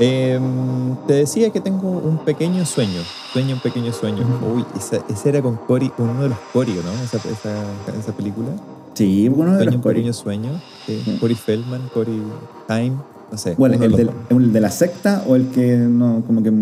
Em, 0.01 0.97
te 1.07 1.13
decía 1.13 1.51
que 1.51 1.61
tengo 1.61 1.89
un 1.89 2.25
pequeño 2.25 2.67
sueño. 2.67 3.03
Sueño, 3.33 3.55
un 3.55 3.61
pequeño 3.61 3.93
sueño. 3.93 4.27
Uy, 4.53 4.65
ese 4.77 5.29
era 5.29 5.41
con 5.41 5.57
Cory, 5.57 5.93
uno 5.99 6.23
de 6.23 6.31
los 6.31 6.39
Cory, 6.53 6.73
¿no? 6.73 6.93
Esa, 7.05 7.19
esa, 7.19 7.55
esa 7.97 8.13
película. 8.13 8.49
Sí, 8.95 9.29
uno 9.29 9.57
de 9.57 9.65
los 9.65 9.75
Un 9.77 9.83
pequeño 9.83 10.13
sueño. 10.13 10.61
Sí. 10.87 11.19
Cory 11.21 11.35
Feldman, 11.35 11.89
Cory 11.95 12.21
Time, 12.67 12.97
no 13.31 13.39
sé. 13.39 13.55
Bueno, 13.57 13.83
el, 13.83 13.93
del, 13.93 14.53
de 14.53 14.61
la 14.61 14.71
secta 14.71 15.25
o 15.27 15.37
el 15.37 15.49
que 15.49 15.77
no, 15.77 16.25
como 16.27 16.43
que 16.43 16.53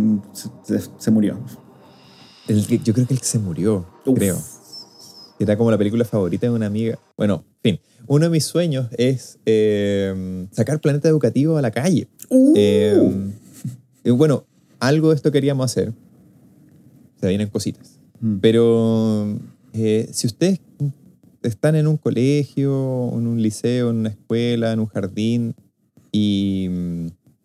se, 0.99 1.11
murió? 1.11 1.39
El 2.47 2.67
yo 2.67 2.95
creo 2.95 3.07
que 3.07 3.15
el 3.15 3.21
que 3.21 3.27
se 3.27 3.39
murió, 3.39 3.87
creo. 4.15 4.39
Era 5.41 5.57
como 5.57 5.71
la 5.71 5.79
película 5.79 6.05
favorita 6.05 6.47
de 6.47 6.53
una 6.53 6.67
amiga. 6.67 6.99
Bueno, 7.17 7.45
en 7.63 7.75
fin. 7.75 7.81
Uno 8.09 8.25
de 8.25 8.31
mis 8.31 8.45
sueños 8.45 8.89
es 8.97 9.39
eh, 9.47 10.47
sacar 10.51 10.81
Planeta 10.81 11.09
Educativo 11.09 11.57
a 11.57 11.63
la 11.63 11.71
calle. 11.71 12.09
Uh. 12.29 12.55
Eh, 12.57 14.11
bueno, 14.11 14.47
algo 14.81 15.11
de 15.11 15.17
esto 15.17 15.31
queríamos 15.31 15.65
hacer. 15.65 15.93
Se 17.21 17.29
vienen 17.29 17.49
cositas. 17.49 18.01
Mm. 18.21 18.39
Pero 18.39 19.39
eh, 19.73 20.09
si 20.13 20.27
ustedes 20.27 20.61
están 21.43 21.77
en 21.77 21.87
un 21.87 21.97
colegio, 21.97 23.11
en 23.13 23.27
un 23.27 23.43
liceo, 23.43 23.91
en 23.91 23.97
una 23.97 24.09
escuela, 24.11 24.73
en 24.73 24.81
un 24.81 24.87
jardín, 24.87 25.55
y, 26.13 26.69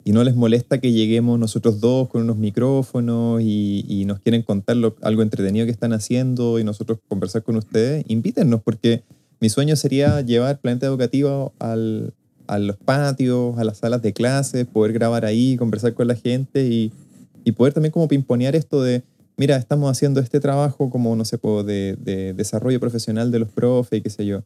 no 0.06 0.24
les 0.24 0.36
molesta 0.36 0.80
que 0.80 0.91
lleguemos 0.91 1.39
nosotros 1.39 1.80
dos 1.80 2.08
con 2.08 2.22
unos 2.24 2.38
micrófonos 2.38 3.41
y, 3.41 4.04
nos 4.06 4.20
quieren 4.20 4.44
contar 4.44 4.78
algo 5.02 5.22
entretenido 5.22 5.66
que 5.66 5.72
están 5.72 5.94
haciendo 5.94 6.60
y 6.60 6.64
nosotros 6.64 7.00
conversar 7.08 7.44
con 7.44 7.56
ustedes, 7.56 8.04
invítennos 8.08 8.62
porque 8.62 9.04
mi 9.39 9.50
sueño 9.50 9.76
sería 9.76 10.22
llevar 10.22 10.60
Planeta 10.60 10.86
Educativo 10.86 11.54
al, 11.60 12.14
a 12.48 12.60
los 12.60 12.78
patios, 12.78 13.58
a 13.58 13.64
las 13.64 13.80
salas 13.80 14.02
de 14.02 14.14
clases, 14.14 14.66
poder 14.66 14.94
grabar 14.94 15.26
ahí, 15.26 15.58
conversar 15.58 15.94
con 15.94 16.08
la 16.08 16.16
gente 16.16 16.66
y, 16.68 16.91
y 17.44 17.52
poder 17.54 17.74
también 17.74 17.91
como 17.91 18.08
pimponear 18.08 18.56
esto 18.56 18.82
de 18.82 19.04
mira, 19.38 19.58
estamos 19.58 19.92
haciendo 19.92 20.20
este 20.20 20.40
trabajo 20.40 20.90
como, 20.90 21.16
no 21.16 21.26
sé, 21.26 21.38
de, 21.38 21.98
de 22.00 22.34
desarrollo 22.34 22.80
profesional 22.80 23.32
de 23.32 23.40
los 23.40 23.50
profes 23.50 24.00
y 24.00 24.02
qué 24.02 24.10
sé 24.10 24.26
yo. 24.26 24.44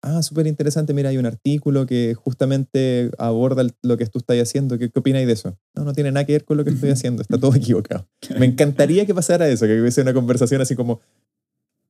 Ah, 0.00 0.22
súper 0.22 0.46
interesante, 0.46 0.94
mira, 0.94 1.08
hay 1.08 1.18
un 1.18 1.26
artículo 1.26 1.84
que 1.84 2.14
justamente 2.14 3.10
aborda 3.18 3.66
lo 3.82 3.96
que 3.96 4.06
tú 4.06 4.18
estás 4.18 4.36
haciendo. 4.38 4.78
¿Qué, 4.78 4.90
qué 4.90 4.98
opináis 5.00 5.26
de 5.26 5.32
eso? 5.32 5.58
No, 5.74 5.84
no 5.84 5.92
tiene 5.92 6.12
nada 6.12 6.24
que 6.24 6.32
ver 6.32 6.44
con 6.44 6.56
lo 6.56 6.64
que 6.64 6.70
estoy 6.70 6.90
haciendo, 6.90 7.20
está 7.22 7.36
todo 7.38 7.52
equivocado. 7.56 8.06
Me 8.38 8.46
encantaría 8.46 9.06
que 9.06 9.14
pasara 9.14 9.48
eso, 9.48 9.66
que 9.66 9.80
hubiese 9.80 10.02
una 10.02 10.14
conversación 10.14 10.60
así 10.60 10.76
como, 10.76 11.00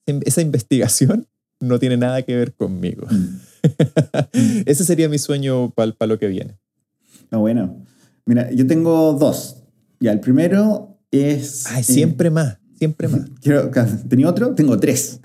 em, 0.07 0.21
esa 0.25 0.41
investigación 0.41 1.27
no 1.61 1.79
tiene 1.79 1.99
nada 1.99 2.23
que 2.23 2.35
ver 2.35 2.55
conmigo. 2.55 3.07
Mm. 3.11 3.41
Ese 4.67 4.85
sería 4.85 5.09
mi 5.09 5.19
sueño 5.19 5.71
para 5.71 6.07
lo 6.07 6.19
que 6.19 6.29
viene. 6.29 6.59
Ah, 7.31 7.37
bueno. 7.37 7.85
Mira, 8.25 8.51
yo 8.53 8.67
tengo 8.67 9.15
dos. 9.15 9.65
Ya, 10.01 10.13
el 10.13 10.21
primero 10.21 10.88
es... 11.11 11.67
Ay, 11.69 11.83
siempre 11.83 12.31
más, 12.31 12.59
siempre 12.77 13.09
más. 13.09 13.23
Quiero, 13.41 13.71
¿Tenía 14.09 14.29
otro? 14.29 14.55
Tengo 14.55 14.79
tres. 14.79 15.21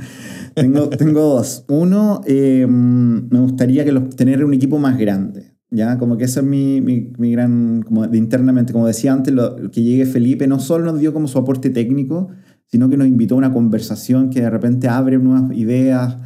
Tengo, 0.53 0.89
tengo 0.97 1.21
dos. 1.21 1.65
Uno, 1.67 2.21
eh, 2.25 2.65
me 2.67 3.39
gustaría 3.39 3.85
que 3.85 3.91
los, 3.91 4.15
tener 4.15 4.43
un 4.43 4.53
equipo 4.53 4.79
más 4.79 4.97
grande. 4.97 5.53
¿ya? 5.69 5.97
Como 5.97 6.17
que 6.17 6.25
eso 6.25 6.39
es 6.39 6.45
mi, 6.45 6.81
mi, 6.81 7.11
mi 7.17 7.31
gran, 7.31 7.81
como 7.83 8.07
de 8.07 8.17
internamente, 8.17 8.73
como 8.73 8.87
decía 8.87 9.11
antes, 9.11 9.33
lo, 9.33 9.71
que 9.71 9.83
llegue 9.83 10.05
Felipe 10.05 10.47
no 10.47 10.59
solo 10.59 10.85
nos 10.85 10.99
dio 10.99 11.13
como 11.13 11.27
su 11.27 11.37
aporte 11.39 11.69
técnico, 11.69 12.29
sino 12.67 12.89
que 12.89 12.97
nos 12.97 13.07
invitó 13.07 13.35
a 13.35 13.39
una 13.39 13.53
conversación 13.53 14.29
que 14.29 14.41
de 14.41 14.49
repente 14.49 14.87
abre 14.87 15.17
nuevas 15.17 15.55
ideas 15.55 16.17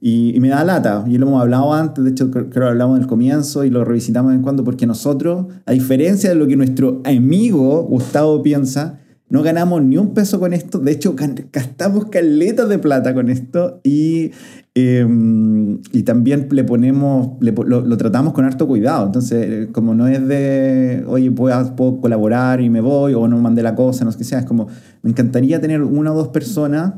y, 0.00 0.36
y 0.36 0.40
me 0.40 0.48
da 0.48 0.64
lata. 0.64 1.04
Y 1.08 1.18
lo 1.18 1.26
hemos 1.26 1.40
hablado 1.40 1.72
antes, 1.74 2.04
de 2.04 2.10
hecho 2.10 2.30
creo 2.30 2.50
que 2.50 2.60
lo 2.60 2.68
hablamos 2.68 2.96
en 2.96 3.02
el 3.02 3.08
comienzo 3.08 3.64
y 3.64 3.70
lo 3.70 3.84
revisitamos 3.84 4.32
en 4.34 4.42
cuando, 4.42 4.64
porque 4.64 4.86
nosotros, 4.86 5.46
a 5.66 5.72
diferencia 5.72 6.30
de 6.30 6.36
lo 6.36 6.46
que 6.46 6.56
nuestro 6.56 7.00
amigo 7.04 7.82
Gustavo 7.84 8.42
piensa, 8.42 9.00
no 9.30 9.42
ganamos 9.42 9.82
ni 9.82 9.98
un 9.98 10.14
peso 10.14 10.40
con 10.40 10.54
esto, 10.54 10.78
de 10.78 10.92
hecho 10.92 11.14
gastamos 11.52 12.06
caletas 12.06 12.68
de 12.68 12.78
plata 12.78 13.12
con 13.12 13.28
esto 13.28 13.80
y, 13.84 14.30
em, 14.74 15.80
y 15.92 16.02
también 16.02 16.48
le 16.50 16.64
ponemos, 16.64 17.32
lo, 17.40 17.96
tratamos 17.98 18.32
con 18.32 18.46
harto 18.46 18.66
cuidado. 18.66 19.06
Entonces, 19.06 19.68
como 19.72 19.94
no 19.94 20.06
es 20.06 20.26
de, 20.26 21.04
oye, 21.06 21.30
puedo, 21.30 21.76
puedo 21.76 22.00
colaborar 22.00 22.62
y 22.62 22.70
me 22.70 22.80
voy, 22.80 23.12
o 23.14 23.28
no 23.28 23.38
mandé 23.38 23.62
la 23.62 23.74
cosa, 23.74 24.04
no 24.04 24.12
sé 24.12 24.18
qué 24.18 24.24
sea, 24.24 24.38
es 24.38 24.46
como, 24.46 24.68
me 25.02 25.10
encantaría 25.10 25.60
tener 25.60 25.82
una 25.82 26.12
o 26.12 26.16
dos 26.16 26.28
personas 26.28 26.94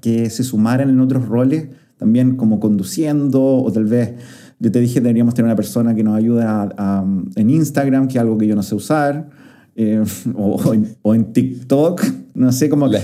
que 0.00 0.30
se 0.30 0.44
sumaran 0.44 0.88
en 0.88 1.00
otros 1.00 1.26
roles, 1.26 1.68
también 2.00 2.36
como 2.36 2.58
conduciendo, 2.60 3.58
o 3.58 3.70
tal 3.70 3.84
vez, 3.84 4.14
yo 4.58 4.72
te 4.72 4.80
dije, 4.80 5.02
deberíamos 5.02 5.34
tener 5.34 5.48
una 5.48 5.54
persona 5.54 5.94
que 5.94 6.02
nos 6.02 6.16
ayude 6.16 6.42
en 7.36 7.50
Instagram, 7.50 8.08
que 8.08 8.14
es 8.14 8.20
algo 8.22 8.38
que 8.38 8.46
yo 8.46 8.56
no 8.56 8.62
sé 8.62 8.74
usar 8.74 9.28
eh, 9.76 10.02
o, 10.34 11.14
en, 11.14 11.32
TikTok, 11.34 12.02
no 12.34 12.52
sé 12.52 12.70
cómo... 12.70 12.86
La, 12.88 13.02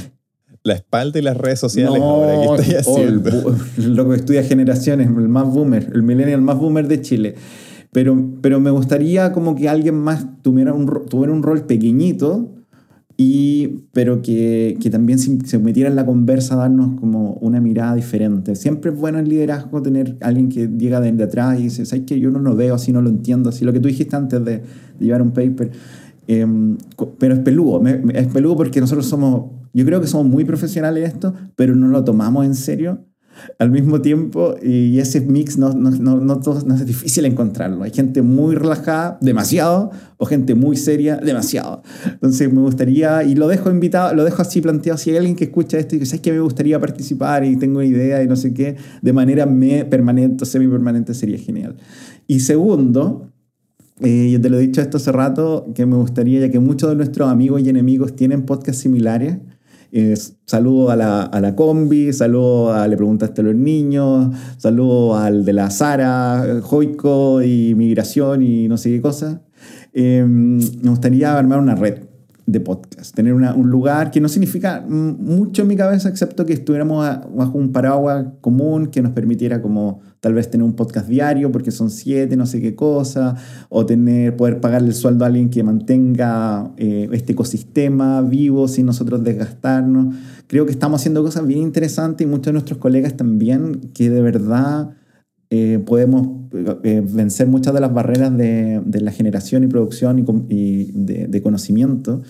la 0.62 0.72
espalda 0.72 1.18
y 1.18 1.22
las 1.22 1.36
redes 1.36 1.60
sociales 1.60 1.98
no, 1.98 2.04
ahora, 2.04 2.62
estoy 2.62 2.74
haciendo? 2.76 3.54
lo 3.76 4.08
que 4.08 4.16
estudia 4.16 4.42
generaciones, 4.42 5.08
el 5.08 5.28
más 5.28 5.46
boomer, 5.46 5.92
el 5.94 6.02
millennial 6.02 6.40
más 6.40 6.56
boomer 6.56 6.88
de 6.88 7.02
Chile. 7.02 7.34
Pero, 7.92 8.16
pero 8.40 8.60
me 8.60 8.70
gustaría 8.70 9.30
como 9.32 9.54
que 9.54 9.68
alguien 9.68 9.96
más 9.96 10.26
tuviera 10.40 10.72
un, 10.72 10.86
tuviera 11.10 11.34
un 11.34 11.42
rol 11.42 11.66
pequeñito, 11.66 12.55
y, 13.16 13.84
pero 13.92 14.20
que, 14.20 14.76
que, 14.80 14.90
también 14.90 15.18
se, 15.18 15.58
metiera 15.58 15.88
en 15.88 15.96
la 15.96 16.04
conversa 16.04 16.54
a 16.54 16.58
darnos 16.58 17.00
como 17.00 17.32
una 17.40 17.60
mirada 17.60 17.94
diferente. 17.94 18.56
Siempre 18.56 18.90
es 18.90 18.98
bueno 18.98 19.18
en 19.18 19.28
liderazgo 19.28 19.80
tener 19.80 20.18
alguien 20.20 20.48
que 20.48 20.68
llega 20.68 21.00
de, 21.00 21.22
atrás 21.22 21.58
y 21.58 21.64
dice, 21.64 21.86
¿sabes 21.86 22.04
que 22.04 22.20
Yo 22.20 22.30
no 22.30 22.40
lo 22.40 22.54
veo 22.54 22.74
así, 22.74 22.92
no 22.92 23.00
lo 23.00 23.08
entiendo 23.08 23.48
así. 23.48 23.64
Lo 23.64 23.72
que 23.72 23.80
tú 23.80 23.88
dijiste 23.88 24.16
antes 24.16 24.44
de, 24.44 24.58
de 24.58 24.64
llevar 25.04 25.22
un 25.22 25.30
paper 25.30 25.70
Em, 26.28 26.76
pero 27.18 27.34
es 27.34 27.40
peludo, 27.40 27.86
es 27.86 28.26
peludo 28.28 28.56
porque 28.56 28.80
nosotros 28.80 29.06
somos, 29.06 29.52
yo 29.72 29.84
creo 29.84 30.00
que 30.00 30.08
somos 30.08 30.26
muy 30.26 30.44
profesionales 30.44 31.04
en 31.04 31.10
esto, 31.10 31.34
pero 31.54 31.76
no 31.76 31.86
lo 31.88 32.02
tomamos 32.02 32.44
en 32.44 32.54
serio 32.54 33.04
al 33.58 33.70
mismo 33.70 34.00
tiempo 34.00 34.54
y 34.62 34.98
ese 34.98 35.20
mix 35.20 35.58
no, 35.58 35.72
no, 35.72 35.90
no, 35.90 36.16
no, 36.16 36.74
es 36.74 36.86
difícil 36.86 37.24
encontrarlo. 37.24 37.82
Hay 37.82 37.90
gente 37.90 38.22
muy 38.22 38.54
relajada, 38.54 39.18
demasiado, 39.20 39.90
o 40.18 40.26
gente 40.26 40.54
muy 40.54 40.76
seria, 40.76 41.16
demasiado. 41.16 41.82
Entonces 42.04 42.52
me 42.52 42.60
gustaría, 42.60 43.22
y 43.24 43.34
lo 43.34 43.48
dejo 43.48 43.70
invitado, 43.70 44.14
lo 44.14 44.24
dejo 44.24 44.42
así 44.42 44.60
planteado, 44.60 44.98
si 44.98 45.10
hay 45.10 45.16
alguien 45.18 45.36
que 45.36 45.44
escucha 45.44 45.78
esto 45.78 45.96
y 45.96 45.98
que 45.98 46.06
sabes 46.06 46.20
que 46.20 46.32
me 46.32 46.40
gustaría 46.40 46.80
participar 46.80 47.44
y 47.44 47.56
tengo 47.56 47.82
idea 47.82 48.22
y 48.22 48.26
no 48.26 48.36
sé 48.36 48.52
qué, 48.54 48.76
de 49.02 49.12
manera 49.12 49.46
me, 49.46 49.84
permanente 49.84 50.44
o 50.44 50.46
semi-permanente 50.46 51.14
sería 51.14 51.38
genial. 51.38 51.76
Y 52.26 52.40
segundo, 52.40 53.30
eh, 54.00 54.30
yo 54.30 54.40
te 54.40 54.50
lo 54.50 54.58
he 54.58 54.60
dicho 54.60 54.80
esto 54.80 54.98
hace 54.98 55.12
rato, 55.12 55.72
que 55.74 55.86
me 55.86 55.96
gustaría, 55.96 56.40
ya 56.40 56.50
que 56.50 56.60
muchos 56.60 56.90
de 56.90 56.96
nuestros 56.96 57.28
amigos 57.28 57.62
y 57.62 57.68
enemigos 57.68 58.14
tienen 58.14 58.44
podcasts 58.44 58.82
similares, 58.82 59.38
eh, 59.92 60.14
saludo 60.44 60.90
a 60.90 60.96
la, 60.96 61.22
a 61.22 61.40
la, 61.40 61.54
combi, 61.54 62.12
saludo 62.12 62.72
a 62.72 62.86
Le 62.88 62.96
Preguntaste 62.96 63.40
a 63.40 63.44
los 63.44 63.54
Niños, 63.54 64.34
saludo 64.58 65.16
al 65.16 65.44
de 65.44 65.52
la 65.52 65.70
Sara, 65.70 66.60
Joico 66.62 67.42
y 67.42 67.74
Migración 67.74 68.42
y 68.42 68.68
no 68.68 68.76
sé 68.76 68.90
qué 68.90 69.00
cosa. 69.00 69.42
Eh, 69.92 70.24
me 70.26 70.90
gustaría 70.90 71.38
armar 71.38 71.58
una 71.58 71.74
red 71.74 72.05
de 72.46 72.60
podcast, 72.60 73.12
tener 73.12 73.34
un 73.34 73.70
lugar 73.70 74.12
que 74.12 74.20
no 74.20 74.28
significa 74.28 74.84
mucho 74.86 75.62
en 75.62 75.68
mi 75.68 75.74
cabeza, 75.74 76.08
excepto 76.08 76.46
que 76.46 76.52
estuviéramos 76.52 77.04
bajo 77.34 77.58
un 77.58 77.72
paraguas 77.72 78.24
común 78.40 78.86
que 78.86 79.02
nos 79.02 79.10
permitiera 79.10 79.60
como 79.60 80.00
tal 80.20 80.34
vez 80.34 80.48
tener 80.48 80.64
un 80.64 80.74
podcast 80.74 81.08
diario 81.08 81.50
porque 81.50 81.72
son 81.72 81.90
siete, 81.90 82.36
no 82.36 82.46
sé 82.46 82.60
qué 82.60 82.76
cosa, 82.76 83.34
o 83.68 83.84
tener, 83.84 84.36
poder 84.36 84.60
pagarle 84.60 84.88
el 84.88 84.94
sueldo 84.94 85.24
a 85.24 85.26
alguien 85.26 85.50
que 85.50 85.64
mantenga 85.64 86.70
eh, 86.76 87.08
este 87.10 87.32
ecosistema 87.32 88.22
vivo 88.22 88.68
sin 88.68 88.86
nosotros 88.86 89.24
desgastarnos. 89.24 90.14
Creo 90.46 90.66
que 90.66 90.72
estamos 90.72 91.00
haciendo 91.00 91.24
cosas 91.24 91.44
bien 91.48 91.62
interesantes 91.62 92.24
y 92.24 92.30
muchos 92.30 92.46
de 92.46 92.52
nuestros 92.52 92.78
colegas 92.78 93.16
también 93.16 93.90
que 93.92 94.08
de 94.08 94.22
verdad 94.22 94.90
eh, 95.50 95.80
podemos 95.84 96.28
eh, 96.82 97.02
vencer 97.08 97.46
muchas 97.46 97.72
de 97.72 97.80
las 97.80 97.92
barreras 97.92 98.36
de, 98.36 98.80
de 98.84 99.00
la 99.00 99.12
generación 99.12 99.62
y 99.64 99.68
producción 99.68 100.18
y, 100.18 100.24
y 100.48 100.92
de, 100.92 101.28
de, 101.28 101.42
conocimiento, 101.42 102.22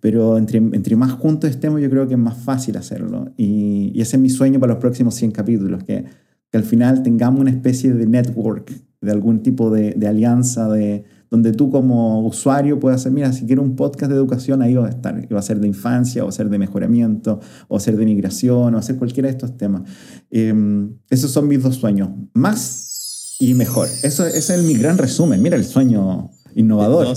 pero 0.00 0.36
entre, 0.36 0.58
entre, 0.58 0.96
más 0.96 1.12
juntos 1.12 1.48
estemos 1.48 1.80
yo 1.80 1.88
creo 1.88 2.06
que 2.06 2.14
es 2.14 2.20
más 2.20 2.36
fácil 2.36 2.76
hacerlo. 2.76 3.32
Y, 3.36 3.92
y 3.94 4.00
ese 4.00 4.16
es 4.16 4.22
mi 4.22 4.28
sueño 4.28 4.60
para 4.60 4.74
los 4.74 4.80
próximos 4.80 5.14
100 5.14 5.30
capítulos, 5.30 5.82
que, 5.84 6.04
que, 6.50 6.58
al 6.58 6.64
final 6.64 7.02
tengamos 7.02 7.40
una 7.40 7.50
especie 7.50 7.92
de 7.94 8.06
network, 8.06 8.70
de 9.00 9.10
algún 9.10 9.42
tipo 9.42 9.70
de, 9.70 9.92
de 9.92 10.06
alianza, 10.06 10.68
de, 10.68 11.04
donde 11.30 11.52
tú 11.52 11.70
como 11.70 12.26
usuario 12.26 12.80
puedas 12.80 13.00
hacer, 13.00 13.12
mira, 13.12 13.32
si 13.32 13.46
quiero 13.46 13.62
un 13.62 13.76
podcast 13.76 14.10
de 14.10 14.16
educación, 14.16 14.62
ahí 14.62 14.74
va 14.74 14.86
a 14.86 14.90
estar. 14.90 15.32
Va 15.32 15.38
a 15.38 15.42
ser 15.42 15.60
de 15.60 15.66
infancia, 15.66 16.22
o 16.22 16.26
va 16.26 16.30
a 16.30 16.32
ser 16.32 16.48
de 16.48 16.58
mejoramiento, 16.58 17.40
o 17.68 17.74
va 17.74 17.78
a 17.78 17.80
ser 17.80 17.96
de 17.96 18.04
migración, 18.04 18.68
o 18.68 18.72
va 18.72 18.78
a 18.78 18.82
ser 18.82 18.96
cualquiera 18.96 19.28
de 19.28 19.32
estos 19.32 19.56
temas. 19.56 19.82
Em, 20.30 20.96
esos 21.10 21.30
son 21.30 21.48
mis 21.48 21.62
dos 21.62 21.76
sueños. 21.76 22.08
Más 22.34 23.36
y 23.38 23.54
mejor. 23.54 23.88
Eso, 24.02 24.26
ese 24.26 24.54
es 24.56 24.62
mi 24.62 24.74
gran 24.74 24.98
resumen. 24.98 25.40
Mira 25.40 25.56
el 25.56 25.64
sueño 25.64 26.30
innovador. 26.54 27.16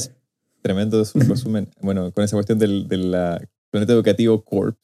tremendo 0.62 1.04
resumen. 1.16 1.70
bueno, 1.82 2.12
con 2.12 2.24
esa 2.24 2.36
cuestión 2.36 2.60
del, 2.60 2.88
planeta 3.72 3.94
educativo 3.94 4.44
Corp. 4.44 4.78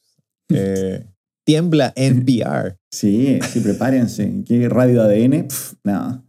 Eh, 0.48 1.04
tiembla 1.44 1.92
NPR. 1.96 2.78
Sí, 2.90 3.38
sí, 3.52 3.60
prepárense. 3.60 4.44
¿Qué 4.46 4.66
radio 4.70 5.02
ADN? 5.02 5.46
nada. 5.84 6.24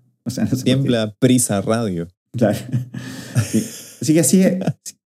tiembla 0.66 1.16
Prisa 1.18 1.62
Radio. 1.62 2.10
Claro. 2.32 2.58
Así 4.02 4.14
que 4.14 4.20
así, 4.22 4.42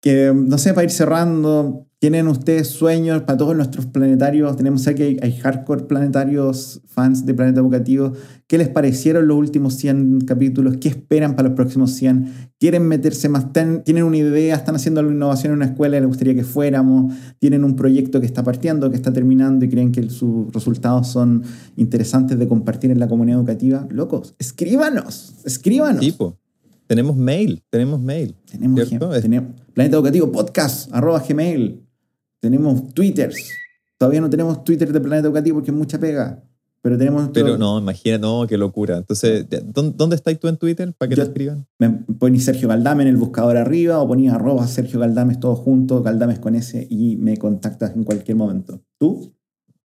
que 0.05 0.31
no 0.35 0.59
sé, 0.59 0.75
para 0.75 0.83
ir 0.83 0.91
cerrando, 0.91 1.87
¿tienen 1.97 2.27
ustedes 2.27 2.67
sueños 2.67 3.23
para 3.23 3.37
todos 3.37 3.55
nuestros 3.55 3.87
planetarios? 3.87 4.55
Tenemos 4.55 4.85
aquí, 4.87 5.01
hay, 5.01 5.17
hay 5.19 5.35
hardcore 5.37 5.85
planetarios, 5.85 6.81
fans 6.85 7.25
de 7.25 7.33
Planeta 7.33 7.61
Educativo. 7.61 8.13
¿Qué 8.45 8.59
les 8.59 8.69
parecieron 8.69 9.27
los 9.27 9.35
últimos 9.35 9.73
100 9.73 10.21
capítulos? 10.21 10.77
¿Qué 10.77 10.89
esperan 10.89 11.35
para 11.35 11.49
los 11.49 11.55
próximos 11.55 11.93
100? 11.93 12.51
¿Quieren 12.59 12.87
meterse 12.87 13.29
más? 13.29 13.51
¿Tienen 13.51 14.03
una 14.03 14.17
idea? 14.17 14.55
¿Están 14.55 14.75
haciendo 14.75 14.99
alguna 14.99 15.15
innovación 15.15 15.53
en 15.53 15.57
una 15.57 15.65
escuela 15.65 15.97
y 15.97 16.01
les 16.01 16.07
gustaría 16.07 16.35
que 16.35 16.43
fuéramos? 16.43 17.11
¿Tienen 17.39 17.63
un 17.63 17.75
proyecto 17.75 18.19
que 18.19 18.27
está 18.27 18.43
partiendo, 18.43 18.91
que 18.91 18.97
está 18.97 19.11
terminando 19.11 19.65
y 19.65 19.69
creen 19.69 19.91
que 19.91 20.07
sus 20.11 20.53
resultados 20.53 21.07
son 21.07 21.41
interesantes 21.75 22.37
de 22.37 22.47
compartir 22.47 22.91
en 22.91 22.99
la 22.99 23.07
comunidad 23.07 23.39
educativa? 23.39 23.87
Locos, 23.89 24.35
escríbanos, 24.37 25.33
escríbanos. 25.43 26.01
Tipo. 26.01 26.37
Tenemos 26.87 27.15
mail, 27.15 27.63
tenemos 27.69 27.99
mail. 27.99 28.35
Tenemos, 28.45 28.89
tenemos 29.21 29.61
Planeta 29.73 29.97
Educativo 29.97 30.31
Podcast, 30.31 30.89
arroba 30.93 31.23
Gmail. 31.27 31.83
Tenemos 32.39 32.93
Twitters. 32.93 33.51
Todavía 33.97 34.21
no 34.21 34.29
tenemos 34.29 34.63
Twitter 34.63 34.93
de 34.93 34.99
Planeta 34.99 35.27
Educativo 35.27 35.57
porque 35.57 35.71
es 35.71 35.77
mucha 35.77 35.99
pega. 35.99 36.43
Pero 36.83 36.99
tenemos. 36.99 37.31
Pero 37.33 37.57
no, 37.57 37.79
imagina, 37.79 38.19
no, 38.19 38.45
qué 38.47 38.59
locura. 38.59 38.97
Entonces, 38.97 39.47
¿dónde, 39.73 40.15
estás 40.15 40.39
tú 40.39 40.47
en 40.47 40.57
Twitter 40.57 40.93
para 40.93 41.09
que 41.09 41.15
te 41.15 41.23
escriban? 41.23 41.65
Me 41.79 41.89
poní 41.89 42.39
Sergio 42.39 42.67
Galdame 42.67 43.01
en 43.01 43.09
el 43.09 43.17
buscador 43.17 43.57
arriba 43.57 43.99
o 43.99 44.07
ponía 44.07 44.35
arroba 44.35 44.67
Sergio 44.67 44.99
Galdames 44.99 45.39
todo 45.39 45.55
junto, 45.55 46.03
Galdames 46.03 46.37
con 46.37 46.53
S 46.53 46.85
y 46.87 47.15
me 47.15 47.37
contactas 47.37 47.95
en 47.95 48.03
cualquier 48.03 48.37
momento. 48.37 48.79
¿Tú? 48.99 49.33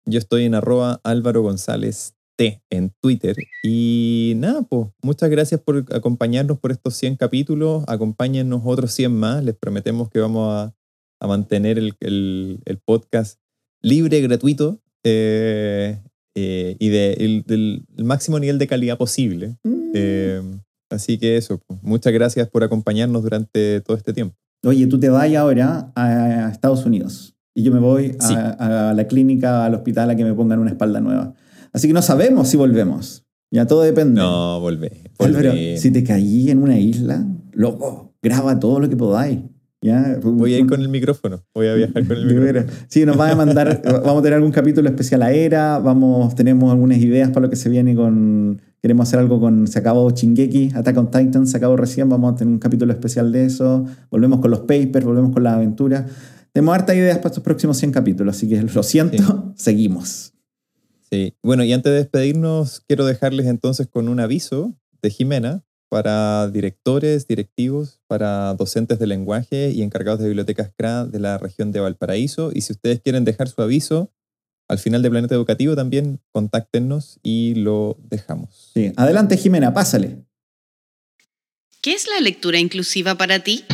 Yo 0.07 0.19
estoy 0.19 0.45
en 0.45 0.55
arroba 0.55 1.01
Álvaro 1.05 1.43
González 1.43 2.16
en 2.39 2.93
Twitter. 3.01 3.37
Y 3.63 4.35
nada, 4.37 4.63
pues 4.63 4.89
muchas 5.03 5.31
gracias 5.31 5.61
por 5.61 5.85
acompañarnos 5.93 6.59
por 6.59 6.71
estos 6.71 6.95
100 6.95 7.17
capítulos. 7.17 7.85
Acompáñennos 7.87 8.63
otros 8.65 8.93
100 8.93 9.13
más. 9.15 9.45
Les 9.45 9.55
prometemos 9.55 10.11
que 10.11 10.21
vamos 10.21 10.53
a, 10.53 10.75
a 11.21 11.27
mantener 11.27 11.79
el, 11.79 11.95
el, 12.01 12.61
el, 12.65 12.79
podcast 12.79 13.41
libre, 13.83 14.21
gratuito 14.21 14.81
eh, 15.05 16.01
eh, 16.35 16.77
y 16.79 16.89
de, 16.89 17.45
del 17.47 17.87
máximo 18.05 18.39
nivel 18.39 18.59
de 18.59 18.67
calidad 18.67 18.99
posible. 18.99 19.57
Mm. 19.65 19.93
Eh, 19.95 20.43
así 20.91 21.19
que 21.19 21.37
eso, 21.37 21.59
pues, 21.67 21.83
muchas 21.83 22.13
gracias 22.13 22.49
por 22.49 22.65
acompañarnos 22.65 23.23
durante 23.23 23.81
todo 23.81 23.97
este 23.97 24.13
tiempo. 24.13 24.37
Oye, 24.65 24.87
tú 24.87 24.99
te 24.99 25.09
vas 25.09 25.33
ahora 25.35 25.93
a 25.95 26.51
Estados 26.51 26.85
Unidos 26.85 27.37
y 27.55 27.63
yo 27.63 27.73
me 27.73 27.79
voy 27.79 28.17
a, 28.21 28.91
a 28.91 28.95
la 28.95 29.07
clínica, 29.07 29.65
al 29.65 29.75
hospital 29.75 30.11
a 30.11 30.17
que 30.17 30.25
me 30.25 30.35
pongan 30.35 30.59
una 30.59 30.71
espalda 30.71 31.01
nueva. 31.01 31.35
Así 31.77 31.89
que 31.89 31.93
no 31.93 32.01
sabemos 32.01 32.49
si 32.49 32.57
volvemos. 32.57 33.27
Ya 33.51 33.67
todo 33.67 33.83
depende. 33.83 34.19
No, 34.19 34.61
volvé. 34.61 35.77
si 35.77 35.91
te 35.91 36.03
caí 36.03 36.51
en 36.51 36.63
una 36.63 36.79
isla, 36.79 37.29
loco, 37.53 38.15
graba 38.23 38.59
todo 38.59 38.81
lo 38.81 38.89
que 38.89 38.97
podáis. 38.97 39.41
¿ya? 39.83 40.19
Voy 40.23 40.55
a 40.55 40.59
ir 40.61 40.67
con 40.67 40.81
el 40.81 40.89
micrófono, 40.89 41.45
voy 41.55 41.67
a 41.67 41.75
viajar 41.75 42.07
con 42.07 42.17
el 42.17 42.25
micrófono. 42.35 42.65
Sí, 42.89 43.05
nos 43.05 43.21
va 43.21 43.31
a 43.31 43.37
mandar, 43.37 43.83
vamos 43.85 44.21
a 44.21 44.23
tener 44.23 44.37
algún 44.37 44.53
capítulo 44.53 44.89
especial 44.89 45.23
a 45.23 45.33
Era, 45.33 45.79
vamos, 45.79 46.35
tenemos 46.35 46.73
algunas 46.73 46.97
ideas 46.97 47.29
para 47.29 47.43
lo 47.43 47.51
que 47.51 47.57
se 47.57 47.69
viene 47.69 47.95
con, 47.95 48.63
queremos 48.81 49.07
hacer 49.07 49.21
algo 49.21 49.39
con, 49.39 49.67
se 49.67 49.79
acabó 49.79 50.11
Chingeki, 50.11 50.71
Attack 50.75 50.97
on 50.97 51.11
Titan, 51.11 51.47
se 51.47 51.59
acabó 51.59 51.77
recién, 51.77 52.09
vamos 52.09 52.33
a 52.33 52.37
tener 52.37 52.55
un 52.55 52.59
capítulo 52.59 52.91
especial 52.91 53.31
de 53.33 53.45
eso, 53.45 53.85
volvemos 54.11 54.41
con 54.41 54.51
los 54.51 54.61
papers, 54.61 55.05
volvemos 55.05 55.31
con 55.31 55.43
las 55.43 55.53
aventuras. 55.53 56.11
Tenemos 56.55 56.75
hartas 56.75 56.97
ideas 56.97 57.19
para 57.19 57.29
estos 57.29 57.45
próximos 57.45 57.77
100 57.77 57.93
capítulos, 57.93 58.35
así 58.35 58.49
que 58.49 58.63
lo 58.63 58.83
siento, 58.83 59.53
seguimos. 59.57 60.33
Sí, 61.17 61.35
bueno, 61.43 61.65
y 61.65 61.73
antes 61.73 61.93
de 61.93 61.99
despedirnos, 62.01 62.83
quiero 62.87 63.07
dejarles 63.07 63.47
entonces 63.47 63.87
con 63.87 64.11
un 64.11 64.21
aviso 64.21 64.79
de 65.01 65.09
Jimena 65.09 65.65
para 65.89 66.51
directores, 66.51 67.27
directivos, 67.27 68.01
para 68.07 68.53
docentes 68.53 68.99
de 68.99 69.07
lenguaje 69.07 69.71
y 69.71 69.81
encargados 69.81 70.21
de 70.21 70.27
bibliotecas 70.27 70.73
CRA 70.77 71.07
de 71.07 71.19
la 71.19 71.39
región 71.39 71.73
de 71.73 71.81
Valparaíso. 71.81 72.51
Y 72.53 72.61
si 72.61 72.75
ustedes 72.75 73.01
quieren 73.01 73.25
dejar 73.25 73.49
su 73.49 73.63
aviso 73.63 74.13
al 74.69 74.79
final 74.79 75.01
de 75.01 75.09
Planeta 75.09 75.35
Educativo, 75.35 75.75
también 75.75 76.21
contáctenos 76.33 77.19
y 77.23 77.55
lo 77.55 77.97
dejamos. 78.11 78.73
Sí, 78.75 78.93
adelante 78.97 79.39
Jimena, 79.39 79.73
pásale. 79.73 80.23
¿Qué 81.81 81.95
es 81.95 82.07
la 82.09 82.21
lectura 82.21 82.59
inclusiva 82.59 83.15
para 83.15 83.39
ti? 83.39 83.65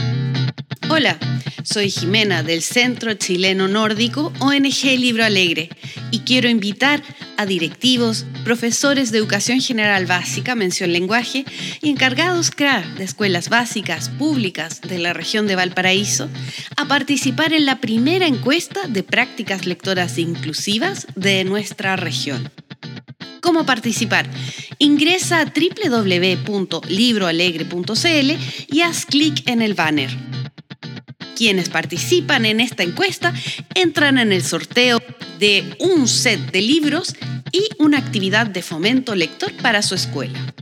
Hola, 0.88 1.18
soy 1.64 1.90
Jimena 1.90 2.42
del 2.42 2.62
Centro 2.62 3.12
Chileno 3.14 3.68
Nórdico 3.68 4.32
ONG 4.40 4.98
Libro 4.98 5.24
Alegre 5.24 5.70
y 6.10 6.18
quiero 6.20 6.48
invitar 6.48 7.02
a 7.36 7.44
directivos, 7.46 8.24
profesores 8.44 9.12
de 9.12 9.18
educación 9.18 9.60
general 9.60 10.06
básica, 10.06 10.54
mención 10.54 10.92
lenguaje 10.92 11.44
y 11.80 11.90
encargados 11.90 12.50
CRA 12.50 12.82
de 12.96 13.04
escuelas 13.04 13.48
básicas 13.48 14.10
públicas 14.10 14.80
de 14.80 14.98
la 14.98 15.12
región 15.12 15.46
de 15.46 15.54
Valparaíso 15.56 16.28
a 16.76 16.86
participar 16.86 17.52
en 17.52 17.66
la 17.66 17.80
primera 17.80 18.26
encuesta 18.26 18.86
de 18.88 19.02
prácticas 19.02 19.66
lectoras 19.66 20.18
inclusivas 20.18 21.06
de 21.16 21.42
nuestra 21.44 21.96
región. 21.96 22.50
¿Cómo 23.40 23.66
participar? 23.66 24.30
Ingresa 24.78 25.40
a 25.40 25.46
www.libroalegre.cl 25.46 28.30
y 28.68 28.80
haz 28.82 29.06
clic 29.06 29.48
en 29.48 29.62
el 29.62 29.74
banner. 29.74 30.10
Quienes 31.36 31.68
participan 31.68 32.46
en 32.46 32.60
esta 32.60 32.82
encuesta 32.82 33.34
entran 33.74 34.16
en 34.18 34.32
el 34.32 34.42
sorteo 34.42 35.02
de 35.38 35.76
un 35.80 36.08
set 36.08 36.50
de 36.52 36.62
libros 36.62 37.14
y 37.52 37.68
una 37.78 37.98
actividad 37.98 38.46
de 38.46 38.62
fomento 38.62 39.14
lector 39.14 39.52
para 39.62 39.82
su 39.82 39.94
escuela. 39.94 40.54